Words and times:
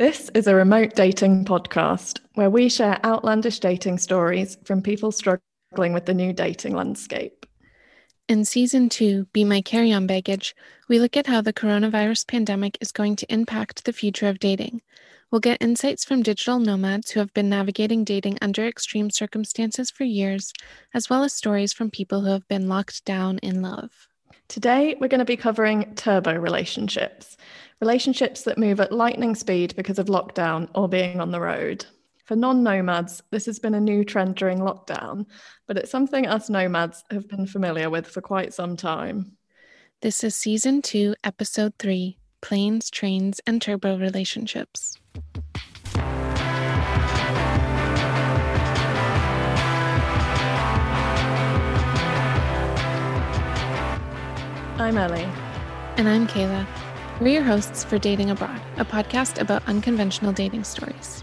This 0.00 0.30
is 0.32 0.46
a 0.46 0.54
remote 0.54 0.94
dating 0.94 1.44
podcast 1.44 2.20
where 2.32 2.48
we 2.48 2.70
share 2.70 2.98
outlandish 3.04 3.58
dating 3.58 3.98
stories 3.98 4.56
from 4.64 4.80
people 4.80 5.12
struggling 5.12 5.92
with 5.92 6.06
the 6.06 6.14
new 6.14 6.32
dating 6.32 6.74
landscape. 6.74 7.44
In 8.26 8.46
season 8.46 8.88
two, 8.88 9.26
Be 9.34 9.44
My 9.44 9.60
Carry 9.60 9.92
On 9.92 10.06
Baggage, 10.06 10.56
we 10.88 10.98
look 10.98 11.18
at 11.18 11.26
how 11.26 11.42
the 11.42 11.52
coronavirus 11.52 12.26
pandemic 12.26 12.78
is 12.80 12.92
going 12.92 13.14
to 13.16 13.30
impact 13.30 13.84
the 13.84 13.92
future 13.92 14.28
of 14.28 14.38
dating. 14.38 14.80
We'll 15.30 15.42
get 15.42 15.62
insights 15.62 16.06
from 16.06 16.22
digital 16.22 16.60
nomads 16.60 17.10
who 17.10 17.20
have 17.20 17.34
been 17.34 17.50
navigating 17.50 18.02
dating 18.02 18.38
under 18.40 18.66
extreme 18.66 19.10
circumstances 19.10 19.90
for 19.90 20.04
years, 20.04 20.54
as 20.94 21.10
well 21.10 21.24
as 21.24 21.34
stories 21.34 21.74
from 21.74 21.90
people 21.90 22.22
who 22.22 22.30
have 22.30 22.48
been 22.48 22.70
locked 22.70 23.04
down 23.04 23.36
in 23.42 23.60
love. 23.60 24.08
Today, 24.48 24.96
we're 24.98 25.06
going 25.06 25.20
to 25.20 25.24
be 25.24 25.36
covering 25.36 25.94
turbo 25.94 26.34
relationships, 26.34 27.36
relationships 27.80 28.42
that 28.42 28.58
move 28.58 28.78
at 28.78 28.92
lightning 28.92 29.34
speed 29.34 29.74
because 29.74 29.98
of 29.98 30.06
lockdown 30.06 30.68
or 30.74 30.88
being 30.88 31.20
on 31.20 31.30
the 31.30 31.40
road. 31.40 31.86
For 32.26 32.36
non 32.36 32.62
nomads, 32.62 33.22
this 33.30 33.46
has 33.46 33.58
been 33.58 33.74
a 33.74 33.80
new 33.80 34.04
trend 34.04 34.36
during 34.36 34.58
lockdown, 34.58 35.26
but 35.66 35.76
it's 35.78 35.90
something 35.90 36.26
us 36.26 36.50
nomads 36.50 37.02
have 37.10 37.28
been 37.28 37.46
familiar 37.46 37.90
with 37.90 38.06
for 38.06 38.20
quite 38.20 38.54
some 38.54 38.76
time. 38.76 39.32
This 40.02 40.22
is 40.22 40.36
season 40.36 40.82
two, 40.82 41.14
episode 41.24 41.72
three 41.78 42.18
Planes, 42.42 42.90
Trains, 42.90 43.40
and 43.46 43.60
Turbo 43.60 43.98
Relationships. 43.98 44.96
I'm 54.78 54.96
Ellie. 54.96 55.28
And 55.96 56.08
I'm 56.08 56.26
Kayla. 56.26 56.66
We're 57.20 57.34
your 57.34 57.42
hosts 57.42 57.84
for 57.84 57.98
Dating 57.98 58.30
Abroad, 58.30 58.62
a 58.78 58.84
podcast 58.86 59.42
about 59.42 59.68
unconventional 59.68 60.32
dating 60.32 60.64
stories. 60.64 61.22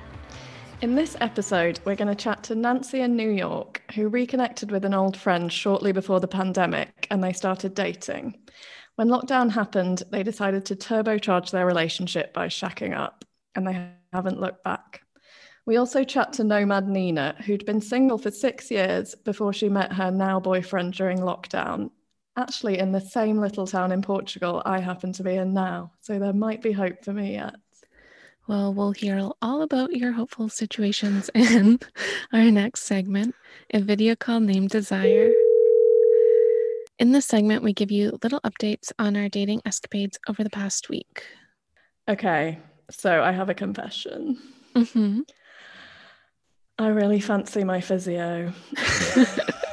In 0.82 0.94
this 0.94 1.18
episode, 1.22 1.80
we're 1.86 1.96
going 1.96 2.08
to 2.08 2.14
chat 2.14 2.44
to 2.44 2.56
Nancy 2.56 3.02
in 3.02 3.16
New 3.16 3.32
York, 3.32 3.82
who 3.96 4.08
reconnected 4.08 4.70
with 4.70 4.86
an 4.86 4.94
old 4.94 5.18
friend 5.18 5.52
shortly 5.52 5.92
before 5.92 6.20
the 6.20 6.28
pandemic 6.28 7.08
and 7.10 7.24
they 7.24 7.34
started 7.34 7.74
dating. 7.74 8.38
When 8.94 9.08
lockdown 9.08 9.50
happened, 9.50 10.04
they 10.12 10.22
decided 10.22 10.66
to 10.66 10.76
turbocharge 10.76 11.50
their 11.50 11.66
relationship 11.66 12.32
by 12.32 12.48
shacking 12.48 12.96
up, 12.96 13.26
and 13.56 13.68
they 13.68 13.90
haven't 14.14 14.40
looked 14.40 14.64
back. 14.64 15.02
We 15.66 15.78
also 15.78 16.04
chat 16.04 16.32
to 16.34 16.44
Nomad 16.44 16.88
Nina, 16.88 17.38
who'd 17.44 17.66
been 17.66 17.82
single 17.82 18.20
for 18.20 18.30
six 18.30 18.70
years 18.70 19.16
before 19.16 19.52
she 19.52 19.68
met 19.68 19.94
her 19.94 20.12
now 20.12 20.40
boyfriend 20.40 20.94
during 20.94 21.18
lockdown 21.18 21.90
actually 22.38 22.78
in 22.78 22.92
the 22.92 23.02
same 23.02 23.38
little 23.38 23.68
town 23.68 23.92
in 23.92 24.02
Portugal 24.02 24.62
I 24.66 24.80
happen 24.80 25.12
to 25.14 25.24
be 25.24 25.36
in 25.36 25.54
now. 25.54 25.92
So 26.02 26.20
there 26.20 26.34
might 26.34 26.62
be 26.62 26.72
hope 26.72 27.04
for 27.04 27.12
me 27.12 27.34
yet. 27.34 27.56
Well, 28.48 28.74
we'll 28.74 28.94
hear 28.94 29.30
all 29.42 29.62
about 29.62 29.94
your 29.94 30.14
hopeful 30.14 30.48
situations 30.48 31.30
in 31.36 31.80
our 32.32 32.50
next 32.50 32.84
segment, 32.84 33.36
a 33.74 33.82
video 33.82 34.16
called 34.16 34.44
Name 34.44 34.68
Desire. 34.68 35.34
In 36.98 37.12
this 37.12 37.26
segment, 37.26 37.62
we 37.62 37.74
give 37.74 37.92
you 37.92 38.18
little 38.24 38.40
updates 38.42 38.94
on 38.98 39.18
our 39.18 39.28
dating 39.28 39.62
escapades 39.66 40.18
over 40.30 40.44
the 40.44 40.50
past 40.50 40.90
week. 40.90 41.24
Okay, 42.08 42.60
so 42.90 43.22
I 43.22 43.34
have 43.34 43.50
a 43.50 43.54
confession. 43.54 44.38
Mm-hmm. 44.74 45.22
I 46.80 46.88
really 46.88 47.20
fancy 47.20 47.66
my 47.66 47.82
physio. 47.82 48.54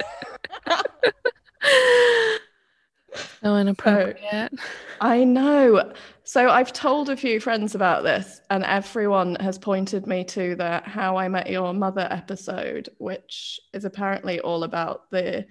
So 3.45 3.57
inappropriate. 3.57 4.53
So, 4.57 4.65
I 5.03 5.23
know. 5.25 5.93
So 6.23 6.49
I've 6.49 6.73
told 6.73 7.11
a 7.11 7.17
few 7.17 7.41
friends 7.41 7.75
about 7.75 8.03
this, 8.03 8.41
and 8.49 8.65
everyone 8.65 9.35
has 9.37 9.59
pointed 9.59 10.07
me 10.07 10.25
to 10.25 10.57
the 10.57 10.81
How 10.87 11.19
I 11.19 11.29
Met 11.29 11.51
Your 11.51 11.75
Mother 11.75 12.09
episode, 12.11 12.89
which 12.97 13.61
is 13.75 13.85
apparently 13.85 14.41
all 14.41 14.65
about 14.65 15.11
the 15.11 15.45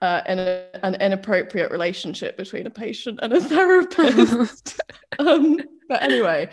uh, 0.00 0.20
in 0.28 0.38
a, 0.38 0.64
an 0.84 0.94
inappropriate 1.00 1.72
relationship 1.72 2.36
between 2.36 2.68
a 2.68 2.70
patient 2.70 3.18
and 3.20 3.32
a 3.32 3.40
therapist. 3.48 4.80
um, 5.18 5.58
but 5.88 6.00
anyway, 6.00 6.48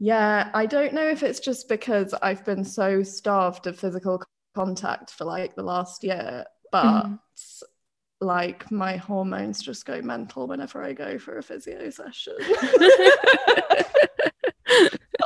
yeah, 0.00 0.50
I 0.52 0.66
don't 0.66 0.94
know 0.94 1.06
if 1.06 1.22
it's 1.22 1.38
just 1.38 1.68
because 1.68 2.12
I've 2.22 2.44
been 2.44 2.64
so 2.64 3.04
starved 3.04 3.68
of 3.68 3.78
physical 3.78 4.20
contact 4.56 5.12
for 5.12 5.26
like 5.26 5.54
the 5.54 5.62
last 5.62 6.02
year, 6.02 6.44
but. 6.72 7.04
Mm 7.04 7.20
like 8.20 8.70
my 8.70 8.96
hormones 8.96 9.62
just 9.62 9.84
go 9.84 10.00
mental 10.00 10.46
whenever 10.46 10.82
I 10.82 10.92
go 10.92 11.18
for 11.18 11.38
a 11.38 11.42
physio 11.42 11.90
session. 11.90 12.34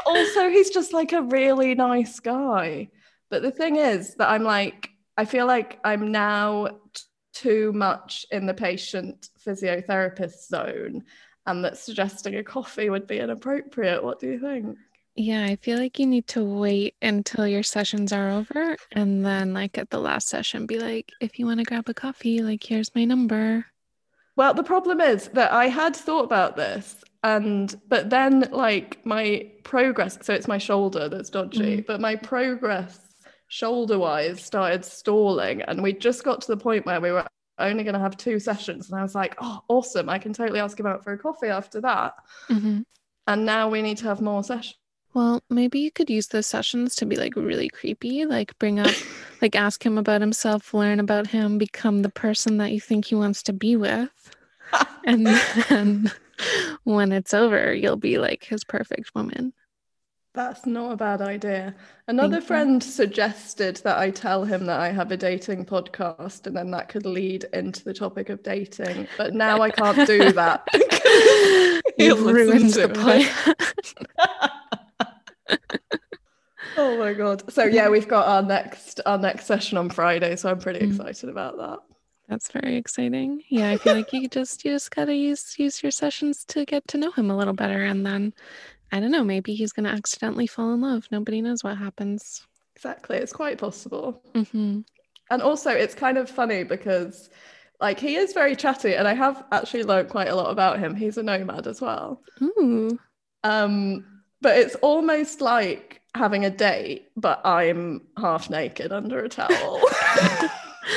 also, 0.06 0.48
he's 0.48 0.70
just 0.70 0.92
like 0.92 1.12
a 1.12 1.22
really 1.22 1.74
nice 1.74 2.18
guy. 2.20 2.90
But 3.30 3.42
the 3.42 3.52
thing 3.52 3.76
is 3.76 4.16
that 4.16 4.28
I'm 4.28 4.42
like, 4.42 4.90
I 5.16 5.24
feel 5.24 5.46
like 5.46 5.78
I'm 5.84 6.10
now 6.10 6.80
t- 6.92 7.02
too 7.32 7.72
much 7.72 8.26
in 8.30 8.46
the 8.46 8.54
patient 8.54 9.28
physiotherapist 9.46 10.48
zone 10.48 11.04
and 11.46 11.64
that 11.64 11.78
suggesting 11.78 12.36
a 12.36 12.44
coffee 12.44 12.90
would 12.90 13.06
be 13.06 13.18
inappropriate. 13.18 14.02
What 14.02 14.18
do 14.18 14.28
you 14.28 14.38
think? 14.38 14.76
Yeah, 15.16 15.44
I 15.44 15.56
feel 15.56 15.78
like 15.78 15.98
you 15.98 16.06
need 16.06 16.26
to 16.28 16.44
wait 16.44 16.94
until 17.03 17.47
your 17.47 17.62
sessions 17.62 18.12
are 18.12 18.31
over 18.31 18.76
and 18.93 19.25
then, 19.25 19.53
like, 19.53 19.76
at 19.76 19.91
the 19.91 19.98
last 19.98 20.28
session, 20.28 20.66
be 20.66 20.78
like, 20.78 21.10
if 21.21 21.38
you 21.38 21.47
want 21.47 21.59
to 21.59 21.65
grab 21.65 21.88
a 21.88 21.94
coffee, 21.94 22.43
like, 22.43 22.62
here's 22.62 22.94
my 22.94 23.04
number. 23.04 23.66
Well, 24.37 24.54
the 24.54 24.62
problem 24.62 25.00
is 25.00 25.28
that 25.28 25.53
I 25.53 25.66
had 25.69 25.94
thought 25.94 26.25
about 26.25 26.56
this 26.56 27.03
and 27.22 27.78
but 27.88 28.09
then 28.09 28.48
like 28.50 29.04
my 29.04 29.50
progress 29.62 30.19
so 30.22 30.32
it's 30.32 30.48
my 30.48 30.59
shoulder 30.59 31.09
that's 31.09 31.31
dodgy 31.31 31.78
mm. 31.78 31.87
but 31.87 32.00
my 32.00 32.16
progress 32.16 32.98
shoulder 33.48 33.98
wise 33.98 34.42
started 34.42 34.84
stalling 34.84 35.60
and 35.62 35.82
we 35.82 35.92
just 35.92 36.25
got 36.25 36.41
to 36.41 36.48
the 36.48 36.56
point 36.56 36.87
where 36.87 37.00
we 37.00 37.10
were 37.10 37.27
only 37.59 37.84
going 37.84 37.94
to 37.94 38.00
have 38.00 38.16
two 38.16 38.38
sessions 38.38 38.91
and 38.91 38.98
i 38.98 39.03
was 39.03 39.15
like 39.15 39.34
oh 39.41 39.60
awesome 39.69 40.09
i 40.09 40.19
can 40.19 40.32
totally 40.32 40.60
ask 40.60 40.81
him 40.81 40.87
out 40.87 41.04
for 41.04 41.12
a 41.12 41.19
coffee 41.19 41.48
after 41.48 41.81
that 41.81 42.15
mm-hmm. 42.48 42.81
and 43.27 43.44
now 43.44 43.69
we 43.69 43.82
need 43.82 43.98
to 43.98 44.04
have 44.04 44.22
more 44.22 44.42
sessions 44.42 44.79
well, 45.12 45.43
maybe 45.50 45.81
you 45.81 45.91
could 45.91 46.09
use 46.09 46.28
those 46.28 46.47
sessions 46.47 46.94
to 46.97 47.06
be 47.06 47.16
like 47.16 47.34
really 47.34 47.69
creepy, 47.69 48.25
like 48.25 48.56
bring 48.59 48.78
up, 48.78 48.94
like 49.43 49.56
ask 49.56 49.84
him 49.84 49.98
about 49.98 50.21
himself, 50.21 50.72
learn 50.72 51.00
about 51.00 51.26
him, 51.26 51.59
become 51.59 52.03
the 52.03 52.10
person 52.10 52.59
that 52.59 52.72
you 52.72 52.81
think 52.81 53.06
he 53.06 53.15
wants 53.15 53.43
to 53.44 53.53
be 53.53 53.76
with. 53.76 54.37
and 55.04 55.26
then 55.69 56.12
when 56.84 57.12
it's 57.12 57.34
over, 57.34 57.75
you'll 57.75 57.97
be 57.97 58.19
like 58.19 58.44
his 58.44 58.62
perfect 58.62 59.15
woman. 59.15 59.53
That's 60.32 60.65
not 60.65 60.93
a 60.93 60.97
bad 60.97 61.21
idea. 61.22 61.75
Another 62.06 62.37
Thank 62.37 62.47
friend 62.47 62.84
you. 62.84 62.88
suggested 62.88 63.81
that 63.82 63.98
I 63.98 64.10
tell 64.10 64.44
him 64.44 64.66
that 64.66 64.78
I 64.78 64.91
have 64.92 65.10
a 65.10 65.16
dating 65.16 65.65
podcast 65.65 66.47
and 66.47 66.56
then 66.56 66.71
that 66.71 66.88
could 66.88 67.04
lead 67.04 67.47
into 67.53 67.82
the 67.82 67.92
topic 67.92 68.28
of 68.28 68.41
dating. 68.44 69.09
But 69.19 69.34
now 69.34 69.60
I 69.60 69.71
can't 69.71 70.06
do 70.06 70.31
that. 70.32 70.69
You've 71.98 72.25
ruined 72.25 72.75
the 72.75 72.88
plan 72.91 74.53
oh 76.76 76.98
my 76.98 77.12
god. 77.12 77.50
So 77.52 77.64
yeah, 77.64 77.88
we've 77.88 78.08
got 78.08 78.26
our 78.26 78.42
next 78.42 79.00
our 79.06 79.18
next 79.18 79.46
session 79.46 79.78
on 79.78 79.90
Friday, 79.90 80.36
so 80.36 80.50
I'm 80.50 80.58
pretty 80.58 80.80
mm. 80.80 80.90
excited 80.90 81.28
about 81.28 81.56
that. 81.58 81.78
That's 82.28 82.52
very 82.52 82.76
exciting. 82.76 83.42
Yeah, 83.48 83.70
I 83.70 83.76
feel 83.76 83.94
like 83.94 84.12
you 84.12 84.28
just 84.28 84.64
you 84.64 84.72
just 84.72 84.90
gotta 84.90 85.14
use 85.14 85.58
use 85.58 85.82
your 85.82 85.90
sessions 85.90 86.44
to 86.46 86.64
get 86.64 86.86
to 86.88 86.98
know 86.98 87.10
him 87.10 87.30
a 87.30 87.36
little 87.36 87.54
better, 87.54 87.84
and 87.84 88.06
then 88.06 88.32
I 88.92 89.00
don't 89.00 89.10
know, 89.10 89.24
maybe 89.24 89.54
he's 89.54 89.72
gonna 89.72 89.90
accidentally 89.90 90.46
fall 90.46 90.72
in 90.72 90.80
love. 90.80 91.06
Nobody 91.10 91.42
knows 91.42 91.64
what 91.64 91.76
happens. 91.76 92.46
Exactly, 92.76 93.16
it's 93.16 93.32
quite 93.32 93.58
possible. 93.58 94.22
Mm-hmm. 94.34 94.80
And 95.30 95.42
also, 95.42 95.70
it's 95.70 95.94
kind 95.94 96.18
of 96.18 96.30
funny 96.30 96.64
because 96.64 97.30
like 97.80 97.98
he 97.98 98.16
is 98.16 98.32
very 98.32 98.54
chatty, 98.54 98.94
and 98.94 99.08
I 99.08 99.14
have 99.14 99.44
actually 99.52 99.84
learned 99.84 100.08
quite 100.08 100.28
a 100.28 100.34
lot 100.34 100.50
about 100.50 100.78
him. 100.78 100.94
He's 100.94 101.18
a 101.18 101.22
nomad 101.22 101.66
as 101.66 101.80
well. 101.80 102.22
Ooh. 102.42 102.98
Um, 103.42 104.09
but 104.40 104.56
it's 104.56 104.74
almost 104.76 105.40
like 105.40 106.00
having 106.15 106.44
a 106.44 106.50
date, 106.50 107.10
but 107.16 107.41
I'm 107.44 108.03
half 108.18 108.50
naked 108.50 108.92
under 108.92 109.20
a 109.20 109.28
towel. 109.28 109.80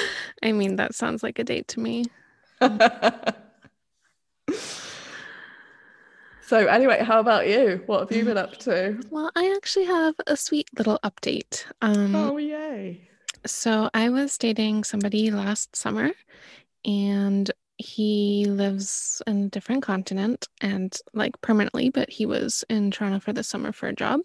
I 0.43 0.51
mean, 0.51 0.75
that 0.77 0.93
sounds 0.95 1.23
like 1.23 1.39
a 1.39 1.43
date 1.43 1.67
to 1.69 1.79
me. 1.79 2.05
so, 6.41 6.67
anyway, 6.67 7.03
how 7.03 7.19
about 7.19 7.47
you? 7.47 7.81
What 7.85 8.01
have 8.01 8.11
you 8.17 8.25
been 8.25 8.37
up 8.37 8.57
to? 8.59 8.99
Well, 9.09 9.31
I 9.35 9.53
actually 9.55 9.85
have 9.85 10.15
a 10.27 10.37
sweet 10.37 10.69
little 10.77 10.99
update. 11.03 11.65
Um, 11.81 12.15
oh, 12.15 12.37
yay. 12.37 13.09
So, 13.45 13.89
I 13.93 14.09
was 14.09 14.37
dating 14.37 14.85
somebody 14.85 15.31
last 15.31 15.75
summer, 15.75 16.11
and 16.85 17.51
he 17.77 18.45
lives 18.45 19.21
in 19.27 19.45
a 19.45 19.49
different 19.49 19.83
continent 19.83 20.47
and 20.61 20.95
like 21.13 21.39
permanently, 21.41 21.89
but 21.89 22.09
he 22.09 22.25
was 22.25 22.63
in 22.69 22.91
Toronto 22.91 23.19
for 23.19 23.33
the 23.33 23.43
summer 23.43 23.71
for 23.71 23.87
a 23.87 23.95
job. 23.95 24.21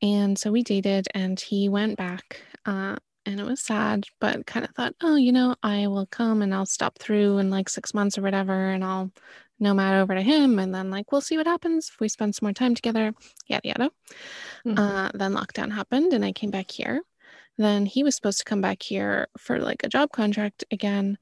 And 0.00 0.38
so 0.38 0.52
we 0.52 0.62
dated 0.62 1.08
and 1.14 1.38
he 1.38 1.68
went 1.68 1.96
back. 1.96 2.42
Uh, 2.64 2.96
and 3.26 3.40
it 3.40 3.44
was 3.44 3.60
sad, 3.60 4.04
but 4.20 4.46
kind 4.46 4.64
of 4.64 4.74
thought, 4.74 4.94
oh, 5.02 5.16
you 5.16 5.32
know, 5.32 5.54
I 5.62 5.86
will 5.88 6.06
come 6.06 6.40
and 6.40 6.54
I'll 6.54 6.66
stop 6.66 6.98
through 6.98 7.38
in 7.38 7.50
like 7.50 7.68
six 7.68 7.92
months 7.92 8.16
or 8.16 8.22
whatever, 8.22 8.70
and 8.70 8.82
I'll 8.82 9.12
nomad 9.60 10.00
over 10.00 10.14
to 10.14 10.22
him 10.22 10.58
and 10.58 10.74
then 10.74 10.90
like 10.90 11.10
we'll 11.10 11.20
see 11.20 11.36
what 11.36 11.46
happens 11.46 11.90
if 11.92 12.00
we 12.00 12.08
spend 12.08 12.34
some 12.34 12.46
more 12.46 12.52
time 12.52 12.74
together 12.74 13.12
yada 13.46 13.68
yada 13.68 13.90
mm-hmm. 14.66 14.78
uh, 14.78 15.10
then 15.14 15.34
lockdown 15.34 15.72
happened 15.72 16.12
and 16.12 16.24
i 16.24 16.32
came 16.32 16.50
back 16.50 16.70
here 16.70 17.02
then 17.56 17.84
he 17.84 18.04
was 18.04 18.14
supposed 18.14 18.38
to 18.38 18.44
come 18.44 18.60
back 18.60 18.82
here 18.82 19.26
for 19.36 19.58
like 19.58 19.82
a 19.82 19.88
job 19.88 20.12
contract 20.12 20.64
again 20.70 21.18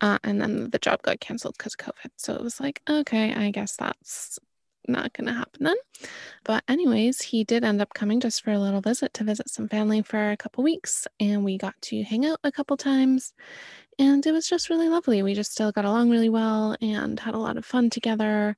uh, 0.00 0.18
and 0.24 0.40
then 0.40 0.70
the 0.70 0.78
job 0.78 1.02
got 1.02 1.20
canceled 1.20 1.56
because 1.58 1.74
of 1.74 1.86
covid 1.86 2.10
so 2.16 2.34
it 2.34 2.42
was 2.42 2.60
like 2.60 2.82
okay 2.88 3.34
i 3.34 3.50
guess 3.50 3.76
that's 3.76 4.38
not 4.88 5.12
gonna 5.12 5.32
happen 5.32 5.64
then 5.64 5.76
but 6.42 6.64
anyways 6.66 7.20
he 7.20 7.44
did 7.44 7.62
end 7.62 7.80
up 7.80 7.92
coming 7.94 8.18
just 8.18 8.42
for 8.42 8.50
a 8.50 8.58
little 8.58 8.80
visit 8.80 9.12
to 9.12 9.22
visit 9.22 9.48
some 9.48 9.68
family 9.68 10.02
for 10.02 10.30
a 10.30 10.36
couple 10.36 10.64
weeks 10.64 11.06
and 11.20 11.44
we 11.44 11.58
got 11.58 11.74
to 11.82 12.02
hang 12.02 12.24
out 12.24 12.40
a 12.42 12.50
couple 12.50 12.76
times 12.76 13.34
and 14.00 14.26
it 14.26 14.32
was 14.32 14.48
just 14.48 14.70
really 14.70 14.88
lovely. 14.88 15.22
We 15.22 15.34
just 15.34 15.52
still 15.52 15.72
got 15.72 15.84
along 15.84 16.08
really 16.08 16.30
well 16.30 16.74
and 16.80 17.20
had 17.20 17.34
a 17.34 17.38
lot 17.38 17.58
of 17.58 17.66
fun 17.66 17.90
together. 17.90 18.56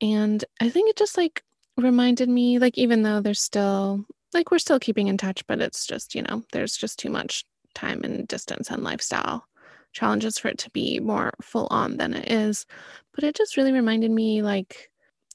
And 0.00 0.44
I 0.60 0.68
think 0.68 0.88
it 0.88 0.96
just 0.96 1.16
like 1.16 1.42
reminded 1.76 2.28
me, 2.28 2.60
like, 2.60 2.78
even 2.78 3.02
though 3.02 3.20
there's 3.20 3.40
still, 3.40 4.04
like, 4.32 4.52
we're 4.52 4.60
still 4.60 4.78
keeping 4.78 5.08
in 5.08 5.18
touch, 5.18 5.44
but 5.48 5.60
it's 5.60 5.84
just, 5.84 6.14
you 6.14 6.22
know, 6.22 6.44
there's 6.52 6.76
just 6.76 7.00
too 7.00 7.10
much 7.10 7.44
time 7.74 8.04
and 8.04 8.28
distance 8.28 8.70
and 8.70 8.84
lifestyle 8.84 9.46
challenges 9.92 10.38
for 10.38 10.48
it 10.48 10.58
to 10.58 10.70
be 10.70 11.00
more 11.00 11.32
full 11.40 11.68
on 11.70 11.96
than 11.96 12.14
it 12.14 12.30
is. 12.30 12.66
But 13.14 13.24
it 13.24 13.34
just 13.34 13.56
really 13.56 13.72
reminded 13.72 14.10
me, 14.10 14.42
like, 14.42 14.90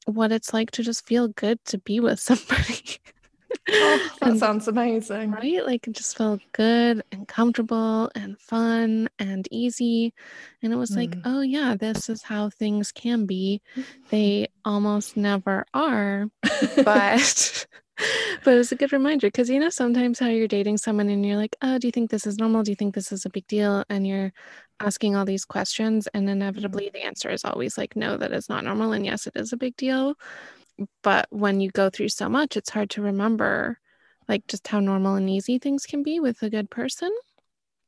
what 0.05 0.31
it's 0.31 0.53
like 0.53 0.71
to 0.71 0.83
just 0.83 1.05
feel 1.05 1.27
good 1.29 1.63
to 1.65 1.77
be 1.77 1.99
with 1.99 2.19
somebody. 2.19 2.99
Oh, 3.69 4.09
that 4.21 4.29
and, 4.29 4.39
sounds 4.39 4.67
amazing. 4.67 5.31
Right? 5.31 5.65
Like 5.65 5.87
it 5.87 5.93
just 5.93 6.17
felt 6.17 6.41
good 6.53 7.03
and 7.11 7.27
comfortable 7.27 8.09
and 8.15 8.39
fun 8.39 9.09
and 9.19 9.47
easy. 9.51 10.13
And 10.61 10.71
it 10.71 10.77
was 10.77 10.91
mm. 10.91 10.97
like, 10.97 11.15
oh, 11.25 11.41
yeah, 11.41 11.75
this 11.77 12.09
is 12.09 12.23
how 12.23 12.49
things 12.49 12.91
can 12.91 13.25
be. 13.25 13.61
They 14.09 14.47
almost 14.63 15.17
never 15.17 15.65
are. 15.73 16.27
But. 16.83 17.67
but 18.43 18.53
it 18.53 18.57
was 18.57 18.71
a 18.71 18.75
good 18.75 18.93
reminder 18.93 19.27
because 19.27 19.49
you 19.49 19.59
know 19.59 19.69
sometimes 19.69 20.19
how 20.19 20.27
you're 20.27 20.47
dating 20.47 20.77
someone 20.77 21.09
and 21.09 21.25
you're 21.25 21.37
like 21.37 21.55
oh 21.61 21.77
do 21.77 21.87
you 21.87 21.91
think 21.91 22.09
this 22.09 22.27
is 22.27 22.37
normal? 22.37 22.63
Do 22.63 22.71
you 22.71 22.75
think 22.75 22.93
this 22.95 23.11
is 23.11 23.25
a 23.25 23.29
big 23.29 23.47
deal? 23.47 23.83
and 23.89 24.05
you're 24.07 24.31
asking 24.79 25.15
all 25.15 25.25
these 25.25 25.45
questions 25.45 26.07
and 26.13 26.29
inevitably 26.29 26.89
the 26.93 27.03
answer 27.03 27.29
is 27.29 27.43
always 27.43 27.77
like 27.77 27.95
no 27.95 28.17
that 28.17 28.31
is 28.31 28.49
not 28.49 28.63
normal 28.63 28.91
and 28.93 29.05
yes 29.05 29.25
it 29.27 29.33
is 29.35 29.53
a 29.53 29.57
big 29.57 29.75
deal. 29.75 30.15
But 31.01 31.27
when 31.31 31.59
you 31.59 31.71
go 31.71 31.89
through 31.89 32.09
so 32.09 32.29
much 32.29 32.55
it's 32.57 32.69
hard 32.69 32.89
to 32.91 33.01
remember 33.01 33.79
like 34.27 34.45
just 34.47 34.67
how 34.67 34.79
normal 34.79 35.15
and 35.15 35.29
easy 35.29 35.57
things 35.57 35.85
can 35.85 36.03
be 36.03 36.19
with 36.19 36.41
a 36.43 36.49
good 36.49 36.69
person. 36.69 37.11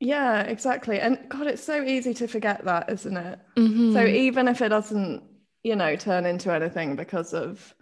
Yeah 0.00 0.42
exactly 0.42 0.98
and 0.98 1.18
god 1.28 1.46
it's 1.46 1.62
so 1.62 1.82
easy 1.82 2.14
to 2.14 2.26
forget 2.26 2.64
that 2.64 2.90
isn't 2.90 3.16
it? 3.16 3.38
Mm-hmm. 3.56 3.92
so 3.92 4.04
even 4.04 4.48
if 4.48 4.60
it 4.62 4.70
doesn't 4.70 5.22
you 5.62 5.76
know 5.76 5.94
turn 5.94 6.26
into 6.26 6.52
anything 6.52 6.96
because 6.96 7.34
of 7.34 7.74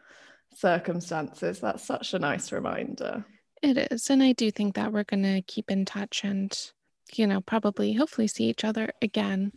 circumstances 0.61 1.61
that's 1.61 1.85
such 1.85 2.15
a 2.15 2.19
nice 2.19 2.53
reminder 2.53 3.25
it 3.63 3.77
is 3.93 4.11
and 4.11 4.23
i 4.23 4.33
do 4.33 4.51
think 4.51 4.75
that 4.75 4.93
we're 4.93 5.05
going 5.05 5.23
to 5.23 5.43
keep 5.43 5.71
in 5.71 5.85
touch 5.85 6.23
and 6.25 6.71
you 7.15 7.27
know 7.27 7.41
probably 7.41 7.93
hopefully 7.93 8.27
see 8.27 8.45
each 8.45 8.65
other 8.65 8.91
again 9.03 9.53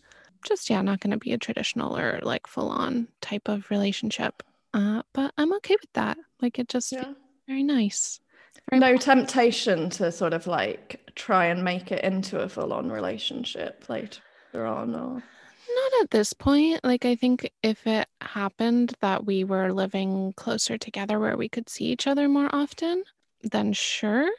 just 0.46 0.70
yeah 0.70 0.82
not 0.82 1.00
going 1.00 1.12
to 1.12 1.18
be 1.18 1.34
a 1.34 1.38
traditional 1.38 1.98
or 1.98 2.20
like 2.24 2.48
full 2.48 2.70
on 2.70 3.08
type 3.22 3.48
of 3.48 3.70
relationship 3.70 4.44
uh, 4.74 5.02
but 5.14 5.34
I'm 5.38 5.54
okay 5.56 5.76
with 5.80 5.92
that. 5.94 6.18
Like 6.42 6.60
it 6.60 6.70
just 6.70 6.92
yeah. 6.92 7.14
very 7.48 7.64
nice. 7.64 8.20
Very 8.70 8.80
no 8.80 8.98
temptation 8.98 9.90
to 9.92 10.12
sort 10.12 10.34
of 10.34 10.48
like 10.48 11.12
try 11.16 11.46
and 11.46 11.64
make 11.64 11.92
it 11.92 12.04
into 12.04 12.40
a 12.40 12.50
full 12.50 12.74
on 12.74 12.92
relationship 12.92 13.86
later 13.90 14.22
on 14.66 14.96
or 14.96 15.24
not 15.76 16.04
at 16.04 16.12
this 16.12 16.34
point. 16.34 16.84
Like 16.84 17.06
I 17.06 17.16
think 17.16 17.50
if 17.64 17.86
it 17.88 18.08
happened 18.22 18.94
that 19.02 19.26
we 19.26 19.44
were 19.44 19.74
living 19.74 20.34
closer 20.36 20.78
together 20.78 21.20
where 21.20 21.38
we 21.38 21.50
could 21.50 21.70
see 21.70 21.86
each 21.86 22.08
other 22.08 22.28
more 22.28 22.50
often, 22.54 23.04
then 23.44 23.74
sure 23.74 24.30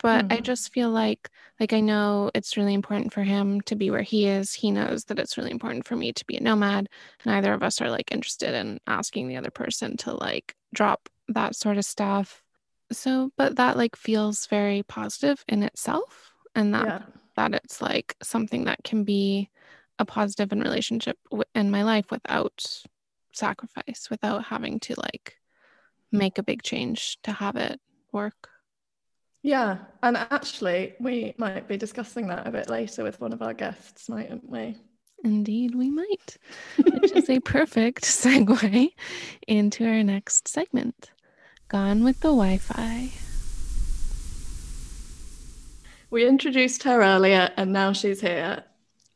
but 0.00 0.24
mm-hmm. 0.24 0.32
i 0.32 0.40
just 0.40 0.72
feel 0.72 0.90
like 0.90 1.28
like 1.60 1.72
i 1.72 1.80
know 1.80 2.30
it's 2.34 2.56
really 2.56 2.74
important 2.74 3.12
for 3.12 3.22
him 3.22 3.60
to 3.62 3.74
be 3.74 3.90
where 3.90 4.02
he 4.02 4.26
is 4.26 4.54
he 4.54 4.70
knows 4.70 5.04
that 5.04 5.18
it's 5.18 5.36
really 5.36 5.50
important 5.50 5.86
for 5.86 5.96
me 5.96 6.12
to 6.12 6.24
be 6.26 6.36
a 6.36 6.42
nomad 6.42 6.88
neither 7.26 7.52
of 7.52 7.62
us 7.62 7.80
are 7.80 7.90
like 7.90 8.12
interested 8.12 8.54
in 8.54 8.78
asking 8.86 9.28
the 9.28 9.36
other 9.36 9.50
person 9.50 9.96
to 9.96 10.12
like 10.14 10.54
drop 10.72 11.08
that 11.28 11.54
sort 11.54 11.78
of 11.78 11.84
stuff 11.84 12.42
so 12.90 13.30
but 13.36 13.56
that 13.56 13.76
like 13.76 13.96
feels 13.96 14.46
very 14.46 14.82
positive 14.84 15.44
in 15.48 15.62
itself 15.62 16.32
and 16.54 16.74
that 16.74 16.86
yeah. 16.86 17.02
that 17.36 17.54
it's 17.54 17.82
like 17.82 18.16
something 18.22 18.64
that 18.64 18.82
can 18.82 19.04
be 19.04 19.50
a 19.98 20.04
positive 20.04 20.52
in 20.52 20.60
relationship 20.60 21.18
w- 21.30 21.44
in 21.54 21.70
my 21.70 21.82
life 21.82 22.10
without 22.10 22.64
sacrifice 23.32 24.08
without 24.10 24.44
having 24.44 24.80
to 24.80 24.94
like 24.98 25.36
make 26.10 26.38
a 26.38 26.42
big 26.42 26.62
change 26.62 27.18
to 27.22 27.32
have 27.32 27.56
it 27.56 27.80
work 28.12 28.48
yeah, 29.42 29.78
and 30.02 30.16
actually, 30.16 30.94
we 30.98 31.34
might 31.38 31.68
be 31.68 31.76
discussing 31.76 32.26
that 32.26 32.46
a 32.46 32.50
bit 32.50 32.68
later 32.68 33.04
with 33.04 33.20
one 33.20 33.32
of 33.32 33.40
our 33.40 33.54
guests, 33.54 34.08
mightn't 34.08 34.48
we? 34.48 34.76
Indeed, 35.24 35.74
we 35.74 35.90
might, 35.90 36.36
which 36.76 37.12
is 37.12 37.30
a 37.30 37.40
perfect 37.40 38.02
segue 38.02 38.88
into 39.46 39.86
our 39.86 40.02
next 40.02 40.48
segment 40.48 41.10
Gone 41.68 42.02
with 42.02 42.20
the 42.20 42.28
Wi 42.28 42.58
Fi. 42.58 43.12
We 46.10 46.26
introduced 46.26 46.84
her 46.84 47.02
earlier, 47.02 47.50
and 47.56 47.72
now 47.72 47.92
she's 47.92 48.20
here. 48.20 48.64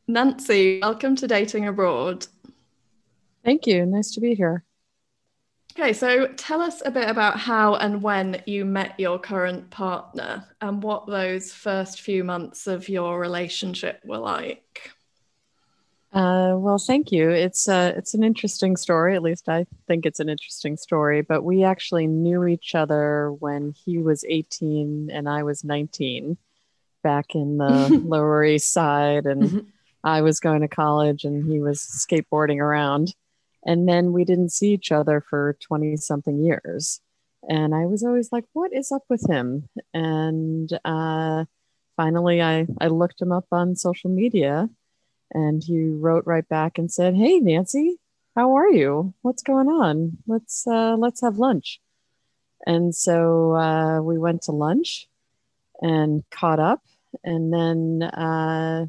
Nancy, 0.07 0.79
welcome 0.81 1.15
to 1.15 1.27
Dating 1.27 1.67
Abroad. 1.67 2.27
Thank 3.43 3.67
you. 3.67 3.85
Nice 3.85 4.11
to 4.11 4.21
be 4.21 4.35
here. 4.35 4.63
Okay, 5.77 5.93
so 5.93 6.27
tell 6.35 6.61
us 6.61 6.83
a 6.85 6.91
bit 6.91 7.09
about 7.09 7.39
how 7.39 7.75
and 7.75 8.03
when 8.03 8.41
you 8.45 8.63
met 8.63 8.99
your 8.99 9.17
current 9.17 9.71
partner 9.71 10.45
and 10.61 10.83
what 10.83 11.07
those 11.07 11.51
first 11.51 12.01
few 12.01 12.23
months 12.23 12.67
of 12.67 12.87
your 12.89 13.19
relationship 13.19 13.99
were 14.05 14.19
like. 14.19 14.91
Uh, 16.11 16.53
well, 16.57 16.77
thank 16.77 17.11
you. 17.11 17.31
It's 17.31 17.67
uh, 17.67 17.93
it's 17.97 18.13
an 18.13 18.23
interesting 18.23 18.77
story. 18.77 19.15
At 19.15 19.23
least 19.23 19.49
I 19.49 19.65
think 19.87 20.05
it's 20.05 20.19
an 20.19 20.29
interesting 20.29 20.77
story. 20.77 21.21
But 21.21 21.43
we 21.43 21.63
actually 21.63 22.05
knew 22.05 22.45
each 22.45 22.75
other 22.75 23.31
when 23.31 23.71
he 23.71 23.97
was 23.97 24.23
18 24.27 25.09
and 25.11 25.27
I 25.27 25.41
was 25.41 25.63
19, 25.63 26.37
back 27.01 27.33
in 27.33 27.57
the 27.57 27.99
Lower 28.05 28.43
East 28.43 28.71
Side, 28.71 29.25
and 29.25 29.41
mm-hmm. 29.41 29.59
I 30.03 30.21
was 30.21 30.39
going 30.39 30.61
to 30.61 30.67
college 30.67 31.23
and 31.23 31.49
he 31.49 31.59
was 31.59 31.79
skateboarding 31.79 32.59
around. 32.59 33.15
And 33.65 33.87
then 33.87 34.11
we 34.11 34.25
didn't 34.25 34.51
see 34.51 34.73
each 34.73 34.91
other 34.91 35.21
for 35.21 35.57
20 35.61 35.95
something 35.97 36.43
years. 36.43 36.99
And 37.47 37.73
I 37.73 37.85
was 37.85 38.03
always 38.03 38.31
like, 38.31 38.45
what 38.53 38.73
is 38.73 38.91
up 38.91 39.03
with 39.09 39.29
him? 39.29 39.69
And 39.93 40.69
uh, 40.83 41.45
finally, 41.95 42.41
I, 42.41 42.67
I 42.79 42.87
looked 42.87 43.21
him 43.21 43.31
up 43.31 43.45
on 43.51 43.75
social 43.75 44.09
media 44.09 44.69
and 45.31 45.63
he 45.63 45.87
wrote 45.87 46.25
right 46.25 46.47
back 46.47 46.77
and 46.77 46.91
said, 46.91 47.15
Hey, 47.15 47.39
Nancy, 47.39 47.97
how 48.35 48.55
are 48.55 48.69
you? 48.69 49.13
What's 49.21 49.43
going 49.43 49.67
on? 49.67 50.17
Let's, 50.27 50.65
uh, 50.67 50.95
let's 50.97 51.21
have 51.21 51.37
lunch. 51.37 51.79
And 52.65 52.95
so 52.95 53.55
uh, 53.55 54.01
we 54.01 54.17
went 54.17 54.43
to 54.43 54.51
lunch 54.51 55.07
and 55.81 56.23
caught 56.31 56.59
up. 56.59 56.81
And 57.23 57.53
then 57.53 58.03
uh, 58.03 58.85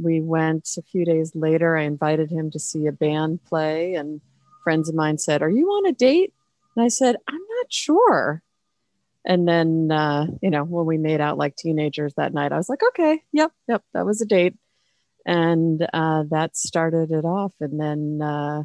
we 0.00 0.20
went 0.20 0.68
a 0.76 0.82
few 0.82 1.04
days 1.04 1.32
later. 1.34 1.76
I 1.76 1.82
invited 1.82 2.30
him 2.30 2.50
to 2.52 2.58
see 2.58 2.86
a 2.86 2.92
band 2.92 3.44
play, 3.44 3.94
and 3.94 4.20
friends 4.62 4.88
of 4.88 4.94
mine 4.94 5.18
said, 5.18 5.42
Are 5.42 5.50
you 5.50 5.68
on 5.68 5.86
a 5.86 5.92
date? 5.92 6.32
And 6.76 6.84
I 6.84 6.88
said, 6.88 7.16
I'm 7.28 7.34
not 7.34 7.72
sure. 7.72 8.42
And 9.26 9.48
then, 9.48 9.90
uh, 9.90 10.26
you 10.42 10.50
know, 10.50 10.64
when 10.64 10.86
we 10.86 10.98
made 10.98 11.20
out 11.20 11.38
like 11.38 11.56
teenagers 11.56 12.14
that 12.14 12.34
night, 12.34 12.52
I 12.52 12.56
was 12.56 12.68
like, 12.68 12.82
Okay, 12.90 13.22
yep, 13.32 13.52
yep, 13.68 13.82
that 13.92 14.06
was 14.06 14.20
a 14.20 14.26
date. 14.26 14.56
And 15.26 15.86
uh, 15.92 16.24
that 16.30 16.56
started 16.56 17.10
it 17.10 17.24
off. 17.24 17.52
And 17.60 17.80
then 17.80 18.20
uh, 18.20 18.64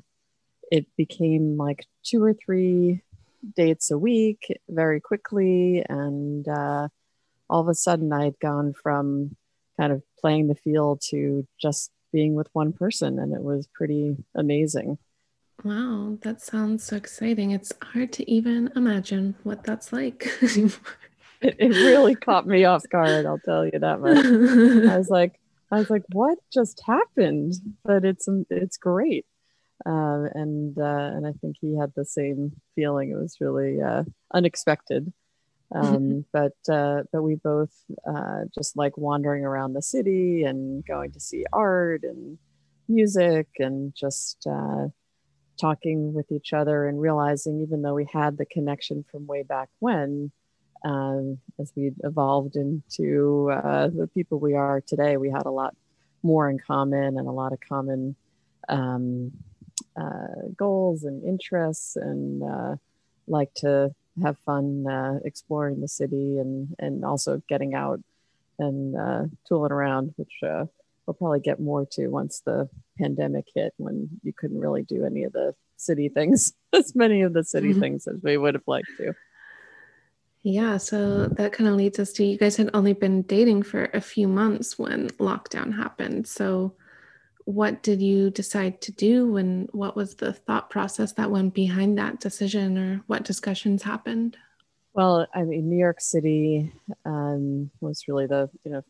it 0.72 0.88
became 0.98 1.58
like 1.58 1.86
two 2.04 2.24
or 2.24 2.34
three 2.34 3.02
dates 3.56 3.92
a 3.92 3.98
week 3.98 4.60
very 4.68 5.00
quickly. 5.00 5.84
And 5.88 6.48
uh, 6.48 6.90
all 7.50 7.62
of 7.62 7.68
a 7.70 7.76
sudden, 7.76 8.12
I 8.12 8.26
had 8.26 8.40
gone 8.40 8.74
from 8.74 9.38
kind 9.80 9.94
of 9.94 10.04
playing 10.20 10.48
the 10.48 10.56
field 10.56 11.02
to 11.10 11.48
just 11.60 11.92
being 12.12 12.36
with 12.36 12.50
one 12.54 12.74
person 12.74 13.20
and 13.20 13.34
it 13.34 13.42
was 13.42 13.68
pretty 13.74 14.18
amazing. 14.36 14.98
Wow 15.64 16.18
that 16.22 16.42
sounds 16.42 16.84
so 16.84 16.98
exciting. 16.98 17.52
It's 17.52 17.72
hard 17.82 18.12
to 18.14 18.30
even 18.30 18.72
imagine 18.76 19.36
what 19.44 19.64
that's 19.64 19.94
like. 19.94 20.28
It, 21.42 21.56
it, 21.58 21.70
really 21.70 22.16
caught 22.16 22.46
me 22.46 22.66
off 22.66 22.84
guard 22.92 23.26
i'll 23.26 23.40
tell 23.40 23.64
you 23.64 23.80
that 23.80 24.02
much. 24.02 24.26
I 24.92 24.98
was 24.98 25.10
like 25.10 25.40
i 25.72 25.78
was 25.80 25.90
like 25.90 26.04
what 26.12 26.38
just 26.52 26.82
happened? 26.86 27.54
But 27.86 28.04
it's 28.04 28.28
it's 28.50 28.76
great. 28.76 29.26
Um, 29.86 30.28
and 30.34 30.78
uh, 30.78 31.12
and 31.16 31.26
i 31.26 31.32
think 31.40 31.56
he 31.62 31.78
had 31.78 31.94
the 31.96 32.04
same 32.04 32.60
feeling. 32.76 33.12
It 33.12 33.16
was 33.16 33.38
really 33.40 33.82
uh, 33.82 34.04
unexpected 34.34 35.14
um, 35.74 36.26
but 36.32 36.58
uh, 36.70 37.04
but 37.12 37.22
we 37.22 37.36
both 37.36 37.74
uh, 38.08 38.42
just 38.54 38.76
like 38.76 38.98
wandering 38.98 39.46
around 39.46 39.74
the 39.74 39.82
city 39.82 40.44
and 40.44 40.86
going 40.86 41.12
to 41.12 41.20
see 41.20 41.46
art 41.54 42.04
and 42.04 42.38
music 42.88 43.48
and 43.60 43.94
just 43.94 44.48
uh, 44.50 44.88
talking 45.60 46.14
with 46.14 46.32
each 46.32 46.54
other 46.54 46.88
and 46.88 47.00
realizing 47.00 47.62
even 47.62 47.82
though 47.82 47.94
we 47.94 48.08
had 48.12 48.38
the 48.38 48.46
connection 48.46 49.06
from 49.12 49.28
way 49.28 49.44
back 49.44 49.70
when 49.80 50.32
um, 50.86 51.38
as 51.60 51.72
we 51.76 51.92
evolved 52.04 52.56
into 52.56 53.52
uh, 53.52 53.88
the 53.88 54.10
people 54.14 54.40
we 54.40 54.56
are 54.56 54.82
today 54.82 55.18
we 55.18 55.30
had 55.30 55.46
a 55.46 55.52
lot 55.52 55.76
more 56.24 56.50
in 56.50 56.58
common 56.58 57.18
and 57.18 57.28
a 57.28 57.32
lot 57.32 57.54
of 57.54 57.60
common 57.68 58.16
um, 58.70 59.32
uh, 60.00 60.48
goals 60.56 61.04
and 61.04 61.24
interests 61.24 61.96
and 61.96 62.44
uh, 62.44 62.76
like 63.28 63.54
to 63.54 63.94
have 64.22 64.38
fun 64.46 64.86
uh, 64.88 65.20
exploring 65.24 65.82
the 65.82 65.88
city 65.88 66.38
and 66.38 66.76
and 66.80 67.06
also 67.06 67.42
getting 67.48 67.74
out 67.74 68.02
and 68.58 68.96
uh, 68.96 69.24
tooling 69.48 69.72
around 69.72 70.14
which 70.18 70.34
uh, 70.44 70.66
we'll 71.06 71.14
probably 71.14 71.40
get 71.40 71.60
more 71.60 71.86
to 71.86 72.08
once 72.08 72.42
the 72.46 72.70
pandemic 72.98 73.46
hit 73.56 73.74
when 73.78 74.10
you 74.24 74.34
couldn't 74.34 74.60
really 74.60 74.84
do 74.84 75.06
any 75.06 75.24
of 75.24 75.34
the 75.34 75.56
city 75.78 76.10
things 76.10 76.54
as 76.74 76.96
many 76.96 77.22
of 77.22 77.34
the 77.34 77.44
city 77.44 77.72
mm-hmm. 77.72 77.80
things 77.80 78.08
as 78.08 78.22
we 78.24 78.38
would 78.38 78.54
have 78.54 78.68
liked 78.68 78.90
to 78.98 79.14
yeah 80.44 80.78
so 80.78 81.28
that 81.28 81.52
kind 81.52 81.70
of 81.70 81.76
leads 81.76 82.00
us 82.00 82.14
to 82.14 82.26
you 82.26 82.38
guys 82.38 82.56
had 82.56 82.70
only 82.74 82.94
been 82.94 83.22
dating 83.24 83.64
for 83.64 83.86
a 83.94 84.02
few 84.02 84.28
months 84.28 84.78
when 84.78 85.10
lockdown 85.12 85.76
happened 85.76 86.28
so 86.28 86.74
what 87.50 87.82
did 87.82 88.02
you 88.02 88.30
decide 88.30 88.80
to 88.82 88.92
do 88.92 89.38
and 89.38 89.68
what 89.72 89.96
was 89.96 90.16
the 90.16 90.34
thought 90.34 90.70
process 90.70 91.14
that 91.14 91.32
went 91.32 91.54
behind 91.54 91.98
that 91.98 92.20
decision 92.20 92.78
or 92.78 93.02
what 93.08 93.24
discussions 93.24 93.84
happened? 93.84 94.38
Well 94.94 95.28
i 95.34 95.44
mean 95.44 95.70
new 95.70 95.78
york 95.78 96.02
city 96.02 96.74
um, 97.06 97.70
was 97.80 98.08
really 98.08 98.26
the 98.26 98.50
you 98.64 98.72
know 98.72 98.84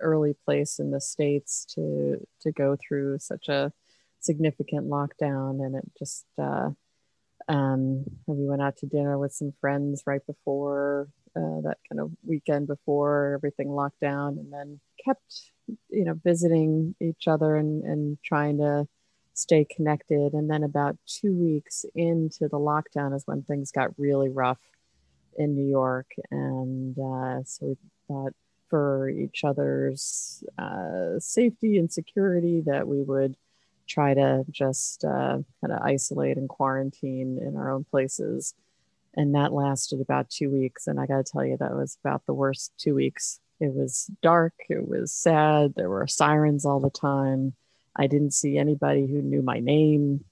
early 0.00 0.34
place 0.44 0.78
in 0.78 0.90
the 0.90 1.00
states 1.00 1.64
to 1.74 2.26
to 2.40 2.52
go 2.52 2.76
through 2.76 3.18
such 3.18 3.48
a 3.48 3.72
significant 4.20 4.88
lockdown, 4.88 5.64
and 5.64 5.76
it 5.76 5.90
just 5.98 6.26
uh, 6.38 6.70
um, 7.48 8.04
we 8.26 8.46
went 8.46 8.62
out 8.62 8.76
to 8.78 8.86
dinner 8.86 9.18
with 9.18 9.32
some 9.32 9.52
friends 9.60 10.02
right 10.06 10.24
before 10.26 11.08
uh, 11.36 11.60
that 11.62 11.78
kind 11.88 12.00
of 12.00 12.12
weekend 12.24 12.66
before 12.66 13.32
everything 13.34 13.70
locked 13.70 14.00
down, 14.00 14.38
and 14.38 14.52
then 14.52 14.80
kept 15.04 15.50
you 15.88 16.04
know 16.04 16.14
visiting 16.24 16.94
each 17.00 17.28
other 17.28 17.56
and 17.56 17.84
and 17.84 18.18
trying 18.22 18.58
to 18.58 18.86
stay 19.34 19.64
connected. 19.64 20.32
And 20.34 20.50
then 20.50 20.62
about 20.64 20.96
two 21.06 21.32
weeks 21.32 21.84
into 21.94 22.48
the 22.48 22.58
lockdown 22.58 23.14
is 23.14 23.26
when 23.26 23.42
things 23.42 23.72
got 23.72 23.98
really 23.98 24.28
rough 24.28 24.60
in 25.36 25.54
New 25.54 25.66
York, 25.66 26.12
and 26.30 26.98
uh, 26.98 27.42
so 27.44 27.66
we 27.66 27.76
thought 28.08 28.34
for 28.68 29.08
each 29.08 29.42
other's 29.44 30.44
uh, 30.56 31.18
safety 31.18 31.76
and 31.76 31.92
security 31.92 32.60
that 32.60 32.86
we 32.86 33.02
would 33.02 33.36
try 33.90 34.14
to 34.14 34.44
just 34.50 35.04
uh, 35.04 35.38
kind 35.60 35.72
of 35.72 35.82
isolate 35.82 36.36
and 36.36 36.48
quarantine 36.48 37.38
in 37.38 37.56
our 37.56 37.72
own 37.72 37.84
places. 37.84 38.54
And 39.14 39.34
that 39.34 39.52
lasted 39.52 40.00
about 40.00 40.30
two 40.30 40.50
weeks. 40.50 40.86
And 40.86 41.00
I 41.00 41.06
got 41.06 41.26
to 41.26 41.32
tell 41.32 41.44
you, 41.44 41.56
that 41.56 41.74
was 41.74 41.98
about 42.02 42.24
the 42.26 42.32
worst 42.32 42.72
two 42.78 42.94
weeks. 42.94 43.40
It 43.60 43.72
was 43.74 44.10
dark, 44.22 44.54
it 44.68 44.88
was 44.88 45.12
sad, 45.12 45.74
there 45.76 45.90
were 45.90 46.06
sirens 46.06 46.64
all 46.64 46.80
the 46.80 46.90
time. 46.90 47.54
I 47.96 48.06
didn't 48.06 48.32
see 48.32 48.56
anybody 48.56 49.06
who 49.06 49.20
knew 49.20 49.42
my 49.42 49.60
name. 49.60 50.24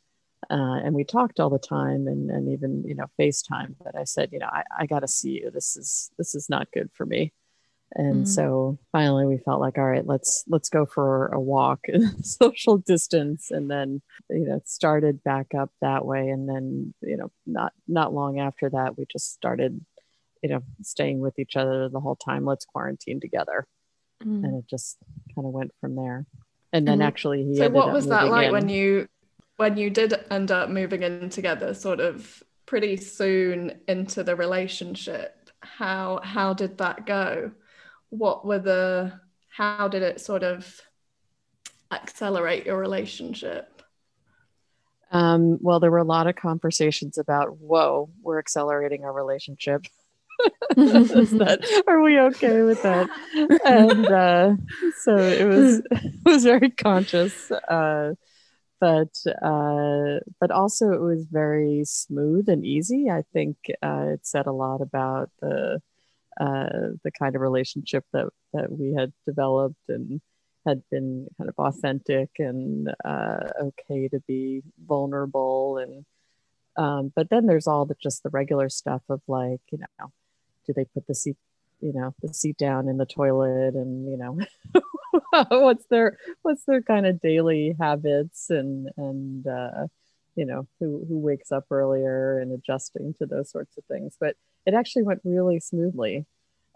Uh, 0.51 0.81
and 0.85 0.95
we 0.95 1.05
talked 1.05 1.41
all 1.41 1.51
the 1.51 1.59
time 1.59 2.07
and, 2.07 2.31
and 2.31 2.49
even 2.53 2.85
you 2.85 2.95
know 2.95 3.07
FaceTime. 3.19 3.75
But 3.83 3.97
I 3.97 4.05
said, 4.05 4.31
you 4.33 4.39
know, 4.39 4.49
I, 4.51 4.63
I 4.79 4.87
got 4.87 5.01
to 5.01 5.09
see 5.09 5.41
you. 5.43 5.51
This 5.51 5.77
is 5.77 6.11
this 6.17 6.35
is 6.35 6.49
not 6.49 6.71
good 6.73 6.91
for 6.95 7.05
me 7.05 7.33
and 7.95 8.25
mm. 8.25 8.29
so 8.29 8.79
finally 8.93 9.25
we 9.25 9.39
felt 9.39 9.61
like 9.61 9.79
all 9.79 9.85
right 9.85 10.07
let's 10.07 10.45
let's 10.49 10.69
go 10.69 10.85
for 10.85 11.29
a 11.29 11.41
walk 11.41 11.87
social 12.23 12.77
distance 12.77 13.51
and 13.51 13.71
then 13.71 14.03
you 14.31 14.45
know 14.45 14.61
started 14.65 15.23
back 15.25 15.55
up 15.59 15.71
that 15.81 16.05
way 16.05 16.29
and 16.29 16.49
then 16.49 16.93
you 17.03 17.17
know 17.17 17.31
not 17.47 17.73
not 17.87 18.13
long 18.13 18.39
after 18.39 18.69
that 18.69 18.99
we 18.99 19.07
just 19.11 19.33
started 19.33 19.85
you 20.43 20.49
know 20.49 20.63
staying 20.83 21.21
with 21.21 21.39
each 21.39 21.57
other 21.57 21.89
the 21.89 22.01
whole 22.01 22.17
time 22.17 22.45
let's 22.45 22.65
quarantine 22.65 23.21
together 23.21 23.67
mm. 24.23 24.45
and 24.45 24.57
it 24.57 24.67
just 24.69 24.99
kind 25.35 25.47
of 25.47 25.53
went 25.53 25.73
from 25.81 25.97
there 25.97 26.27
and 26.73 26.87
then 26.87 26.99
mm. 26.99 27.05
actually 27.05 27.45
he 27.45 27.57
so 27.57 27.69
what 27.69 27.93
was 27.93 28.07
that 28.07 28.29
like 28.29 28.47
in. 28.47 28.53
when 28.53 28.69
you 28.69 29.09
when 29.57 29.77
you 29.77 29.91
did 29.91 30.15
end 30.31 30.51
up 30.51 30.71
moving 30.71 31.03
in 31.03 31.29
together 31.31 31.75
sort 31.75 32.01
of 32.01 32.43
pretty 32.67 32.97
soon 32.97 33.81
into 33.89 34.23
the 34.23 34.37
relationship 34.37 35.51
how 35.61 36.21
how 36.23 36.53
did 36.53 36.79
that 36.79 37.07
go 37.07 37.51
what 38.11 38.47
were 38.47 38.59
the 38.59 39.13
how 39.49 39.89
did 39.89 40.03
it 40.03 40.21
sort 40.21 40.43
of 40.43 40.81
accelerate 41.91 42.67
your 42.67 42.79
relationship 42.79 43.83
um, 45.11 45.59
well 45.63 45.81
there 45.81 45.91
were 45.91 45.99
a 45.99 46.05
lot 46.05 46.27
of 46.27 46.37
conversations 46.37 47.17
about 47.17 47.57
whoa 47.57 48.11
we're 48.23 48.39
accelerating 48.39 49.05
our 49.05 49.13
relationship 49.13 49.87
that, 50.77 51.83
are 51.87 52.03
we 52.03 52.19
okay 52.19 52.63
with 52.63 52.83
that? 52.83 53.09
And 53.65 54.07
uh, 54.07 54.57
so 55.01 55.17
it 55.17 55.47
was 55.47 55.83
it 55.91 56.25
was 56.25 56.45
very 56.45 56.71
conscious 56.71 57.51
uh, 57.51 58.15
but 58.81 59.13
uh, 59.43 60.21
but 60.41 60.51
also 60.51 60.91
it 60.93 61.01
was 61.01 61.27
very 61.31 61.83
smooth 61.85 62.49
and 62.49 62.65
easy. 62.65 63.11
I 63.11 63.23
think 63.33 63.57
uh, 63.83 64.11
it 64.15 64.27
said 64.27 64.47
a 64.47 64.53
lot 64.53 64.81
about 64.81 65.31
the 65.41 65.81
uh, 66.41 66.95
the 67.03 67.11
kind 67.19 67.35
of 67.35 67.43
relationship 67.43 68.05
that 68.13 68.29
that 68.53 68.71
we 68.71 68.95
had 68.95 69.13
developed 69.27 69.89
and 69.89 70.21
had 70.67 70.83
been 70.91 71.27
kind 71.39 71.49
of 71.49 71.59
authentic 71.59 72.31
and 72.39 72.89
uh, 73.05 73.49
okay 73.61 74.09
to 74.09 74.21
be 74.27 74.63
vulnerable 74.87 75.79
and 75.79 76.05
um, 76.77 77.13
but 77.17 77.31
then 77.31 77.47
there's 77.47 77.67
all 77.67 77.87
the 77.87 77.97
just 78.01 78.23
the 78.23 78.31
regular 78.31 78.69
stuff 78.69 79.03
of 79.09 79.21
like 79.27 79.61
you 79.73 79.79
know 79.79 80.13
do 80.69 80.73
they 80.73 80.85
put 80.85 81.05
the 81.09 81.15
seat 81.15 81.37
you 81.81 81.93
know 81.93 82.15
the 82.23 82.33
seat 82.33 82.57
down 82.57 82.89
in 82.89 82.99
the 82.99 83.07
toilet 83.07 83.75
and 83.75 84.09
you 84.09 84.17
know 84.17 84.39
what's 85.49 85.87
their 85.87 86.19
what's 86.43 86.65
their 86.65 86.83
kind 86.83 87.07
of 87.07 87.21
daily 87.21 87.75
habits 87.81 88.51
and 88.51 88.89
and 88.97 89.47
uh, 89.47 89.87
you 90.39 90.45
know 90.45 90.67
who 90.79 91.05
who 91.09 91.19
wakes 91.19 91.51
up 91.51 91.65
earlier 91.71 92.39
and 92.39 92.53
adjusting 92.53 93.15
to 93.19 93.27
those 93.27 93.51
sorts 93.51 93.77
of 93.77 93.85
things. 93.85 94.17
But 94.21 94.37
it 94.67 94.75
actually 94.75 95.03
went 95.03 95.21
really 95.25 95.61
smoothly. 95.61 96.27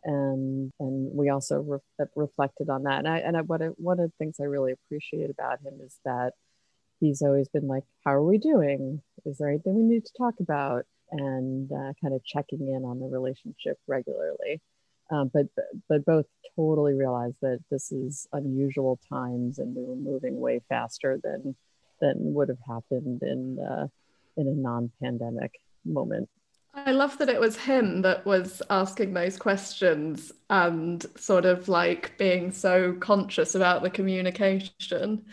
And 0.04 0.72
and 0.80 1.16
we 1.16 1.28
also 1.28 1.60
re- 1.60 2.06
reflected 2.16 2.68
on 2.68 2.82
that. 2.84 2.98
And 2.98 3.08
i 3.08 3.18
and 3.18 3.36
I, 3.36 3.42
what 3.42 3.62
I, 3.62 3.66
one 3.66 4.00
of 4.00 4.10
the 4.10 4.16
things 4.18 4.38
i 4.40 4.44
really 4.44 4.72
appreciate 4.72 5.30
about 5.30 5.60
him 5.60 5.74
is 5.84 5.96
that 6.04 6.32
he's 6.98 7.22
always 7.22 7.48
been 7.48 7.68
like 7.68 7.84
how 8.04 8.14
are 8.14 8.24
we 8.24 8.38
doing? 8.38 9.00
Is 9.24 9.38
there 9.38 9.48
anything 9.48 9.76
we 9.76 9.84
need 9.84 10.04
to 10.06 10.12
talk 10.18 10.34
about 10.40 10.84
and 11.12 11.70
uh, 11.70 11.92
kind 12.00 12.14
of 12.14 12.24
checking 12.24 12.68
in 12.68 12.84
on 12.84 12.98
the 12.98 13.06
relationship 13.06 13.78
regularly 13.86 14.60
um, 15.10 15.30
but 15.32 15.46
but 15.88 16.04
both 16.04 16.26
totally 16.56 16.94
realized 16.94 17.36
that 17.42 17.60
this 17.70 17.92
is 17.92 18.26
unusual 18.32 18.98
times 19.08 19.58
and 19.58 19.74
we 19.74 19.84
were 19.84 19.96
moving 19.96 20.40
way 20.40 20.60
faster 20.68 21.20
than 21.22 21.54
than 22.00 22.16
would 22.18 22.48
have 22.48 22.58
happened 22.66 23.22
in 23.22 23.58
uh, 23.58 23.86
in 24.36 24.48
a 24.48 24.52
non-pandemic 24.52 25.52
moment 25.84 26.28
I 26.74 26.92
love 26.92 27.18
that 27.18 27.28
it 27.28 27.38
was 27.38 27.56
him 27.56 28.02
that 28.02 28.24
was 28.24 28.62
asking 28.70 29.12
those 29.12 29.36
questions 29.36 30.32
and 30.48 31.04
sort 31.16 31.44
of 31.44 31.68
like 31.68 32.16
being 32.16 32.50
so 32.50 32.94
conscious 32.94 33.54
about 33.54 33.82
the 33.82 33.90
communication. 33.90 35.26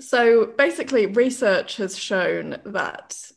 So 0.00 0.46
basically, 0.46 1.06
research 1.06 1.76
has 1.76 1.98
shown 1.98 2.56
that 2.64 3.30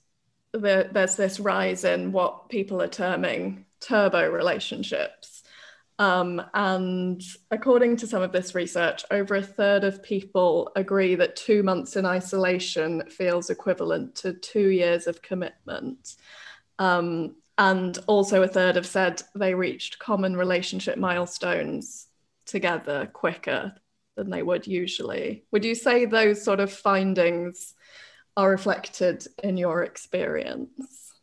the, 0.59 0.89
there's 0.91 1.15
this 1.15 1.39
rise 1.39 1.83
in 1.83 2.11
what 2.11 2.49
people 2.49 2.81
are 2.81 2.87
terming 2.87 3.65
turbo 3.79 4.29
relationships. 4.29 5.43
Um, 5.97 6.41
and 6.53 7.21
according 7.51 7.97
to 7.97 8.07
some 8.07 8.21
of 8.21 8.31
this 8.31 8.53
research, 8.53 9.05
over 9.11 9.35
a 9.35 9.41
third 9.41 9.83
of 9.83 10.03
people 10.03 10.71
agree 10.75 11.15
that 11.15 11.37
two 11.37 11.63
months 11.63 11.95
in 11.95 12.05
isolation 12.05 13.03
feels 13.09 13.49
equivalent 13.49 14.15
to 14.15 14.33
two 14.33 14.69
years 14.69 15.07
of 15.07 15.21
commitment. 15.21 16.15
Um, 16.79 17.35
and 17.57 17.97
also 18.07 18.43
a 18.43 18.47
third 18.47 18.75
have 18.75 18.85
said 18.85 19.21
they 19.33 19.53
reached 19.53 19.99
common 19.99 20.35
relationship 20.35 20.97
milestones 20.97 22.07
together 22.45 23.09
quicker 23.13 23.73
than 24.17 24.29
they 24.29 24.43
would 24.43 24.67
usually. 24.67 25.45
Would 25.51 25.63
you 25.63 25.75
say 25.75 26.05
those 26.05 26.43
sort 26.43 26.59
of 26.59 26.71
findings 26.71 27.73
are 28.37 28.49
reflected 28.49 29.25
in 29.43 29.57
your 29.57 29.83
experience? 29.83 31.13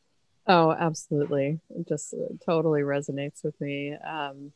Oh, 0.46 0.72
absolutely. 0.72 1.60
It 1.70 1.88
just 1.88 2.14
uh, 2.14 2.34
totally 2.44 2.80
resonates 2.82 3.44
with 3.44 3.60
me. 3.60 3.94
Um, 3.94 4.52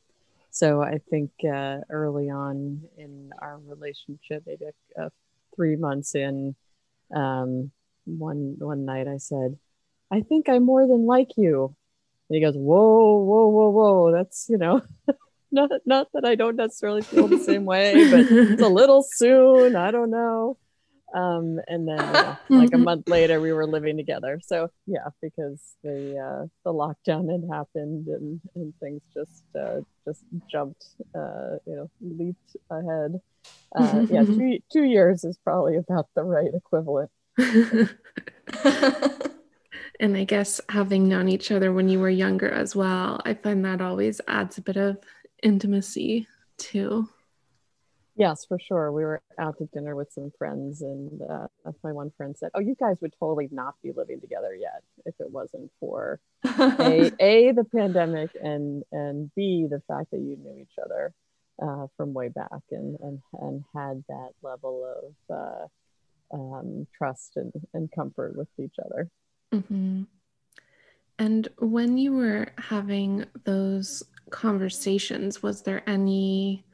so 0.50 0.82
I 0.82 0.98
think 1.10 1.30
uh, 1.44 1.78
early 1.90 2.30
on 2.30 2.82
in 2.96 3.30
our 3.40 3.58
relationship, 3.66 4.42
maybe 4.46 4.66
uh, 5.00 5.10
three 5.54 5.76
months 5.76 6.14
in, 6.14 6.56
um, 7.14 7.70
one 8.04 8.56
one 8.58 8.84
night 8.84 9.06
I 9.08 9.18
said, 9.18 9.58
I 10.10 10.20
think 10.22 10.48
I'm 10.48 10.64
more 10.64 10.86
than 10.86 11.06
like 11.06 11.36
you. 11.36 11.74
And 12.28 12.36
he 12.36 12.40
goes, 12.40 12.54
Whoa, 12.56 13.18
whoa, 13.18 13.48
whoa, 13.48 13.70
whoa. 13.70 14.12
That's, 14.12 14.46
you 14.48 14.58
know, 14.58 14.82
not 15.52 15.70
not 15.84 16.08
that 16.14 16.24
I 16.24 16.34
don't 16.34 16.56
necessarily 16.56 17.02
feel 17.02 17.28
the 17.28 17.38
same 17.38 17.64
way, 17.64 18.10
but 18.10 18.26
it's 18.30 18.62
a 18.62 18.68
little 18.68 19.02
soon. 19.02 19.76
I 19.76 19.90
don't 19.90 20.10
know. 20.10 20.56
Um, 21.14 21.60
and 21.68 21.88
then 21.88 21.98
yeah, 21.98 22.36
like 22.48 22.72
a 22.74 22.78
month 22.78 23.08
later 23.08 23.40
we 23.40 23.52
were 23.52 23.66
living 23.66 23.96
together. 23.96 24.40
So 24.44 24.70
yeah 24.86 25.08
because 25.22 25.60
the 25.82 26.18
uh, 26.18 26.46
the 26.64 26.72
lockdown 26.72 27.30
had 27.30 27.48
happened 27.50 28.08
and, 28.08 28.40
and 28.54 28.74
things 28.80 29.02
just 29.14 29.42
uh, 29.58 29.80
just 30.06 30.24
jumped 30.50 30.84
uh, 31.14 31.56
you 31.66 31.76
know 31.76 31.90
leaped 32.00 32.56
ahead. 32.70 33.20
Uh, 33.74 34.06
yeah 34.08 34.24
two, 34.24 34.58
two 34.72 34.84
years 34.84 35.24
is 35.24 35.38
probably 35.44 35.76
about 35.76 36.08
the 36.14 36.22
right 36.22 36.50
equivalent. 36.54 37.10
And 39.98 40.16
i 40.16 40.24
guess 40.24 40.60
having 40.68 41.08
known 41.08 41.28
each 41.28 41.50
other 41.50 41.72
when 41.72 41.88
you 41.88 41.98
were 42.00 42.10
younger 42.10 42.50
as 42.50 42.76
well 42.76 43.20
i 43.24 43.32
find 43.32 43.64
that 43.64 43.80
always 43.80 44.20
adds 44.28 44.58
a 44.58 44.62
bit 44.62 44.76
of 44.76 44.98
intimacy 45.42 46.26
too 46.58 47.08
Yes, 48.16 48.46
for 48.46 48.58
sure. 48.58 48.90
We 48.92 49.04
were 49.04 49.20
out 49.38 49.58
to 49.58 49.66
dinner 49.66 49.94
with 49.94 50.10
some 50.10 50.32
friends, 50.38 50.80
and 50.80 51.20
uh, 51.20 51.48
my 51.84 51.92
one 51.92 52.10
friend 52.16 52.34
said, 52.36 52.50
"Oh, 52.54 52.60
you 52.60 52.74
guys 52.74 52.96
would 53.02 53.12
totally 53.20 53.48
not 53.52 53.74
be 53.82 53.92
living 53.92 54.22
together 54.22 54.54
yet 54.54 54.82
if 55.04 55.14
it 55.20 55.30
wasn't 55.30 55.70
for 55.78 56.18
a 56.44 57.12
a 57.20 57.52
the 57.52 57.66
pandemic 57.74 58.30
and 58.42 58.84
and 58.90 59.30
b 59.34 59.66
the 59.70 59.82
fact 59.86 60.12
that 60.12 60.20
you 60.20 60.36
knew 60.36 60.58
each 60.58 60.78
other 60.82 61.12
uh, 61.62 61.88
from 61.98 62.14
way 62.14 62.28
back 62.28 62.62
and 62.70 62.96
and 63.00 63.20
and 63.34 63.64
had 63.74 64.02
that 64.08 64.30
level 64.42 65.12
of 65.30 65.36
uh, 66.32 66.36
um, 66.36 66.86
trust 66.96 67.36
and, 67.36 67.52
and 67.74 67.92
comfort 67.92 68.34
with 68.34 68.48
each 68.58 68.76
other." 68.82 69.10
Mm-hmm. 69.52 70.04
And 71.18 71.48
when 71.58 71.98
you 71.98 72.14
were 72.14 72.48
having 72.56 73.26
those 73.44 74.02
conversations, 74.30 75.42
was 75.42 75.62
there 75.62 75.82
any 75.86 76.64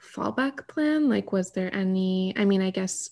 fallback 0.00 0.66
plan? 0.68 1.08
Like, 1.08 1.32
was 1.32 1.50
there 1.52 1.74
any? 1.74 2.32
I 2.36 2.44
mean, 2.44 2.62
I 2.62 2.70
guess 2.70 3.10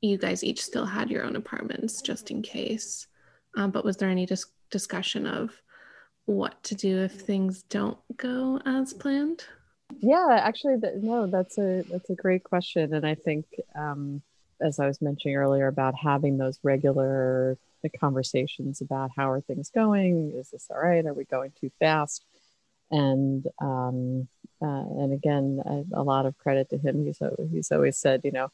you 0.00 0.18
guys 0.18 0.44
each 0.44 0.62
still 0.62 0.86
had 0.86 1.10
your 1.10 1.24
own 1.24 1.36
apartments 1.36 2.00
just 2.02 2.30
in 2.30 2.42
case, 2.42 3.06
um, 3.56 3.70
but 3.70 3.84
was 3.84 3.96
there 3.96 4.08
any 4.08 4.26
dis- 4.26 4.46
discussion 4.70 5.26
of 5.26 5.50
what 6.26 6.62
to 6.62 6.74
do 6.74 6.98
if 6.98 7.12
things 7.12 7.62
don't 7.62 7.98
go 8.16 8.60
as 8.64 8.92
planned? 8.92 9.44
Yeah, 10.00 10.28
actually, 10.30 10.76
that, 10.76 11.02
no, 11.02 11.26
that's 11.26 11.58
a 11.58 11.82
that's 11.90 12.10
a 12.10 12.14
great 12.14 12.44
question, 12.44 12.94
and 12.94 13.06
I 13.06 13.14
think 13.14 13.46
um, 13.74 14.22
as 14.60 14.78
I 14.78 14.86
was 14.86 15.00
mentioning 15.00 15.36
earlier 15.36 15.66
about 15.66 15.94
having 15.94 16.36
those 16.36 16.58
regular 16.62 17.58
conversations 18.00 18.80
about 18.80 19.10
how 19.16 19.30
are 19.30 19.40
things 19.40 19.70
going, 19.70 20.32
is 20.36 20.50
this 20.50 20.66
all 20.70 20.80
right? 20.80 21.06
Are 21.06 21.14
we 21.14 21.24
going 21.24 21.52
too 21.60 21.70
fast? 21.78 22.24
And 22.90 23.46
um, 23.60 24.28
uh, 24.60 24.84
and 25.00 25.12
again, 25.12 25.62
a 25.92 26.02
lot 26.02 26.26
of 26.26 26.36
credit 26.38 26.70
to 26.70 26.78
him. 26.78 27.04
He's 27.04 27.20
he's 27.52 27.70
always 27.70 27.96
said, 27.96 28.22
you 28.24 28.32
know, 28.32 28.50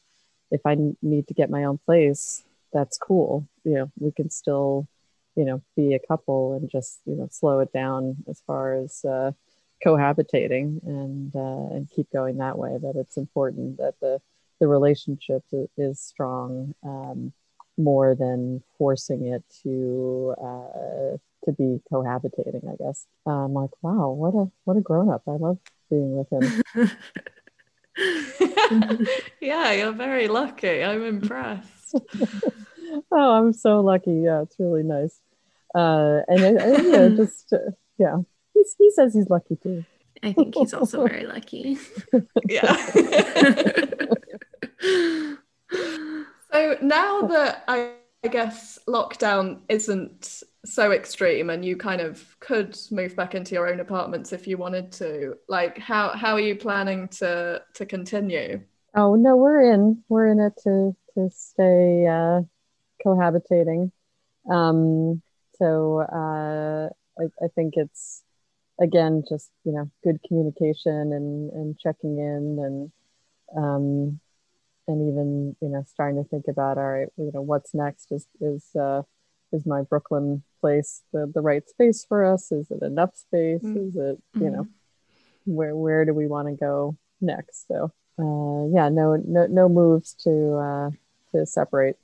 if 0.51 0.61
I 0.65 0.77
need 1.01 1.27
to 1.27 1.33
get 1.33 1.49
my 1.49 1.63
own 1.63 1.79
place, 1.79 2.43
that's 2.71 2.97
cool. 2.97 3.47
You 3.63 3.73
know, 3.73 3.91
we 3.99 4.11
can 4.11 4.29
still, 4.29 4.87
you 5.35 5.45
know, 5.45 5.61
be 5.75 5.93
a 5.93 5.99
couple 5.99 6.53
and 6.53 6.69
just 6.69 6.99
you 7.05 7.15
know 7.15 7.27
slow 7.31 7.59
it 7.59 7.73
down 7.73 8.17
as 8.29 8.41
far 8.45 8.75
as 8.75 9.03
uh, 9.05 9.31
cohabitating 9.83 10.83
and 10.85 11.35
uh, 11.35 11.75
and 11.75 11.89
keep 11.89 12.11
going 12.11 12.37
that 12.37 12.57
way. 12.57 12.77
That 12.77 12.95
it's 12.95 13.17
important 13.17 13.77
that 13.77 13.95
the 13.99 14.21
the 14.59 14.67
relationship 14.67 15.43
is 15.77 15.99
strong 15.99 16.75
um, 16.83 17.33
more 17.77 18.15
than 18.15 18.63
forcing 18.77 19.25
it 19.27 19.43
to 19.63 20.35
uh, 20.41 21.17
to 21.45 21.51
be 21.51 21.81
cohabitating. 21.91 22.71
I 22.71 22.75
guess 22.75 23.07
I'm 23.25 23.53
like, 23.53 23.71
wow, 23.81 24.09
what 24.09 24.33
a 24.35 24.51
what 24.65 24.77
a 24.77 24.81
grown 24.81 25.09
up. 25.09 25.23
I 25.27 25.31
love 25.31 25.59
being 25.95 26.17
with 26.17 26.29
him. 26.31 26.63
yeah, 29.41 29.71
you're 29.71 29.93
very 29.93 30.27
lucky. 30.27 30.83
I'm 30.83 31.03
impressed. 31.03 31.95
oh, 33.11 33.31
I'm 33.31 33.53
so 33.53 33.79
lucky. 33.81 34.21
Yeah, 34.23 34.41
it's 34.41 34.55
really 34.59 34.83
nice. 34.83 35.21
Uh, 35.73 36.21
and, 36.27 36.41
and 36.41 36.87
yeah, 36.87 37.07
just 37.15 37.53
uh, 37.53 37.71
yeah, 37.97 38.17
he's, 38.53 38.75
he 38.77 38.91
says 38.91 39.13
he's 39.13 39.29
lucky 39.29 39.55
too. 39.61 39.85
I 40.23 40.33
think 40.33 40.55
he's 40.55 40.73
also 40.73 41.05
very 41.05 41.25
lucky. 41.25 41.77
yeah. 42.47 42.75
so 46.51 46.77
now 46.81 47.21
that 47.27 47.63
I, 47.67 47.91
I 48.23 48.27
guess 48.29 48.79
lockdown 48.87 49.59
isn't 49.69 50.43
so 50.65 50.91
extreme 50.91 51.49
and 51.49 51.63
you 51.63 51.77
kind 51.77 52.01
of 52.01 52.37
could 52.39 52.77
move 52.91 53.15
back 53.15 53.35
into 53.35 53.55
your 53.55 53.67
own 53.67 53.79
apartments 53.79 54.33
if 54.33 54.47
you 54.47 54.57
wanted 54.57 54.91
to. 54.93 55.35
Like 55.47 55.77
how 55.77 56.09
how 56.09 56.33
are 56.33 56.39
you 56.39 56.55
planning 56.55 57.07
to 57.19 57.61
to 57.75 57.85
continue? 57.85 58.61
Oh 58.95 59.15
no 59.15 59.35
we're 59.35 59.73
in 59.73 60.03
we're 60.09 60.27
in 60.27 60.39
it 60.39 60.53
to 60.63 60.95
to 61.13 61.29
stay 61.31 62.07
uh 62.07 62.41
cohabitating. 63.05 63.91
Um 64.51 65.21
so 65.57 66.01
uh 66.01 66.89
I, 67.21 67.23
I 67.43 67.47
think 67.55 67.75
it's 67.77 68.23
again 68.79 69.23
just 69.29 69.51
you 69.63 69.71
know 69.71 69.89
good 70.03 70.19
communication 70.27 71.13
and 71.13 71.51
and 71.51 71.79
checking 71.79 72.17
in 72.17 72.59
and 72.59 72.91
um 73.55 74.19
and 74.87 75.09
even 75.09 75.55
you 75.61 75.69
know 75.69 75.83
starting 75.87 76.21
to 76.21 76.29
think 76.29 76.45
about 76.49 76.77
all 76.77 76.91
right 76.91 77.07
you 77.17 77.31
know 77.33 77.41
what's 77.41 77.73
next 77.73 78.11
is 78.11 78.27
is 78.41 78.75
uh 78.75 79.01
is 79.55 79.65
my 79.65 79.81
Brooklyn 79.81 80.43
place 80.61 81.01
the, 81.11 81.31
the 81.33 81.41
right 81.41 81.67
space 81.67 82.05
for 82.07 82.25
us? 82.25 82.51
Is 82.51 82.69
it 82.69 82.83
enough 82.83 83.15
space? 83.15 83.61
Mm-hmm. 83.61 83.87
Is 83.87 83.95
it, 83.95 84.21
you 84.35 84.49
know, 84.49 84.63
mm-hmm. 84.63 85.53
where 85.55 85.75
where 85.75 86.05
do 86.05 86.13
we 86.13 86.27
want 86.27 86.47
to 86.47 86.53
go 86.53 86.97
next? 87.21 87.67
So 87.67 87.91
uh, 88.19 88.67
yeah, 88.73 88.89
no 88.89 89.15
no 89.15 89.47
no 89.47 89.69
moves 89.69 90.13
to 90.23 90.55
uh, 90.55 90.89
to 91.31 91.45
separate 91.45 91.95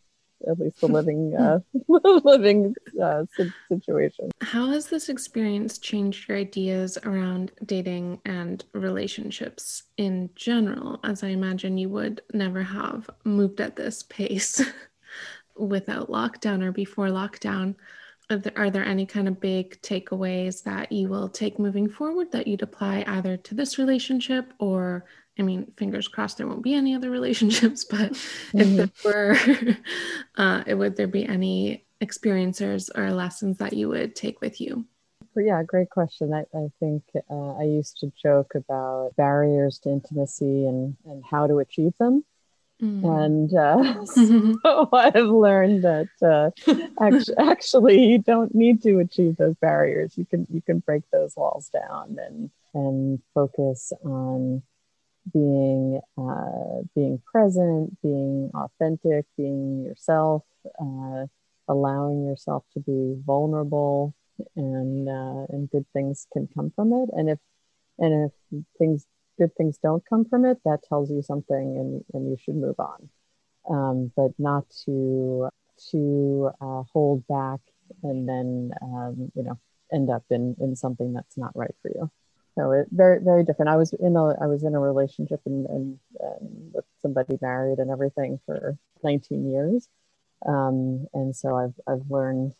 at 0.47 0.59
least 0.59 0.81
the 0.81 0.87
living 0.99 1.35
uh, 1.35 1.59
living 2.23 2.75
uh, 3.01 3.25
situation. 3.69 4.31
How 4.41 4.69
has 4.69 4.87
this 4.87 5.09
experience 5.09 5.77
changed 5.77 6.27
your 6.27 6.37
ideas 6.37 6.97
around 7.03 7.51
dating 7.65 8.21
and 8.25 8.63
relationships 8.73 9.83
in 9.97 10.29
general? 10.35 10.99
As 11.03 11.23
I 11.23 11.27
imagine 11.29 11.77
you 11.77 11.89
would 11.89 12.21
never 12.33 12.63
have 12.63 13.09
moved 13.23 13.61
at 13.61 13.75
this 13.75 14.03
pace 14.03 14.61
without 15.57 16.09
lockdown 16.09 16.63
or 16.63 16.71
before 16.71 17.07
lockdown. 17.07 17.75
Are 18.29 18.37
there, 18.37 18.53
are 18.55 18.69
there 18.69 18.85
any 18.85 19.05
kind 19.05 19.27
of 19.27 19.41
big 19.41 19.81
takeaways 19.81 20.63
that 20.63 20.91
you 20.91 21.09
will 21.09 21.27
take 21.27 21.59
moving 21.59 21.89
forward 21.89 22.31
that 22.31 22.47
you'd 22.47 22.61
apply 22.61 23.03
either 23.05 23.35
to 23.37 23.55
this 23.55 23.77
relationship 23.77 24.53
or, 24.59 25.05
I 25.37 25.41
mean, 25.41 25.71
fingers 25.75 26.07
crossed 26.07 26.37
there 26.37 26.47
won't 26.47 26.63
be 26.63 26.73
any 26.73 26.95
other 26.95 27.09
relationships, 27.19 27.83
but 27.83 28.13
mm-hmm. 28.13 28.79
if 28.79 29.03
there 29.03 29.37
were, 29.37 29.77
uh, 30.37 30.75
would 30.75 30.95
there 30.95 31.07
be 31.07 31.25
any 31.25 31.85
experiences 31.99 32.89
or 32.95 33.11
lessons 33.11 33.57
that 33.57 33.73
you 33.73 33.89
would 33.89 34.15
take 34.15 34.41
with 34.41 34.61
you? 34.61 34.85
Yeah, 35.35 35.63
great 35.63 35.89
question. 35.89 36.33
I, 36.33 36.41
I 36.53 36.67
think 36.79 37.03
uh, 37.29 37.53
I 37.53 37.63
used 37.63 37.97
to 37.99 38.11
joke 38.21 38.53
about 38.55 39.15
barriers 39.15 39.79
to 39.79 39.89
intimacy 39.89 40.67
and, 40.67 40.97
and 41.05 41.23
how 41.23 41.47
to 41.47 41.59
achieve 41.59 41.93
them. 41.99 42.25
Mm. 42.81 43.25
And 43.25 43.53
uh, 43.53 44.05
so 44.63 44.89
I've 44.91 45.27
learned 45.27 45.83
that 45.83 46.09
uh, 46.21 46.49
actually, 46.99 47.35
actually, 47.39 48.03
you 48.05 48.19
don't 48.19 48.55
need 48.55 48.81
to 48.83 48.99
achieve 48.99 49.37
those 49.37 49.55
barriers. 49.55 50.17
You 50.17 50.25
can 50.25 50.47
you 50.49 50.61
can 50.61 50.79
break 50.79 51.03
those 51.11 51.35
walls 51.35 51.69
down 51.69 52.17
and 52.19 52.49
and 52.73 53.19
focus 53.35 53.93
on 54.03 54.63
being 55.31 56.01
uh, 56.17 56.81
being 56.95 57.21
present, 57.31 58.01
being 58.01 58.49
authentic, 58.55 59.25
being 59.37 59.83
yourself, 59.83 60.43
uh, 60.81 61.25
allowing 61.67 62.25
yourself 62.25 62.63
to 62.73 62.79
be 62.79 63.15
vulnerable, 63.25 64.15
and 64.55 65.07
uh, 65.07 65.45
and 65.49 65.69
good 65.69 65.85
things 65.93 66.25
can 66.33 66.47
come 66.55 66.71
from 66.75 66.93
it. 66.93 67.09
And 67.13 67.29
if 67.29 67.39
and 67.99 68.31
if 68.31 68.63
things 68.79 69.05
good 69.37 69.55
things 69.55 69.77
don't 69.77 70.05
come 70.05 70.25
from 70.25 70.45
it, 70.45 70.59
that 70.65 70.83
tells 70.83 71.09
you 71.09 71.21
something 71.21 71.77
and, 71.77 72.03
and 72.13 72.29
you 72.29 72.37
should 72.43 72.55
move 72.55 72.79
on. 72.79 73.09
Um, 73.69 74.11
but 74.15 74.31
not 74.39 74.65
to 74.85 75.49
to 75.91 76.51
uh, 76.61 76.83
hold 76.91 77.25
back 77.27 77.59
and 78.03 78.27
then 78.27 78.71
um, 78.81 79.31
you 79.35 79.43
know 79.43 79.59
end 79.93 80.09
up 80.09 80.23
in 80.29 80.55
in 80.59 80.75
something 80.75 81.13
that's 81.13 81.37
not 81.37 81.55
right 81.55 81.75
for 81.81 81.89
you. 81.89 82.09
So 82.55 82.71
it 82.71 82.87
very 82.91 83.19
very 83.23 83.43
different. 83.43 83.69
I 83.69 83.77
was 83.77 83.93
in 83.93 84.15
a 84.15 84.41
I 84.41 84.47
was 84.47 84.63
in 84.63 84.75
a 84.75 84.79
relationship 84.79 85.41
and, 85.45 85.65
and, 85.67 85.99
and 86.19 86.73
with 86.73 86.85
somebody 87.01 87.37
married 87.41 87.79
and 87.79 87.89
everything 87.89 88.39
for 88.45 88.77
19 89.03 89.49
years, 89.49 89.87
um, 90.45 91.07
and 91.13 91.35
so 91.35 91.55
I've 91.55 91.79
I've 91.87 92.09
learned 92.09 92.53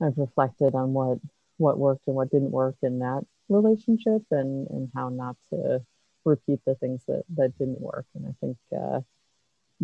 I've 0.00 0.18
reflected 0.18 0.74
on 0.74 0.92
what 0.92 1.18
what 1.58 1.78
worked 1.78 2.06
and 2.06 2.16
what 2.16 2.30
didn't 2.30 2.50
work 2.50 2.76
in 2.82 3.00
that 3.00 3.22
relationship 3.48 4.22
and 4.30 4.68
and 4.68 4.90
how 4.94 5.08
not 5.08 5.36
to 5.50 5.84
repeat 6.26 6.60
the 6.66 6.74
things 6.74 7.02
that 7.06 7.22
that 7.36 7.56
didn't 7.58 7.80
work. 7.80 8.06
And 8.14 8.26
I 8.26 8.34
think 8.40 8.56
uh, 8.76 9.00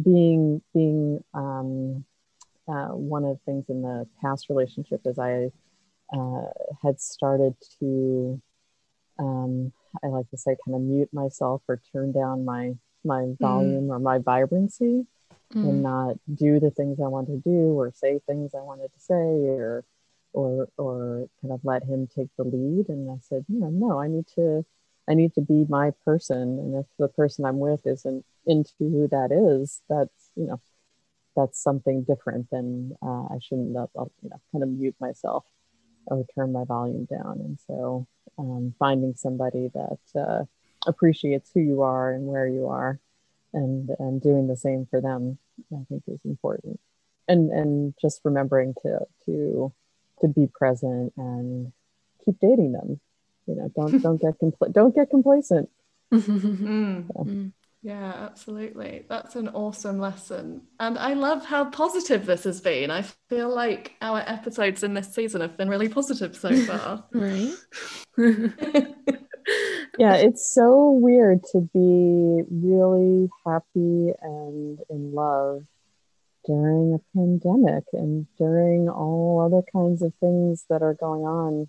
being 0.01 0.63
being 0.75 1.25
um, 1.33 2.05
uh, 2.69 2.89
one 2.89 3.25
of 3.25 3.39
the 3.39 3.41
things 3.45 3.67
in 3.69 3.83
the 3.83 4.07
past 4.21 4.49
relationship 4.49 5.01
is 5.07 5.19
I 5.19 5.51
uh, 6.13 6.49
had 6.83 7.01
started 7.01 7.55
to 7.81 8.41
um, 9.19 9.73
I 10.03 10.09
like 10.09 10.29
to 10.31 10.37
say 10.37 10.57
kind 10.65 10.75
of 10.75 10.83
mute 10.83 11.11
myself 11.13 11.63
or 11.69 11.81
turn 11.93 12.13
down 12.13 12.45
my 12.45 12.75
my 13.05 13.23
mm-hmm. 13.23 13.45
volume 13.45 13.89
mm. 13.89 13.91
or 13.91 13.99
my 13.99 14.19
vibrancy 14.19 15.07
mm. 15.55 15.69
and 15.69 15.83
not 15.83 16.17
do 16.33 16.61
the 16.61 16.71
things 16.71 17.01
I 17.01 17.09
want 17.09 17.29
to 17.29 17.37
do 17.37 17.79
or 17.79 17.93
say 17.95 18.21
things 18.27 18.55
I 18.55 18.61
wanted 18.61 18.93
to 18.93 19.01
say 19.01 19.15
or 19.15 19.85
or 20.33 20.69
or 20.77 21.29
kind 21.41 21.53
of 21.53 21.61
let 21.65 21.85
him 21.85 22.07
take 22.07 22.29
the 22.37 22.45
lead. 22.45 22.89
And 22.89 23.11
I 23.11 23.19
said, 23.21 23.45
yeah, 23.49 23.69
no, 23.71 23.99
I 24.01 24.09
need 24.09 24.27
to 24.35 24.65
I 25.09 25.15
need 25.15 25.35
to 25.35 25.41
be 25.41 25.67
my 25.69 25.93
person. 26.05 26.43
And 26.43 26.77
if 26.77 26.87
the 26.99 27.09
person 27.09 27.45
I'm 27.45 27.59
with 27.59 27.87
isn't 27.87 28.25
into 28.47 28.73
who 28.79 29.09
that 29.09 29.33
is, 29.33 29.83
that's 29.89 30.31
you 30.37 30.47
know 30.47 30.61
that's 31.37 31.63
something 31.63 32.05
different. 32.05 32.51
than 32.51 32.97
uh, 33.03 33.25
I 33.35 33.39
shouldn't 33.41 33.77
I'll, 33.77 34.13
you 34.23 34.31
know 34.31 34.41
kind 34.53 34.63
of 34.63 34.71
mute 34.71 34.97
myself 35.01 35.45
or 36.07 36.25
turn 36.35 36.53
my 36.53 36.65
volume 36.65 37.07
down. 37.07 37.41
And 37.41 37.59
so 37.67 38.07
um, 38.39 38.75
finding 38.79 39.15
somebody 39.15 39.71
that 39.75 40.21
uh, 40.21 40.45
appreciates 40.87 41.51
who 41.55 41.61
you 41.61 41.83
are 41.83 42.13
and 42.13 42.27
where 42.27 42.47
you 42.49 42.69
are 42.69 42.99
and 43.53 43.91
and 43.99 44.23
doing 44.23 44.47
the 44.49 44.57
same 44.57 44.87
for 44.91 45.01
them 45.01 45.39
i 45.73 45.85
think 45.89 46.03
is 46.09 46.21
important 46.25 46.81
and 47.29 47.51
and 47.51 47.95
just 48.01 48.21
remembering 48.25 48.75
to 48.83 49.01
to 49.25 49.73
to 50.21 50.29
be 50.29 50.47
present 50.47 51.13
and 51.17 51.73
keep 52.25 52.39
dating 52.41 52.73
them 52.73 53.01
you 53.47 53.55
know 53.57 53.71
don't 53.75 54.03
don't 54.03 54.21
get 54.21 54.39
compl- 54.41 54.73
don't 54.73 54.95
get 54.95 55.11
complacent. 55.11 55.69
So. 56.13 56.19
Mm. 56.19 57.53
Yeah, 57.83 58.13
absolutely. 58.17 59.07
That's 59.09 59.35
an 59.35 59.49
awesome 59.49 59.99
lesson. 59.99 60.63
And 60.79 60.97
I 60.97 61.15
love 61.15 61.45
how 61.45 61.65
positive 61.65 62.27
this 62.27 62.45
has 62.45 62.61
been. 62.61 62.93
I 62.93 63.03
feel 63.29 63.53
like 63.53 63.97
our 64.01 64.21
episodes 64.21 64.85
in 64.85 64.95
this 64.95 65.13
season 65.13 65.41
have 65.41 65.57
been 65.57 65.69
really 65.69 65.89
positive 65.89 66.37
so 66.37 66.55
far. 66.67 67.05
right. 67.13 67.55
yeah, 69.99 70.15
it's 70.15 70.55
so 70.55 70.93
weird 70.93 71.43
to 71.53 71.69
be 71.75 72.45
really 72.51 73.29
happy 73.45 74.13
and 74.23 74.79
in 74.89 75.13
love 75.13 75.65
during 76.45 76.95
a 76.95 77.19
pandemic 77.19 77.85
and 77.93 78.27
during 78.39 78.89
all 78.89 79.41
other 79.45 79.63
kinds 79.73 80.03
of 80.03 80.13
things 80.21 80.67
that 80.69 80.83
are 80.83 80.95
going 80.95 81.23
on 81.23 81.69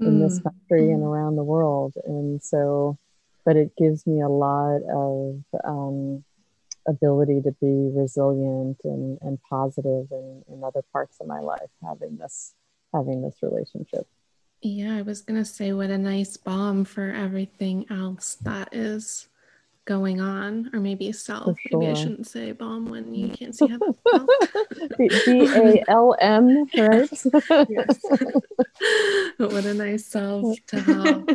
in 0.00 0.18
mm. 0.18 0.28
this 0.28 0.40
country 0.40 0.88
mm. 0.88 0.94
and 0.94 1.02
around 1.02 1.36
the 1.36 1.44
world. 1.44 1.94
And 2.04 2.42
so, 2.42 2.98
but 3.44 3.56
it 3.56 3.72
gives 3.76 4.06
me 4.06 4.20
a 4.20 4.28
lot 4.28 4.80
of 4.82 5.42
um, 5.64 6.24
ability 6.86 7.42
to 7.42 7.52
be 7.52 7.90
resilient 7.94 8.78
and, 8.84 9.18
and 9.22 9.38
positive 9.48 10.06
in, 10.10 10.42
in 10.48 10.64
other 10.64 10.82
parts 10.92 11.18
of 11.20 11.26
my 11.26 11.40
life 11.40 11.70
having 11.82 12.16
this 12.16 12.54
having 12.92 13.22
this 13.22 13.36
relationship. 13.42 14.06
Yeah, 14.62 14.96
I 14.96 15.02
was 15.02 15.22
gonna 15.22 15.44
say 15.44 15.72
what 15.72 15.90
a 15.90 15.98
nice 15.98 16.36
balm 16.36 16.84
for 16.84 17.10
everything 17.10 17.86
else 17.90 18.34
that 18.42 18.68
is 18.72 19.28
going 19.90 20.20
on, 20.20 20.70
or 20.72 20.78
maybe 20.78 21.10
self. 21.10 21.58
Sure. 21.58 21.80
Maybe 21.80 21.90
I 21.90 21.94
shouldn't 21.94 22.28
say 22.28 22.52
balm 22.52 22.88
when 22.88 23.12
you 23.12 23.28
can't 23.38 23.52
see 23.52 23.66
how 23.66 23.78
B 24.96 25.10
A 25.28 25.84
L 25.88 26.16
M, 26.20 26.64
right? 26.78 27.10
yes. 27.10 28.06
but 29.36 29.52
what 29.52 29.64
a 29.64 29.74
nice 29.74 30.06
self 30.06 30.56
to 30.68 30.80
have 30.80 31.26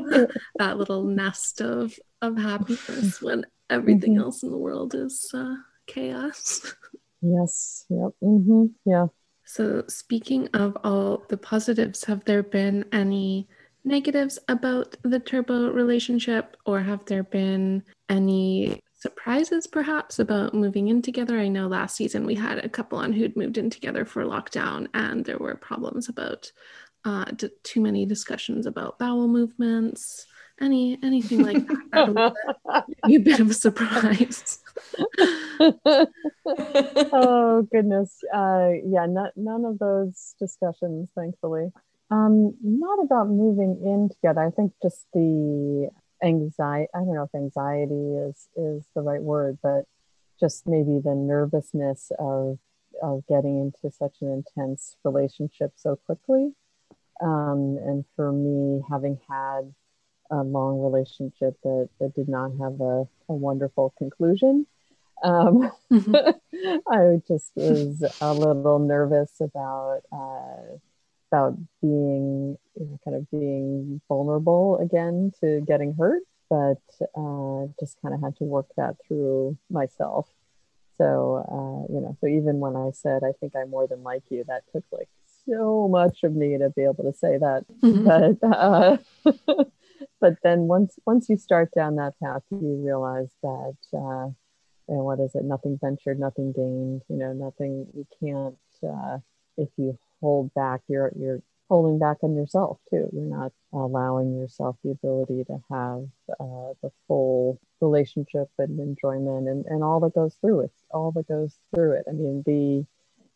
that 0.55 0.77
little 0.77 1.03
nest 1.03 1.59
of 1.59 1.99
of 2.21 2.37
happiness 2.37 3.21
when 3.21 3.45
everything 3.69 4.13
mm-hmm. 4.13 4.23
else 4.23 4.41
in 4.41 4.51
the 4.51 4.57
world 4.57 4.95
is 4.95 5.29
uh, 5.33 5.55
chaos. 5.85 6.73
Yes. 7.21 7.85
Yep. 7.89 8.11
Mm-hmm. 8.23 8.65
Yeah. 8.85 9.07
So, 9.43 9.83
speaking 9.89 10.47
of 10.53 10.77
all 10.85 11.25
the 11.27 11.37
positives, 11.37 12.05
have 12.05 12.23
there 12.23 12.41
been 12.41 12.85
any 12.93 13.49
negatives 13.83 14.39
about 14.47 14.95
the 15.03 15.19
Turbo 15.19 15.71
relationship, 15.71 16.55
or 16.65 16.79
have 16.79 17.03
there 17.05 17.23
been 17.23 17.83
any 18.09 18.81
surprises 18.93 19.67
perhaps 19.67 20.19
about 20.19 20.53
moving 20.53 20.87
in 20.87 21.01
together? 21.01 21.37
I 21.37 21.47
know 21.47 21.67
last 21.67 21.95
season 21.95 22.25
we 22.25 22.35
had 22.35 22.63
a 22.63 22.69
couple 22.69 22.97
on 22.97 23.13
who'd 23.13 23.35
moved 23.35 23.57
in 23.57 23.69
together 23.69 24.05
for 24.05 24.23
lockdown, 24.23 24.87
and 24.93 25.25
there 25.25 25.37
were 25.37 25.55
problems 25.55 26.09
about 26.09 26.51
uh, 27.03 27.25
d- 27.25 27.49
too 27.63 27.81
many 27.81 28.05
discussions 28.05 28.65
about 28.65 28.97
bowel 28.97 29.27
movements 29.27 30.25
any 30.61 30.97
anything 31.03 31.43
like 31.43 31.67
that. 31.91 32.33
a 33.03 33.17
bit 33.17 33.39
of 33.39 33.49
a 33.49 33.53
surprise. 33.53 34.59
oh 37.13 37.67
goodness, 37.71 38.23
uh, 38.33 38.69
yeah, 38.85 39.05
not, 39.05 39.31
none 39.35 39.65
of 39.65 39.79
those 39.79 40.35
discussions, 40.39 41.09
thankfully. 41.15 41.71
Um, 42.11 42.55
not 42.61 43.03
about 43.03 43.29
moving 43.29 43.81
in 43.83 44.09
together. 44.09 44.41
I 44.41 44.51
think 44.51 44.73
just 44.81 45.05
the 45.13 45.89
anxiety. 46.25 46.89
I 46.93 46.99
don't 46.99 47.13
know 47.13 47.23
if 47.23 47.35
anxiety 47.35 48.15
is 48.29 48.49
is 48.55 48.85
the 48.95 49.01
right 49.01 49.21
word, 49.21 49.59
but 49.61 49.85
just 50.39 50.67
maybe 50.67 50.99
the 50.99 51.15
nervousness 51.15 52.11
of 52.19 52.59
of 53.01 53.25
getting 53.27 53.59
into 53.59 53.95
such 53.95 54.17
an 54.21 54.31
intense 54.31 54.95
relationship 55.03 55.73
so 55.75 55.95
quickly. 55.95 56.53
Um, 57.21 57.77
and 57.81 58.05
for 58.15 58.31
me, 58.31 58.83
having 58.89 59.19
had 59.29 59.73
a 60.31 60.43
long 60.43 60.81
relationship 60.81 61.55
that, 61.63 61.89
that 61.99 62.15
did 62.15 62.27
not 62.27 62.51
have 62.59 62.81
a, 62.81 63.07
a 63.29 63.33
wonderful 63.33 63.93
conclusion. 63.97 64.65
Um, 65.23 65.71
mm-hmm. 65.91 66.79
I 66.91 67.21
just 67.27 67.51
was 67.55 68.03
a 68.21 68.33
little 68.33 68.79
nervous 68.79 69.39
about 69.39 70.01
uh, 70.11 70.77
about 71.31 71.57
being 71.81 72.57
you 72.75 72.85
know, 72.85 72.99
kind 73.03 73.17
of 73.17 73.29
being 73.31 74.01
vulnerable 74.07 74.77
again 74.77 75.31
to 75.39 75.61
getting 75.67 75.93
hurt, 75.93 76.23
but 76.49 76.81
uh, 77.17 77.67
just 77.79 78.01
kind 78.01 78.13
of 78.13 78.21
had 78.21 78.35
to 78.38 78.43
work 78.43 78.67
that 78.77 78.95
through 79.07 79.57
myself. 79.69 80.27
So 80.97 81.43
uh, 81.51 81.93
you 81.93 81.99
know, 82.01 82.15
so 82.21 82.27
even 82.27 82.59
when 82.59 82.75
I 82.75 82.91
said 82.91 83.23
I 83.23 83.33
think 83.39 83.53
I'm 83.55 83.69
more 83.69 83.88
than 83.88 84.03
like 84.03 84.23
you, 84.29 84.43
that 84.47 84.63
took 84.71 84.85
like 84.91 85.09
so 85.45 85.88
much 85.88 86.23
of 86.23 86.33
me 86.35 86.57
to 86.57 86.69
be 86.69 86.83
able 86.83 87.03
to 87.03 87.13
say 87.13 87.38
that. 87.38 87.65
Mm-hmm. 87.81 88.05
But 88.05 88.47
uh, 88.47 88.97
but 90.21 90.35
then 90.43 90.61
once 90.61 90.97
once 91.05 91.29
you 91.29 91.38
start 91.38 91.71
down 91.75 91.95
that 91.97 92.13
path, 92.21 92.43
you 92.49 92.81
realize 92.83 93.29
that 93.43 93.75
uh, 93.93 94.29
and 94.88 94.99
what 95.03 95.19
is 95.19 95.33
it? 95.35 95.43
Nothing 95.43 95.79
ventured, 95.81 96.19
nothing 96.19 96.51
gained. 96.51 97.01
You 97.09 97.17
know, 97.17 97.33
nothing. 97.33 97.88
You 97.93 98.07
can't 98.19 98.57
uh, 98.83 99.19
if 99.57 99.69
you 99.77 99.97
hold 100.25 100.53
back. 100.53 100.81
You're 100.88 101.11
you're 101.17 101.41
holding 101.69 101.99
back 101.99 102.17
on 102.23 102.35
yourself 102.35 102.79
too. 102.89 103.09
You're 103.13 103.38
not 103.39 103.51
allowing 103.73 104.38
yourself 104.38 104.77
the 104.83 104.91
ability 104.91 105.43
to 105.45 105.59
have 105.69 106.07
uh, 106.39 106.73
the 106.81 106.91
full 107.07 107.59
relationship 107.81 108.49
and 108.57 108.79
enjoyment 108.79 109.47
and, 109.47 109.65
and 109.65 109.83
all 109.83 109.99
that 110.01 110.15
goes 110.15 110.35
through 110.41 110.61
it. 110.61 110.71
All 110.91 111.11
that 111.11 111.27
goes 111.27 111.59
through 111.73 111.93
it. 111.93 112.05
I 112.09 112.13
mean, 112.13 112.43
the 112.45 112.85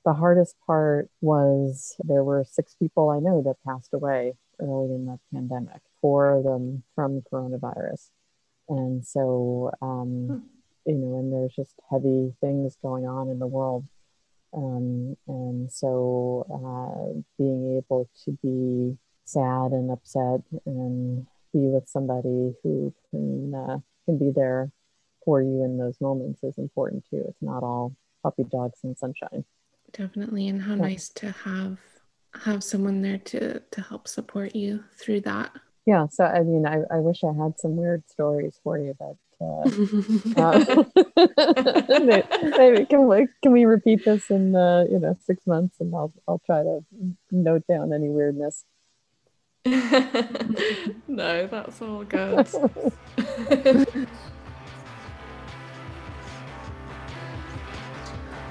the 0.06 0.14
hardest 0.14 0.56
part 0.66 1.10
was 1.22 1.96
there 2.04 2.24
were 2.24 2.44
six 2.44 2.76
people 2.76 3.10
I 3.10 3.20
know 3.20 3.44
that 3.44 3.64
passed 3.68 3.94
away 3.94 4.34
early 4.60 4.96
in 4.96 5.06
the 5.06 5.20
pandemic 5.34 5.82
four 6.02 6.32
of 6.32 6.44
them 6.44 6.84
from 6.96 7.22
coronavirus. 7.22 8.10
And 8.68 9.06
so, 9.06 9.72
um, 9.82 10.28
hmm. 10.28 10.38
you 10.86 10.96
know, 10.96 11.18
and 11.20 11.34
there's 11.34 11.56
just 11.56 11.76
heavy 11.90 12.34
things 12.42 12.78
going 12.82 13.06
on 13.08 13.30
in 13.30 13.40
the 13.40 13.48
world. 13.48 13.86
Um, 14.54 15.16
and 15.28 15.72
so, 15.72 16.46
uh, 16.50 17.22
being 17.38 17.78
able 17.78 18.10
to 18.26 18.38
be 18.42 18.98
sad 19.26 19.72
and 19.72 19.92
upset 19.92 20.42
and 20.66 21.26
be 21.54 21.60
with 21.60 21.88
somebody 21.88 22.54
who 22.64 22.94
can 23.12 23.54
uh, 23.54 23.80
can 24.06 24.18
be 24.18 24.32
there 24.32 24.72
for 25.24 25.42
you 25.42 25.64
in 25.64 25.78
those 25.78 26.00
moments 26.02 26.44
is 26.44 26.58
important 26.58 27.06
too. 27.10 27.24
It's 27.28 27.42
not 27.42 27.64
all 27.64 27.96
puppy 28.24 28.44
dogs 28.44 28.80
and 28.84 28.98
sunshine. 28.98 29.46
Definitely, 29.92 30.48
and 30.48 30.62
how 30.62 30.76
yeah. 30.76 30.82
nice 30.82 31.10
to 31.10 31.32
have 31.32 31.78
have 32.36 32.64
someone 32.64 33.02
there 33.02 33.18
to 33.18 33.60
to 33.60 33.82
help 33.82 34.08
support 34.08 34.56
you 34.56 34.84
through 34.98 35.22
that 35.22 35.52
yeah 35.86 36.06
so 36.10 36.24
i 36.24 36.42
mean 36.42 36.66
i, 36.66 36.78
I 36.92 37.00
wish 37.00 37.24
i 37.24 37.34
had 37.34 37.60
some 37.60 37.76
weird 37.76 38.04
stories 38.08 38.60
for 38.64 38.78
you 38.78 38.96
but 39.00 39.16
maybe, 39.40 39.76
can 42.86 43.08
we 43.08 43.28
can 43.42 43.54
we 43.54 43.64
repeat 43.64 44.04
this 44.04 44.30
in 44.30 44.54
uh, 44.54 44.84
you 44.92 45.00
know 45.00 45.18
six 45.24 45.48
months 45.48 45.78
and 45.80 45.96
I'll 45.96 46.12
I'll 46.28 46.42
try 46.46 46.62
to 46.62 46.84
note 47.32 47.64
down 47.66 47.94
any 47.94 48.10
weirdness. 48.10 48.66
no, 49.66 51.48
that's 51.48 51.82
all 51.82 52.04
good. 52.04 52.50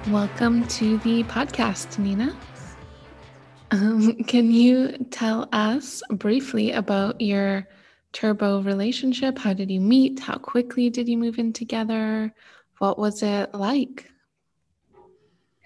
Welcome 0.09 0.67
to 0.69 0.97
the 0.99 1.23
podcast, 1.25 1.99
Nina. 1.99 2.35
Um, 3.73 4.15
can 4.25 4.51
you 4.51 4.97
tell 5.11 5.51
us 5.53 6.03
briefly 6.11 6.73
about 6.73 7.21
your 7.21 7.69
turbo 8.13 8.63
relationship? 8.63 9.39
How 9.39 9.53
did 9.53 9.71
you 9.71 9.81
meet? 9.81 10.21
How 10.21 10.39
quickly 10.39 10.91
did 10.91 11.09
you 11.09 11.19
move 11.19 11.39
in 11.39 11.53
together? 11.53 12.33
What 12.79 12.99
was 12.99 13.23
it 13.23 13.55
like? 13.55 14.11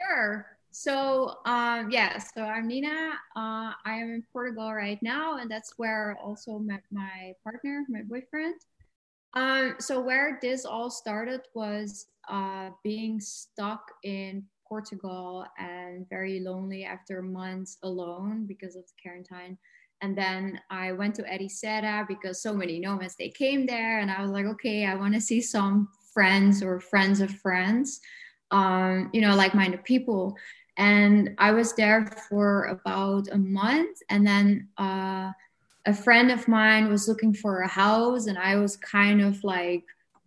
Sure. 0.01 0.47
So, 0.71 1.37
um, 1.45 1.91
yeah, 1.91 2.19
so 2.19 2.43
I'm 2.43 2.67
Nina. 2.67 3.11
Uh, 3.37 3.73
I 3.85 3.95
am 3.95 4.15
in 4.15 4.25
Portugal 4.33 4.73
right 4.73 4.99
now, 5.03 5.37
and 5.37 5.51
that's 5.51 5.75
where 5.77 6.17
I 6.19 6.23
also 6.23 6.59
met 6.59 6.83
my 6.91 7.35
partner, 7.45 7.85
my 7.89 8.03
boyfriend. 8.03 8.55
Um, 9.35 9.77
so 9.79 10.01
where 10.01 10.39
this 10.41 10.65
all 10.65 10.91
started 10.91 11.43
was 11.55 12.07
uh, 12.29 12.71
being 12.83 13.21
stuck 13.21 13.91
in 14.03 14.45
Portugal 14.67 15.45
and 15.59 16.09
very 16.09 16.41
lonely 16.41 16.85
after 16.85 17.21
months 17.21 17.77
alone 17.83 18.47
because 18.47 18.75
of 18.75 18.85
the 18.87 18.93
quarantine. 19.03 19.59
And 20.03 20.17
then 20.17 20.61
I 20.69 20.93
went 20.93 21.15
to 21.17 21.23
Ericeira 21.23 22.07
because 22.09 22.43
so 22.43 22.53
many 22.53 22.81
nomads 22.81 23.15
they 23.15 23.29
came 23.29 23.67
there, 23.67 24.01
and 24.01 24.11
I 24.11 24.21
was 24.21 24.31
like, 24.33 24.47
okay, 24.47 24.85
I 24.85 24.97
want 24.97 25.15
to 25.15 25.21
see 25.21 25.41
some 25.41 25.89
friends 26.13 26.63
or 26.63 26.81
friends 26.81 27.21
of 27.21 27.31
friends, 27.31 28.01
um, 28.51 29.09
you 29.13 29.21
know, 29.21 29.35
like-minded 29.35 29.85
people. 29.85 30.37
And 30.77 31.35
I 31.39 31.53
was 31.53 31.73
there 31.75 32.05
for 32.29 32.65
about 32.67 33.29
a 33.31 33.39
month, 33.39 33.99
and 34.11 34.27
then 34.27 34.69
uh, 34.77 35.31
a 35.87 35.95
friend 35.95 36.31
of 36.33 36.49
mine 36.49 36.89
was 36.89 37.07
looking 37.07 37.33
for 37.33 37.61
a 37.61 37.69
house, 37.69 38.27
and 38.27 38.37
I 38.37 38.57
was 38.57 38.77
kind 38.77 39.21
of 39.21 39.43
like 39.45 39.85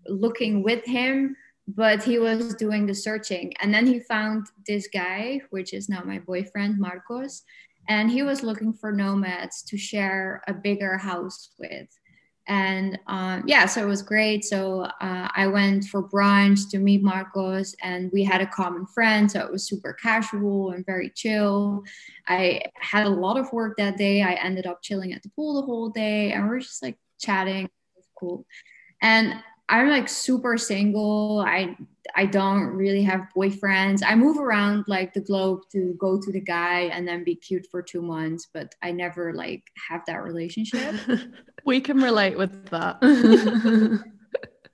looking 0.08 0.64
with 0.64 0.86
him 0.86 1.36
but 1.68 2.04
he 2.04 2.20
was 2.20 2.54
doing 2.56 2.86
the 2.86 2.94
searching 2.94 3.52
and 3.60 3.74
then 3.74 3.88
he 3.88 4.00
found 4.00 4.46
this 4.68 4.88
guy 4.88 5.42
which 5.50 5.74
is 5.74 5.90
now 5.90 6.04
my 6.04 6.20
boyfriend 6.20 6.78
marcos 6.78 7.44
and 7.88 8.10
he 8.10 8.24
was 8.24 8.44
looking 8.44 8.74
for 8.74 8.92
nomads 8.92 9.64
to 9.64 9.78
share 9.78 10.42
a 10.48 10.54
bigger 10.54 10.98
house 10.98 11.50
with. 11.60 11.88
And 12.48 13.00
um, 13.08 13.44
yeah 13.48 13.66
so 13.66 13.82
it 13.82 13.88
was 13.88 14.04
great. 14.04 14.46
So 14.46 14.82
uh, 15.02 15.28
i 15.36 15.48
went 15.48 15.86
for 15.86 16.08
brunch 16.08 16.70
to 16.72 16.78
meet 16.78 17.02
marcos 17.02 17.76
and 17.82 18.12
we 18.14 18.24
had 18.24 18.42
a 18.42 18.46
common 18.46 18.86
friend 18.86 19.32
so 19.32 19.40
it 19.40 19.52
was 19.52 19.68
super 19.68 19.94
casual 19.94 20.72
and 20.72 20.86
very 20.86 21.12
chill. 21.16 21.84
I 22.28 22.64
had 22.80 23.08
a 23.08 23.10
lot 23.10 23.38
of 23.38 23.52
work 23.52 23.78
that 23.78 23.98
day. 23.98 24.22
I 24.22 24.34
ended 24.34 24.68
up 24.68 24.84
chilling 24.84 25.14
at 25.14 25.24
the 25.24 25.30
pool 25.30 25.60
the 25.60 25.66
whole 25.66 25.90
day 25.90 26.32
and 26.34 26.48
we 26.48 26.56
are 26.56 26.60
just 26.60 26.84
like 26.84 26.98
chatting. 27.20 27.66
It 27.66 27.72
was 27.96 28.10
cool. 28.20 28.46
And 29.02 29.36
I'm 29.70 29.90
like 29.90 30.08
super 30.08 30.58
single. 30.58 31.44
I 31.46 31.76
I 32.16 32.26
don't 32.26 32.68
really 32.68 33.02
have 33.04 33.28
boyfriends. 33.36 34.02
I 34.06 34.16
move 34.16 34.38
around 34.38 34.86
like 34.88 35.14
the 35.14 35.22
globe 35.22 35.62
to 35.72 35.96
go 36.00 36.20
to 36.22 36.32
the 36.32 36.40
guy 36.40 36.82
and 36.82 37.08
then 37.08 37.24
be 37.24 37.36
cute 37.36 37.68
for 37.72 37.82
two 37.82 38.02
months, 38.02 38.48
but 38.54 38.76
I 38.84 38.92
never 38.92 39.34
like 39.34 39.64
have 39.90 40.02
that 40.06 40.24
relationship. 40.24 40.96
we 41.66 41.82
can 41.82 41.98
relate 41.98 42.38
with 42.38 42.70
that. 42.70 42.98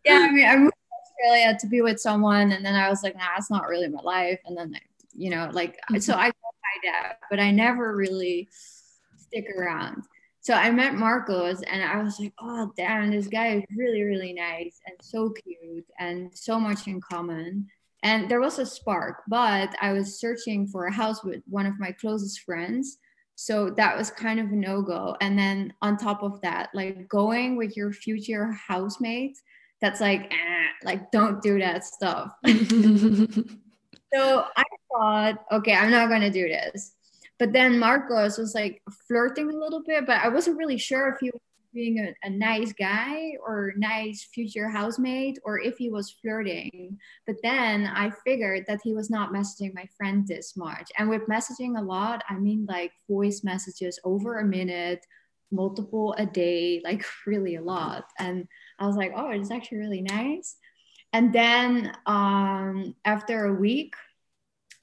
yeah, 0.05 0.27
I 0.29 0.31
mean, 0.31 0.45
I 0.45 0.57
moved 0.57 0.73
to 0.73 1.23
Australia 1.23 1.57
to 1.59 1.67
be 1.67 1.81
with 1.81 1.99
someone, 1.99 2.51
and 2.51 2.65
then 2.65 2.75
I 2.75 2.89
was 2.89 3.01
like, 3.01 3.15
nah, 3.15 3.37
it's 3.37 3.49
not 3.49 3.67
really 3.67 3.87
my 3.87 4.01
life. 4.01 4.39
And 4.45 4.57
then, 4.57 4.75
you 5.15 5.29
know, 5.29 5.49
like, 5.53 5.79
so 5.99 6.13
I 6.13 6.29
mm-hmm. 6.29 6.41
go 6.41 6.51
my 6.83 6.91
dad, 6.91 7.15
but 7.29 7.39
I 7.39 7.49
never 7.51 7.95
really 7.95 8.49
stick 8.51 9.47
around 9.57 10.03
so 10.41 10.55
I 10.55 10.71
met 10.71 10.95
Marcos 10.95 11.61
and 11.61 11.83
I 11.83 12.01
was 12.01 12.19
like, 12.19 12.33
oh, 12.39 12.71
damn, 12.75 13.11
this 13.11 13.27
guy 13.27 13.57
is 13.57 13.63
really, 13.77 14.01
really 14.01 14.33
nice 14.33 14.79
and 14.87 14.95
so 14.99 15.29
cute 15.29 15.85
and 15.99 16.35
so 16.35 16.59
much 16.59 16.87
in 16.87 16.99
common. 16.99 17.67
And 18.01 18.27
there 18.27 18.41
was 18.41 18.57
a 18.57 18.65
spark, 18.65 19.21
but 19.27 19.75
I 19.79 19.93
was 19.93 20.19
searching 20.19 20.67
for 20.67 20.85
a 20.87 20.91
house 20.91 21.23
with 21.23 21.43
one 21.47 21.67
of 21.67 21.79
my 21.79 21.91
closest 21.91 22.39
friends. 22.41 22.97
So 23.35 23.69
that 23.71 23.95
was 23.95 24.09
kind 24.09 24.39
of 24.39 24.47
a 24.47 24.55
no 24.55 24.81
go. 24.81 25.15
And 25.21 25.37
then 25.37 25.73
on 25.83 25.95
top 25.95 26.23
of 26.23 26.41
that, 26.41 26.69
like 26.73 27.07
going 27.07 27.55
with 27.55 27.77
your 27.77 27.93
future 27.93 28.51
housemate, 28.67 29.37
that's 29.79 30.01
like, 30.01 30.33
eh, 30.33 30.67
like, 30.83 31.11
don't 31.11 31.41
do 31.43 31.59
that 31.59 31.85
stuff. 31.85 32.31
so 32.47 34.45
I 34.57 34.63
thought, 34.91 35.35
okay, 35.51 35.75
I'm 35.75 35.91
not 35.91 36.09
going 36.09 36.21
to 36.21 36.31
do 36.31 36.47
this. 36.47 36.93
But 37.41 37.53
then 37.53 37.79
Marcos 37.79 38.37
was 38.37 38.53
like 38.53 38.83
flirting 39.07 39.49
a 39.49 39.57
little 39.57 39.81
bit, 39.81 40.05
but 40.05 40.21
I 40.21 40.27
wasn't 40.27 40.59
really 40.59 40.77
sure 40.77 41.09
if 41.09 41.17
he 41.19 41.31
was 41.31 41.41
being 41.73 41.97
a, 41.97 42.13
a 42.21 42.29
nice 42.29 42.71
guy 42.71 43.31
or 43.43 43.73
nice 43.77 44.29
future 44.31 44.69
housemate 44.69 45.39
or 45.43 45.59
if 45.59 45.75
he 45.75 45.89
was 45.89 46.11
flirting. 46.21 46.99
But 47.25 47.37
then 47.41 47.87
I 47.87 48.11
figured 48.23 48.65
that 48.67 48.81
he 48.83 48.93
was 48.93 49.09
not 49.09 49.33
messaging 49.33 49.73
my 49.73 49.87
friend 49.97 50.27
this 50.27 50.55
much. 50.55 50.91
And 50.99 51.09
with 51.09 51.25
messaging 51.25 51.79
a 51.79 51.81
lot, 51.81 52.21
I 52.29 52.35
mean 52.35 52.67
like 52.69 52.91
voice 53.09 53.43
messages 53.43 53.99
over 54.03 54.37
a 54.37 54.45
minute, 54.45 55.03
multiple 55.49 56.13
a 56.19 56.27
day, 56.27 56.79
like 56.83 57.03
really 57.25 57.55
a 57.55 57.63
lot. 57.63 58.05
And 58.19 58.47
I 58.77 58.85
was 58.85 58.97
like, 58.97 59.13
oh, 59.15 59.31
it's 59.31 59.49
actually 59.49 59.79
really 59.79 60.03
nice. 60.03 60.57
And 61.11 61.33
then 61.33 61.91
um, 62.05 62.93
after 63.03 63.45
a 63.45 63.53
week, 63.55 63.95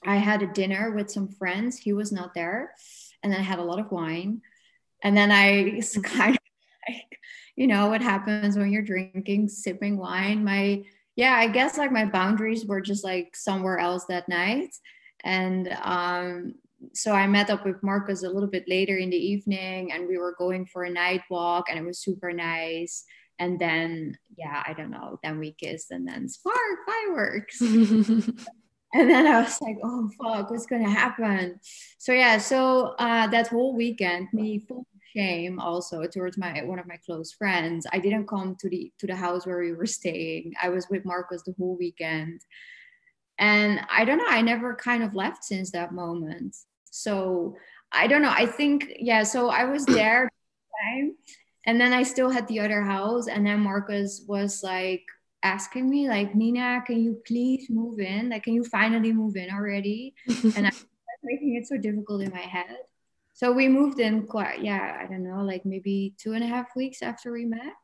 I 0.05 0.17
had 0.17 0.43
a 0.43 0.53
dinner 0.53 0.93
with 0.93 1.11
some 1.11 1.29
friends. 1.29 1.79
He 1.79 1.93
was 1.93 2.13
not 2.13 2.35
there. 2.35 2.75
And 3.23 3.33
then 3.33 3.41
I 3.41 3.45
had 3.45 3.59
a 3.59 3.65
lot 3.65 3.81
of 3.81 3.91
wine. 3.91 4.43
And 5.03 5.17
then 5.17 5.31
I 5.31 5.81
kind 6.03 6.37
of 6.37 6.43
like, 6.89 7.19
you 7.57 7.67
know, 7.67 7.89
what 7.89 8.03
happens 8.03 8.57
when 8.57 8.71
you're 8.71 8.83
drinking, 8.83 9.49
sipping 9.49 9.97
wine. 9.97 10.45
My, 10.45 10.85
yeah, 11.17 11.35
I 11.35 11.49
guess 11.49 11.79
like 11.79 11.93
my 11.93 12.05
boundaries 12.05 12.65
were 12.65 12.81
just 12.81 13.05
like 13.05 13.35
somewhere 13.35 13.79
else 13.79 14.05
that 14.07 14.29
night. 14.29 14.75
And 15.25 15.77
um, 15.83 16.55
so 16.95 17.13
I 17.13 17.27
met 17.27 17.51
up 17.51 17.65
with 17.65 17.83
Marcos 17.83 18.23
a 18.23 18.31
little 18.31 18.49
bit 18.49 18.69
later 18.69 18.97
in 18.97 19.11
the 19.11 19.17
evening 19.17 19.93
and 19.93 20.07
we 20.07 20.19
were 20.19 20.37
going 20.39 20.67
for 20.67 20.85
a 20.85 20.91
night 20.91 21.23
walk 21.29 21.67
and 21.69 21.79
it 21.79 21.85
was 21.85 21.99
super 21.99 22.33
nice. 22.33 23.05
And 23.41 23.59
then, 23.59 24.17
yeah, 24.37 24.63
I 24.67 24.73
don't 24.73 24.91
know, 24.91 25.19
then 25.23 25.39
we 25.39 25.53
kissed 25.53 25.91
and 25.91 26.07
then 26.07 26.29
spark 26.29 26.57
fireworks. 26.87 27.61
and 28.95 29.11
then 29.11 29.27
I 29.27 29.43
was 29.43 29.61
like, 29.61 29.77
oh 29.83 30.11
fuck, 30.19 30.51
what's 30.51 30.67
gonna 30.67 30.91
happen? 30.91 31.61
So 31.99 32.13
yeah, 32.13 32.39
so 32.39 32.95
uh, 32.99 33.27
that 33.29 33.49
whole 33.49 33.77
weekend, 33.77 34.29
me 34.33 34.61
full 34.61 34.81
of 34.81 34.87
shame 35.15 35.59
also 35.59 36.07
towards 36.07 36.39
my 36.39 36.63
one 36.65 36.79
of 36.79 36.87
my 36.87 36.97
close 37.05 37.33
friends. 37.33 37.87
I 37.93 37.99
didn't 37.99 38.29
come 38.29 38.57
to 38.61 38.69
the 38.69 38.93
to 38.99 39.07
the 39.07 39.17
house 39.17 39.47
where 39.47 39.59
we 39.59 39.73
were 39.73 39.87
staying. 39.87 40.55
I 40.63 40.71
was 40.71 40.89
with 40.89 41.05
Marcos 41.05 41.43
the 41.43 41.55
whole 41.59 41.77
weekend, 41.77 42.41
and 43.39 43.81
I 43.91 44.05
don't 44.05 44.19
know. 44.19 44.29
I 44.29 44.41
never 44.41 44.75
kind 44.75 45.03
of 45.03 45.15
left 45.15 45.45
since 45.45 45.71
that 45.73 45.93
moment. 45.93 46.57
So 46.85 47.57
I 47.93 48.07
don't 48.07 48.23
know. 48.23 48.33
I 48.35 48.47
think 48.47 48.93
yeah. 48.99 49.23
So 49.23 49.51
I 49.51 49.65
was 49.65 49.85
there, 49.87 50.31
and 51.67 51.79
then 51.79 51.93
I 51.93 52.05
still 52.05 52.31
had 52.31 52.49
the 52.49 52.61
other 52.61 52.83
house, 52.83 53.29
and 53.29 53.47
then 53.47 53.61
Marcos 53.61 54.23
was 54.27 54.63
like 54.63 55.05
asking 55.43 55.89
me 55.89 56.09
like 56.09 56.35
nina 56.35 56.83
can 56.87 57.03
you 57.03 57.21
please 57.27 57.71
move 57.71 58.01
in? 58.01 58.31
Like 58.31 58.45
can 58.45 58.55
you 58.55 58.65
finally 58.65 59.13
move 59.13 59.37
in 59.37 59.51
already? 59.51 60.15
And 60.27 60.67
i 60.67 60.71
was 60.71 60.85
making 61.23 61.57
it 61.57 61.67
so 61.67 61.77
difficult 61.77 62.23
in 62.23 62.31
my 62.31 62.39
head. 62.39 62.77
So 63.35 63.53
we 63.53 63.69
moved 63.69 64.01
in 64.01 64.27
quite 64.27 64.63
yeah 64.63 64.99
i 65.01 65.07
don't 65.07 65.23
know 65.23 65.43
like 65.45 65.65
maybe 65.65 66.15
two 66.19 66.33
and 66.33 66.43
a 66.43 66.47
half 66.47 66.75
weeks 66.75 67.03
after 67.03 67.33
we 67.33 67.45
met. 67.45 67.77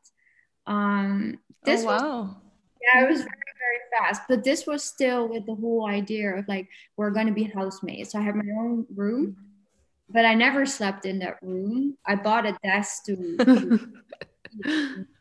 Um 0.67 1.39
this 1.63 1.83
oh, 1.83 1.87
wow. 1.87 2.21
Was, 2.23 2.35
yeah 2.81 3.03
it 3.03 3.09
was 3.09 3.19
very 3.19 3.53
very 3.63 3.81
fast 3.97 4.23
but 4.27 4.43
this 4.43 4.67
was 4.67 4.83
still 4.83 5.27
with 5.27 5.45
the 5.45 5.55
whole 5.55 5.87
idea 5.87 6.35
of 6.35 6.47
like 6.47 6.67
we're 6.97 7.11
going 7.11 7.27
to 7.27 7.33
be 7.33 7.43
housemates. 7.43 8.11
So 8.11 8.19
i 8.19 8.21
have 8.21 8.35
my 8.35 8.51
own 8.59 8.85
room 8.93 9.37
but 10.09 10.25
i 10.25 10.33
never 10.33 10.65
slept 10.65 11.05
in 11.05 11.19
that 11.19 11.41
room. 11.41 11.97
I 12.05 12.15
bought 12.15 12.45
a 12.45 12.57
desk 12.63 13.05
to 13.05 13.79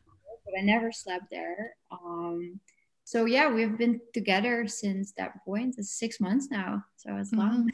I 0.59 0.63
never 0.63 0.93
slept 0.93 1.27
there. 1.31 1.75
Um, 1.91 2.61
so 3.05 3.27
yeah, 3.27 3.53
we've 3.53 3.77
been 3.77 4.01
together 4.13 4.67
since 4.67 5.13
that 5.19 5.45
point. 5.45 5.77
It's 5.79 5.99
six 5.99 6.21
months 6.21 6.49
now, 6.51 6.85
so 6.97 7.17
it's 7.17 7.31
mm-hmm. 7.31 7.41
long. 7.41 7.73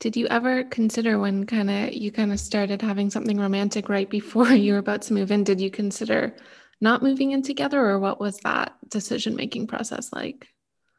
Did 0.00 0.16
you 0.16 0.26
ever 0.26 0.64
consider 0.64 1.20
when 1.20 1.46
kind 1.46 1.70
of 1.70 1.92
you 1.92 2.10
kind 2.10 2.32
of 2.32 2.40
started 2.40 2.82
having 2.82 3.08
something 3.08 3.38
romantic 3.38 3.88
right 3.88 4.10
before 4.10 4.48
you 4.52 4.72
were 4.72 4.78
about 4.80 5.02
to 5.02 5.14
move 5.14 5.30
in? 5.30 5.44
Did 5.44 5.60
you 5.60 5.70
consider 5.70 6.34
not 6.80 7.02
moving 7.02 7.30
in 7.30 7.42
together, 7.42 7.80
or 7.80 8.00
what 8.00 8.18
was 8.18 8.38
that 8.38 8.76
decision 8.88 9.36
making 9.36 9.68
process 9.68 10.12
like? 10.12 10.48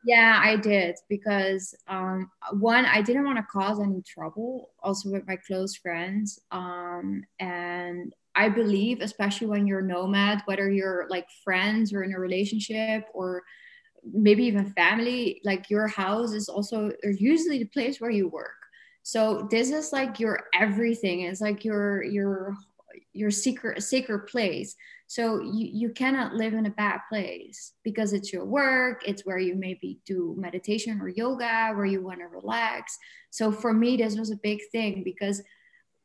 Yeah, 0.05 0.39
I 0.41 0.55
did 0.55 0.95
because 1.09 1.75
um, 1.87 2.29
one, 2.59 2.85
I 2.85 3.01
didn't 3.01 3.25
want 3.25 3.37
to 3.37 3.43
cause 3.43 3.79
any 3.81 4.01
trouble, 4.01 4.69
also 4.81 5.09
with 5.11 5.27
my 5.27 5.35
close 5.35 5.75
friends, 5.75 6.39
um, 6.51 7.23
and 7.39 8.13
I 8.35 8.49
believe, 8.49 9.01
especially 9.01 9.47
when 9.47 9.67
you're 9.67 9.79
a 9.79 9.87
nomad, 9.87 10.41
whether 10.45 10.69
you're 10.69 11.07
like 11.09 11.27
friends 11.43 11.93
or 11.93 12.03
in 12.03 12.13
a 12.13 12.19
relationship 12.19 13.05
or 13.13 13.43
maybe 14.11 14.43
even 14.45 14.73
family, 14.73 15.39
like 15.43 15.69
your 15.69 15.87
house 15.87 16.33
is 16.33 16.49
also 16.49 16.91
usually 17.03 17.59
the 17.59 17.65
place 17.65 18.01
where 18.01 18.11
you 18.11 18.27
work. 18.27 18.51
So 19.03 19.47
this 19.51 19.69
is 19.69 19.93
like 19.93 20.19
your 20.19 20.45
everything. 20.59 21.21
It's 21.21 21.41
like 21.41 21.63
your 21.63 22.03
your 22.03 22.55
your 23.11 23.31
secret 23.31 23.83
sacred 23.83 24.27
place. 24.27 24.75
So 25.07 25.41
you, 25.41 25.69
you 25.71 25.89
cannot 25.89 26.33
live 26.33 26.53
in 26.53 26.65
a 26.65 26.71
bad 26.71 27.01
place 27.09 27.73
because 27.83 28.13
it's 28.13 28.33
your 28.33 28.45
work, 28.45 29.03
it's 29.05 29.25
where 29.25 29.37
you 29.37 29.55
maybe 29.55 29.99
do 30.05 30.35
meditation 30.37 30.99
or 30.99 31.09
yoga, 31.09 31.71
where 31.73 31.85
you 31.85 32.01
want 32.01 32.19
to 32.19 32.27
relax. 32.27 32.97
So 33.29 33.51
for 33.51 33.73
me, 33.73 33.97
this 33.97 34.17
was 34.17 34.31
a 34.31 34.37
big 34.37 34.59
thing 34.71 35.03
because 35.03 35.41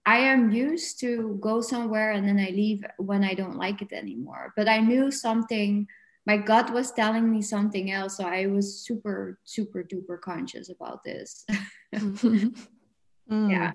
I 0.08 0.20
am 0.20 0.50
used 0.50 0.98
to 1.00 1.36
go 1.38 1.60
somewhere 1.60 2.12
and 2.12 2.26
then 2.26 2.38
I 2.38 2.48
leave 2.48 2.82
when 2.96 3.22
I 3.22 3.34
don't 3.34 3.58
like 3.58 3.82
it 3.82 3.92
anymore. 3.92 4.54
But 4.56 4.66
I 4.66 4.78
knew 4.78 5.10
something, 5.10 5.86
my 6.24 6.38
gut 6.38 6.72
was 6.72 6.92
telling 6.92 7.30
me 7.30 7.42
something 7.42 7.90
else. 7.90 8.16
So 8.16 8.24
I 8.24 8.46
was 8.46 8.80
super, 8.86 9.38
super 9.44 9.84
duper 9.84 10.18
conscious 10.18 10.70
about 10.70 11.04
this. 11.04 11.44
mm. 11.94 12.54
Yeah. 13.28 13.72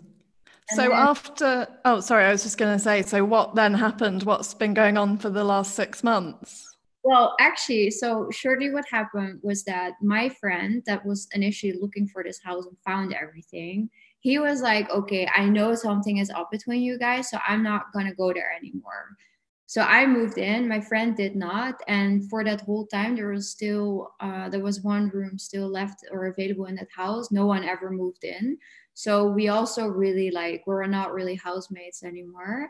And 0.72 0.76
so 0.76 0.82
then, 0.82 0.91
after, 0.93 1.67
oh, 1.86 2.00
sorry, 2.00 2.26
I 2.26 2.32
was 2.32 2.41
just 2.41 2.58
going 2.58 2.76
to 2.76 2.84
say, 2.84 3.04
so 3.04 3.24
what 3.24 3.54
then 3.54 3.76
happened? 3.76 4.24
What's 4.24 4.56
been 4.56 4.74
going 4.74 4.98
on 4.98 5.19
for 5.19 5.30
the 5.30 5.43
last 5.43 5.76
six 5.76 6.04
months? 6.04 6.76
Well, 7.04 7.36
actually, 7.39 7.91
so 7.91 8.30
shortly 8.32 8.72
what 8.72 8.86
happened 8.89 9.41
was 9.43 9.65
that 9.65 9.93
my 10.02 10.30
friend 10.30 10.82
that 10.88 11.06
was 11.06 11.28
initially 11.36 11.74
looking 11.80 12.08
for 12.08 12.24
this 12.24 12.39
house 12.43 12.65
and 12.65 12.78
found 12.84 13.13
everything, 13.13 13.91
he 14.23 14.39
was 14.39 14.62
like, 14.62 14.89
okay, 14.89 15.27
I 15.36 15.43
know 15.49 15.75
something 15.75 16.17
is 16.17 16.29
up 16.29 16.49
between 16.49 16.81
you 16.81 16.97
guys, 16.97 17.29
so 17.29 17.38
I'm 17.45 17.62
not 17.62 17.91
gonna 17.91 18.15
go 18.15 18.31
there 18.31 18.53
anymore. 18.57 19.17
So 19.65 19.81
I 19.81 20.05
moved 20.05 20.38
in. 20.38 20.65
My 20.65 20.79
friend 20.79 21.13
did 21.15 21.36
not, 21.36 21.81
and 21.89 22.29
for 22.29 22.41
that 22.45 22.62
whole 22.62 22.88
time, 22.88 23.17
there 23.17 23.27
was 23.27 23.49
still 23.49 24.13
uh, 24.21 24.47
there 24.47 24.62
was 24.62 24.79
one 24.79 25.09
room 25.09 25.38
still 25.38 25.67
left 25.67 26.05
or 26.09 26.27
available 26.27 26.67
in 26.67 26.75
that 26.75 26.88
house. 26.95 27.31
No 27.31 27.45
one 27.45 27.65
ever 27.65 27.91
moved 27.91 28.23
in. 28.23 28.57
So 28.93 29.27
we 29.27 29.49
also 29.49 29.88
really 29.88 30.31
like 30.31 30.63
we're 30.65 30.88
not 30.88 31.13
really 31.13 31.36
housemates 31.36 32.01
anymore. 32.01 32.69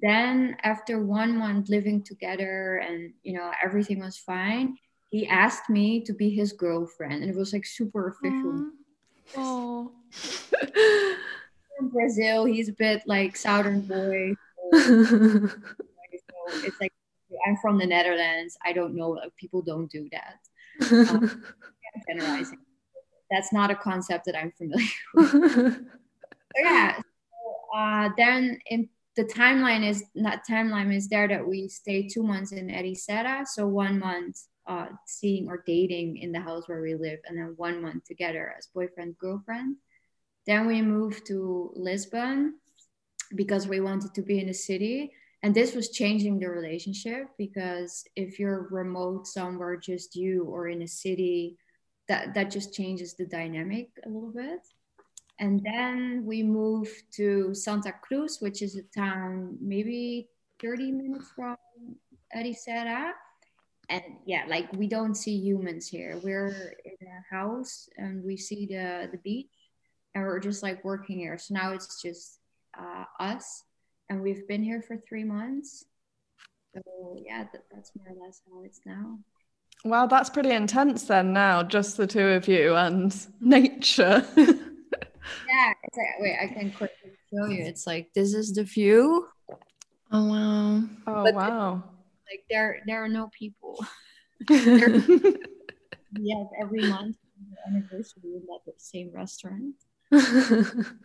Then 0.00 0.56
after 0.62 1.04
one 1.04 1.36
month 1.36 1.68
living 1.68 2.04
together 2.04 2.76
and 2.78 3.12
you 3.22 3.34
know 3.34 3.50
everything 3.62 4.00
was 4.00 4.16
fine, 4.16 4.78
he 5.10 5.26
asked 5.28 5.68
me 5.68 6.00
to 6.04 6.14
be 6.14 6.30
his 6.30 6.54
girlfriend, 6.54 7.22
and 7.22 7.30
it 7.30 7.36
was 7.36 7.52
like 7.52 7.66
super 7.66 8.08
official. 8.08 8.70
Oh. 9.36 9.92
From 11.76 11.88
Brazil, 11.90 12.44
he's 12.44 12.68
a 12.68 12.72
bit 12.72 13.02
like 13.06 13.36
southern 13.36 13.82
boy. 13.82 14.34
So, 16.48 16.60
it's 16.64 16.80
like 16.80 16.92
I'm 17.46 17.56
from 17.56 17.78
the 17.78 17.86
Netherlands. 17.86 18.56
I 18.64 18.72
don't 18.72 18.94
know. 18.94 19.18
People 19.36 19.62
don't 19.62 19.90
do 19.90 20.08
that. 20.12 20.38
Um, 21.10 21.42
generalizing. 22.08 22.58
That's 23.30 23.52
not 23.52 23.70
a 23.70 23.74
concept 23.74 24.26
that 24.26 24.36
I'm 24.36 24.52
familiar 24.52 24.86
with. 25.14 25.84
yeah. 26.56 26.96
So, 26.96 27.78
uh, 27.78 28.10
then 28.16 28.58
in 28.70 28.88
the 29.16 29.24
timeline 29.24 29.88
is 29.88 30.04
not 30.14 30.46
timeline 30.48 30.94
is 30.94 31.08
there 31.08 31.26
that 31.26 31.46
we 31.46 31.68
stay 31.68 32.06
two 32.06 32.22
months 32.22 32.52
in 32.52 32.68
Ericeira. 32.68 33.46
So 33.46 33.66
one 33.66 33.98
month 33.98 34.42
uh, 34.66 34.88
seeing 35.06 35.48
or 35.48 35.64
dating 35.66 36.18
in 36.18 36.32
the 36.32 36.40
house 36.40 36.68
where 36.68 36.82
we 36.82 36.94
live, 36.94 37.20
and 37.26 37.38
then 37.38 37.54
one 37.56 37.82
month 37.82 38.04
together 38.04 38.54
as 38.56 38.68
boyfriend 38.74 39.16
girlfriend. 39.18 39.76
Then 40.46 40.66
we 40.66 40.80
moved 40.80 41.26
to 41.26 41.72
Lisbon 41.74 42.54
because 43.34 43.66
we 43.66 43.80
wanted 43.80 44.14
to 44.14 44.22
be 44.22 44.40
in 44.40 44.48
a 44.48 44.54
city. 44.54 45.12
And 45.42 45.54
this 45.54 45.74
was 45.74 45.90
changing 45.90 46.38
the 46.38 46.48
relationship 46.48 47.28
because 47.36 48.04
if 48.16 48.38
you're 48.38 48.68
remote 48.70 49.26
somewhere, 49.26 49.76
just 49.76 50.16
you, 50.16 50.44
or 50.44 50.68
in 50.68 50.82
a 50.82 50.88
city, 50.88 51.56
that, 52.08 52.34
that 52.34 52.50
just 52.50 52.74
changes 52.74 53.14
the 53.14 53.26
dynamic 53.26 53.88
a 54.04 54.08
little 54.08 54.32
bit. 54.32 54.60
And 55.38 55.60
then 55.62 56.24
we 56.24 56.42
moved 56.42 57.02
to 57.14 57.54
Santa 57.54 57.92
Cruz, 57.92 58.38
which 58.40 58.62
is 58.62 58.76
a 58.76 58.82
town 58.98 59.58
maybe 59.60 60.28
30 60.62 60.92
minutes 60.92 61.30
from 61.34 61.56
Ericeira. 62.34 63.12
And 63.88 64.02
yeah, 64.24 64.44
like 64.48 64.72
we 64.72 64.88
don't 64.88 65.14
see 65.14 65.36
humans 65.36 65.86
here. 65.86 66.18
We're 66.22 66.74
in 66.84 67.06
a 67.06 67.34
house 67.34 67.88
and 67.98 68.24
we 68.24 68.36
see 68.36 68.66
the, 68.66 69.08
the 69.12 69.18
beach 69.18 69.46
and 70.16 70.24
we're 70.24 70.40
just 70.40 70.62
like 70.62 70.82
working 70.82 71.18
here. 71.18 71.36
So 71.36 71.52
now 71.52 71.72
it's 71.72 72.00
just 72.00 72.40
uh, 72.76 73.04
us 73.20 73.64
and 74.08 74.22
we've 74.22 74.48
been 74.48 74.62
here 74.62 74.80
for 74.80 74.96
three 74.96 75.24
months. 75.24 75.84
So 76.74 77.22
yeah, 77.22 77.44
that, 77.52 77.64
that's 77.70 77.92
more 77.98 78.08
or 78.08 78.24
less 78.24 78.40
how 78.50 78.62
it's 78.62 78.80
now. 78.86 79.18
Wow, 79.84 80.06
that's 80.06 80.30
pretty 80.30 80.52
intense 80.52 81.04
then 81.04 81.34
now, 81.34 81.62
just 81.62 81.98
the 81.98 82.06
two 82.06 82.28
of 82.28 82.48
you 82.48 82.74
and 82.74 83.14
nature. 83.40 84.26
yeah, 84.36 85.72
it's 85.82 85.96
like, 85.98 86.18
wait, 86.18 86.38
I 86.40 86.46
can 86.46 86.70
quickly 86.70 87.10
show 87.30 87.50
you. 87.50 87.64
It's 87.66 87.86
like 87.86 88.08
this 88.14 88.32
is 88.32 88.54
the 88.54 88.64
view. 88.64 89.28
Oh 90.12 90.28
wow. 90.28 90.82
Oh 91.06 91.24
But 91.24 91.34
wow. 91.34 91.84
Like 92.30 92.44
there 92.48 92.80
there 92.86 93.04
are 93.04 93.08
no 93.08 93.28
people. 93.38 93.84
yes, 94.48 96.46
every 96.58 96.88
month 96.88 97.16
anniversary 97.68 98.22
in 98.24 98.42
that 98.46 98.80
same 98.80 99.10
restaurant. 99.12 99.74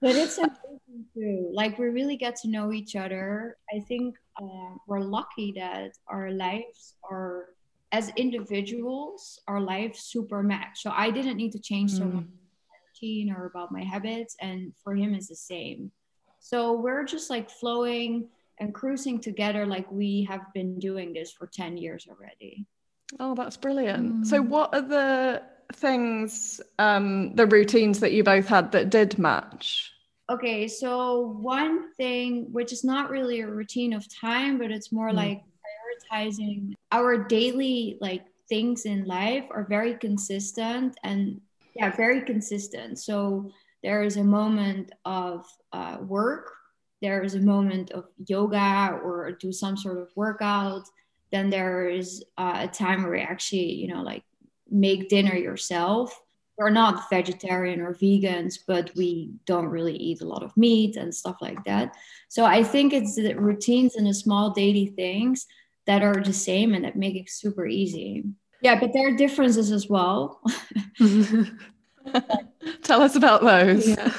But 0.00 0.14
it's 0.14 0.38
amazing 0.38 1.06
too. 1.12 1.50
Like 1.52 1.76
we 1.78 1.86
really 1.86 2.16
get 2.16 2.36
to 2.42 2.48
know 2.48 2.72
each 2.72 2.94
other. 2.94 3.56
I 3.74 3.80
think 3.80 4.14
uh, 4.40 4.76
we're 4.86 5.00
lucky 5.00 5.52
that 5.56 5.90
our 6.06 6.30
lives 6.30 6.94
are 7.10 7.46
as 7.90 8.10
individuals, 8.16 9.40
our 9.48 9.60
lives 9.60 10.00
super 10.00 10.42
match. 10.42 10.82
So 10.82 10.92
I 10.94 11.10
didn't 11.10 11.36
need 11.36 11.50
to 11.52 11.58
change 11.58 11.90
so 11.92 12.04
Mm. 12.04 12.14
much 12.14 12.24
routine 12.94 13.32
or 13.32 13.46
about 13.46 13.72
my 13.72 13.82
habits, 13.82 14.36
and 14.40 14.72
for 14.84 14.94
him 14.94 15.14
it's 15.14 15.28
the 15.28 15.36
same. 15.36 15.90
So 16.38 16.72
we're 16.72 17.04
just 17.04 17.28
like 17.28 17.50
flowing 17.50 18.28
and 18.60 18.72
cruising 18.72 19.20
together, 19.20 19.66
like 19.66 19.90
we 19.90 20.24
have 20.30 20.42
been 20.54 20.78
doing 20.78 21.12
this 21.12 21.32
for 21.32 21.46
ten 21.48 21.76
years 21.76 22.06
already. 22.08 22.66
Oh, 23.18 23.34
that's 23.34 23.56
brilliant. 23.56 24.26
So, 24.26 24.40
Mm. 24.42 24.48
what 24.48 24.74
are 24.74 24.82
the 24.82 25.42
things, 25.72 26.60
um, 26.78 27.34
the 27.34 27.46
routines 27.46 28.00
that 28.00 28.12
you 28.12 28.22
both 28.24 28.46
had 28.46 28.72
that 28.72 28.90
did 28.90 29.18
match? 29.18 29.92
Okay, 30.30 30.68
so 30.68 31.20
one 31.40 31.94
thing 31.94 32.52
which 32.52 32.72
is 32.72 32.84
not 32.84 33.10
really 33.10 33.40
a 33.40 33.46
routine 33.46 33.92
of 33.94 34.06
time, 34.12 34.58
but 34.58 34.70
it's 34.70 34.92
more 34.92 35.10
Mm. 35.10 35.16
like 35.16 35.42
prioritizing 35.64 36.74
our 36.92 37.16
daily 37.18 37.98
like 38.00 38.24
things 38.48 38.86
in 38.86 39.04
life 39.04 39.44
are 39.50 39.64
very 39.64 39.94
consistent 39.94 40.98
and 41.02 41.40
yeah, 41.74 41.94
very 41.94 42.22
consistent. 42.22 42.98
So 42.98 43.50
there 43.82 44.02
is 44.02 44.16
a 44.16 44.24
moment 44.24 44.92
of 45.04 45.46
uh, 45.72 45.98
work, 46.02 46.50
there 47.00 47.22
is 47.22 47.34
a 47.34 47.40
moment 47.40 47.90
of 47.92 48.06
yoga 48.26 48.98
or 49.04 49.32
do 49.32 49.52
some 49.52 49.76
sort 49.76 49.98
of 49.98 50.08
workout. 50.16 50.82
Then 51.30 51.50
there 51.50 51.88
is 51.88 52.24
uh, 52.38 52.66
a 52.66 52.68
time 52.68 53.02
where 53.02 53.14
you 53.16 53.22
actually, 53.22 53.72
you 53.72 53.88
know, 53.88 54.02
like 54.02 54.24
make 54.70 55.08
dinner 55.08 55.34
yourself 55.34 56.20
we're 56.58 56.70
not 56.70 57.08
vegetarian 57.08 57.80
or 57.80 57.94
vegans, 57.94 58.58
but 58.66 58.90
we 58.96 59.30
don't 59.46 59.66
really 59.66 59.94
eat 59.94 60.20
a 60.20 60.26
lot 60.26 60.42
of 60.42 60.56
meat 60.56 60.96
and 60.96 61.14
stuff 61.14 61.36
like 61.40 61.62
that. 61.64 61.96
So 62.28 62.44
I 62.44 62.64
think 62.64 62.92
it's 62.92 63.14
the 63.14 63.34
routines 63.34 63.94
and 63.94 64.06
the 64.06 64.12
small 64.12 64.50
daily 64.50 64.86
things 64.86 65.46
that 65.86 66.02
are 66.02 66.20
the 66.20 66.32
same 66.32 66.74
and 66.74 66.84
that 66.84 66.96
make 66.96 67.14
it 67.14 67.30
super 67.30 67.64
easy. 67.64 68.24
Yeah, 68.60 68.78
but 68.80 68.92
there 68.92 69.06
are 69.08 69.16
differences 69.16 69.70
as 69.70 69.88
well. 69.88 70.42
Tell 72.82 73.02
us 73.02 73.14
about 73.14 73.42
those. 73.42 73.86
yeah. 73.88 74.12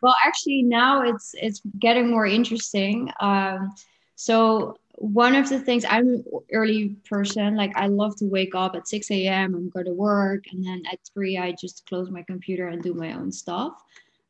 well, 0.00 0.14
actually, 0.24 0.62
now 0.62 1.02
it's 1.02 1.34
it's 1.34 1.60
getting 1.80 2.08
more 2.08 2.26
interesting. 2.26 3.10
Um, 3.18 3.74
so 4.14 4.76
one 4.96 5.34
of 5.34 5.48
the 5.48 5.58
things 5.58 5.84
I'm 5.88 6.08
an 6.08 6.24
early 6.52 6.90
person, 7.08 7.56
like 7.56 7.72
I 7.76 7.86
love 7.86 8.16
to 8.16 8.26
wake 8.26 8.54
up 8.54 8.74
at 8.76 8.88
6 8.88 9.10
a.m. 9.10 9.54
and 9.54 9.72
go 9.72 9.82
to 9.82 9.92
work, 9.92 10.44
and 10.52 10.64
then 10.64 10.82
at 10.90 10.98
three 11.12 11.38
I 11.38 11.52
just 11.52 11.86
close 11.86 12.10
my 12.10 12.22
computer 12.22 12.68
and 12.68 12.82
do 12.82 12.94
my 12.94 13.14
own 13.14 13.32
stuff. 13.32 13.82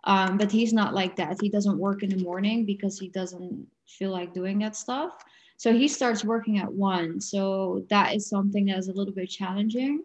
Um, 0.04 0.36
but 0.36 0.50
he's 0.50 0.72
not 0.72 0.94
like 0.94 1.16
that. 1.16 1.38
He 1.40 1.48
doesn't 1.48 1.78
work 1.78 2.02
in 2.02 2.10
the 2.10 2.22
morning 2.22 2.64
because 2.64 2.98
he 2.98 3.08
doesn't 3.08 3.66
feel 3.86 4.10
like 4.10 4.34
doing 4.34 4.58
that 4.60 4.76
stuff. 4.76 5.22
So 5.56 5.72
he 5.72 5.86
starts 5.86 6.24
working 6.24 6.58
at 6.58 6.72
one. 6.72 7.20
So 7.20 7.84
that 7.88 8.14
is 8.14 8.28
something 8.28 8.66
that's 8.66 8.88
a 8.88 8.92
little 8.92 9.14
bit 9.14 9.30
challenging. 9.30 10.02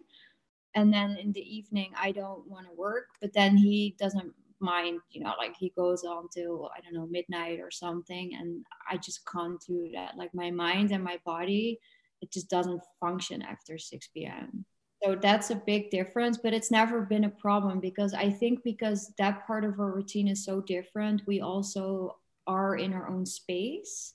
And 0.74 0.92
then 0.92 1.16
in 1.16 1.32
the 1.32 1.40
evening, 1.40 1.90
I 1.96 2.12
don't 2.12 2.48
want 2.48 2.66
to 2.66 2.72
work, 2.76 3.06
but 3.20 3.32
then 3.32 3.56
he 3.56 3.96
doesn't 3.98 4.32
mind, 4.60 5.00
you 5.10 5.22
know, 5.22 5.32
like 5.38 5.56
he 5.56 5.72
goes 5.76 6.04
on 6.04 6.28
till, 6.28 6.70
I 6.76 6.80
don't 6.80 6.94
know, 6.94 7.06
midnight 7.06 7.60
or 7.60 7.70
something. 7.70 8.32
And 8.38 8.64
I 8.90 8.96
just 8.96 9.20
can't 9.30 9.60
do 9.66 9.90
that. 9.94 10.16
Like 10.16 10.34
my 10.34 10.50
mind 10.50 10.92
and 10.92 11.02
my 11.02 11.18
body, 11.24 11.78
it 12.20 12.32
just 12.32 12.50
doesn't 12.50 12.82
function 13.00 13.42
after 13.42 13.78
6 13.78 14.08
p.m. 14.08 14.64
So 15.02 15.14
that's 15.14 15.50
a 15.50 15.62
big 15.64 15.90
difference, 15.90 16.38
but 16.38 16.52
it's 16.52 16.72
never 16.72 17.02
been 17.02 17.24
a 17.24 17.30
problem 17.30 17.78
because 17.78 18.14
I 18.14 18.30
think 18.30 18.64
because 18.64 19.12
that 19.18 19.46
part 19.46 19.64
of 19.64 19.78
our 19.78 19.92
routine 19.92 20.26
is 20.26 20.44
so 20.44 20.60
different, 20.60 21.22
we 21.26 21.40
also 21.40 22.16
are 22.48 22.74
in 22.76 22.92
our 22.92 23.08
own 23.08 23.24
space 23.24 24.14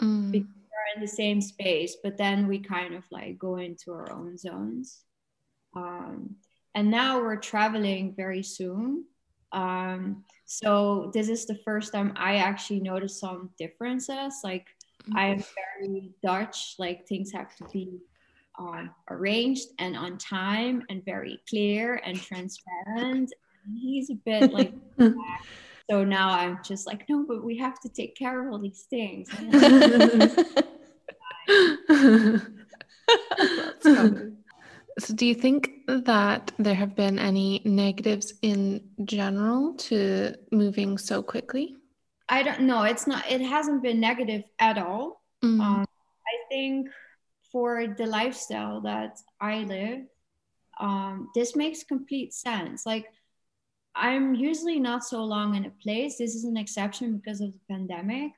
Mm. 0.00 0.32
we're 0.32 0.94
in 0.94 1.00
the 1.00 1.08
same 1.08 1.40
space, 1.40 1.96
but 2.02 2.16
then 2.16 2.46
we 2.46 2.58
kind 2.58 2.94
of 2.94 3.04
like 3.10 3.38
go 3.38 3.56
into 3.56 3.92
our 3.92 4.10
own 4.12 4.36
zones. 4.36 5.02
Um, 5.74 6.36
and 6.74 6.90
now 6.90 7.20
we're 7.20 7.36
traveling 7.36 8.14
very 8.14 8.42
soon. 8.42 9.04
Um, 9.52 10.24
so 10.44 11.10
this 11.12 11.28
is 11.28 11.46
the 11.46 11.58
first 11.64 11.92
time 11.92 12.12
I 12.16 12.36
actually 12.36 12.80
noticed 12.80 13.20
some 13.20 13.50
differences. 13.58 14.40
Like 14.42 14.66
I 15.14 15.26
am 15.26 15.44
very 15.82 16.10
Dutch, 16.22 16.74
like 16.78 17.06
things 17.06 17.32
have 17.32 17.54
to 17.56 17.64
be 17.72 17.98
um, 18.58 18.90
arranged 19.10 19.68
and 19.78 19.96
on 19.96 20.18
time 20.18 20.82
and 20.90 21.04
very 21.04 21.40
clear 21.48 22.00
and 22.04 22.20
transparent. 22.20 23.32
And 23.64 23.78
he's 23.78 24.10
a 24.10 24.14
bit 24.14 24.52
like 24.52 24.72
so 25.90 26.04
now 26.04 26.30
I'm 26.30 26.58
just 26.62 26.86
like, 26.86 27.08
no, 27.08 27.24
but 27.26 27.44
we 27.44 27.56
have 27.58 27.80
to 27.80 27.88
take 27.88 28.16
care 28.16 28.46
of 28.46 28.52
all 28.52 28.58
these 28.58 28.86
things. 28.90 29.30
So, 34.98 35.14
do 35.14 35.26
you 35.26 35.34
think 35.34 35.70
that 35.86 36.52
there 36.58 36.74
have 36.74 36.96
been 36.96 37.18
any 37.18 37.62
negatives 37.64 38.34
in 38.42 38.82
general 39.04 39.74
to 39.74 40.34
moving 40.50 40.98
so 40.98 41.22
quickly? 41.22 41.76
I 42.28 42.42
don't 42.42 42.62
know. 42.62 42.82
It's 42.82 43.06
not. 43.06 43.30
It 43.30 43.40
hasn't 43.40 43.82
been 43.82 44.00
negative 44.00 44.42
at 44.58 44.76
all. 44.76 45.22
Mm. 45.44 45.60
Um, 45.60 45.86
I 46.26 46.36
think 46.48 46.88
for 47.52 47.94
the 47.96 48.06
lifestyle 48.06 48.80
that 48.82 49.18
I 49.40 49.60
live, 49.60 50.00
um, 50.80 51.30
this 51.34 51.54
makes 51.54 51.84
complete 51.84 52.34
sense. 52.34 52.84
Like, 52.84 53.06
I'm 53.94 54.34
usually 54.34 54.80
not 54.80 55.04
so 55.04 55.24
long 55.24 55.54
in 55.54 55.64
a 55.64 55.70
place. 55.82 56.18
This 56.18 56.34
is 56.34 56.44
an 56.44 56.56
exception 56.56 57.16
because 57.16 57.40
of 57.40 57.52
the 57.52 57.60
pandemic. 57.70 58.32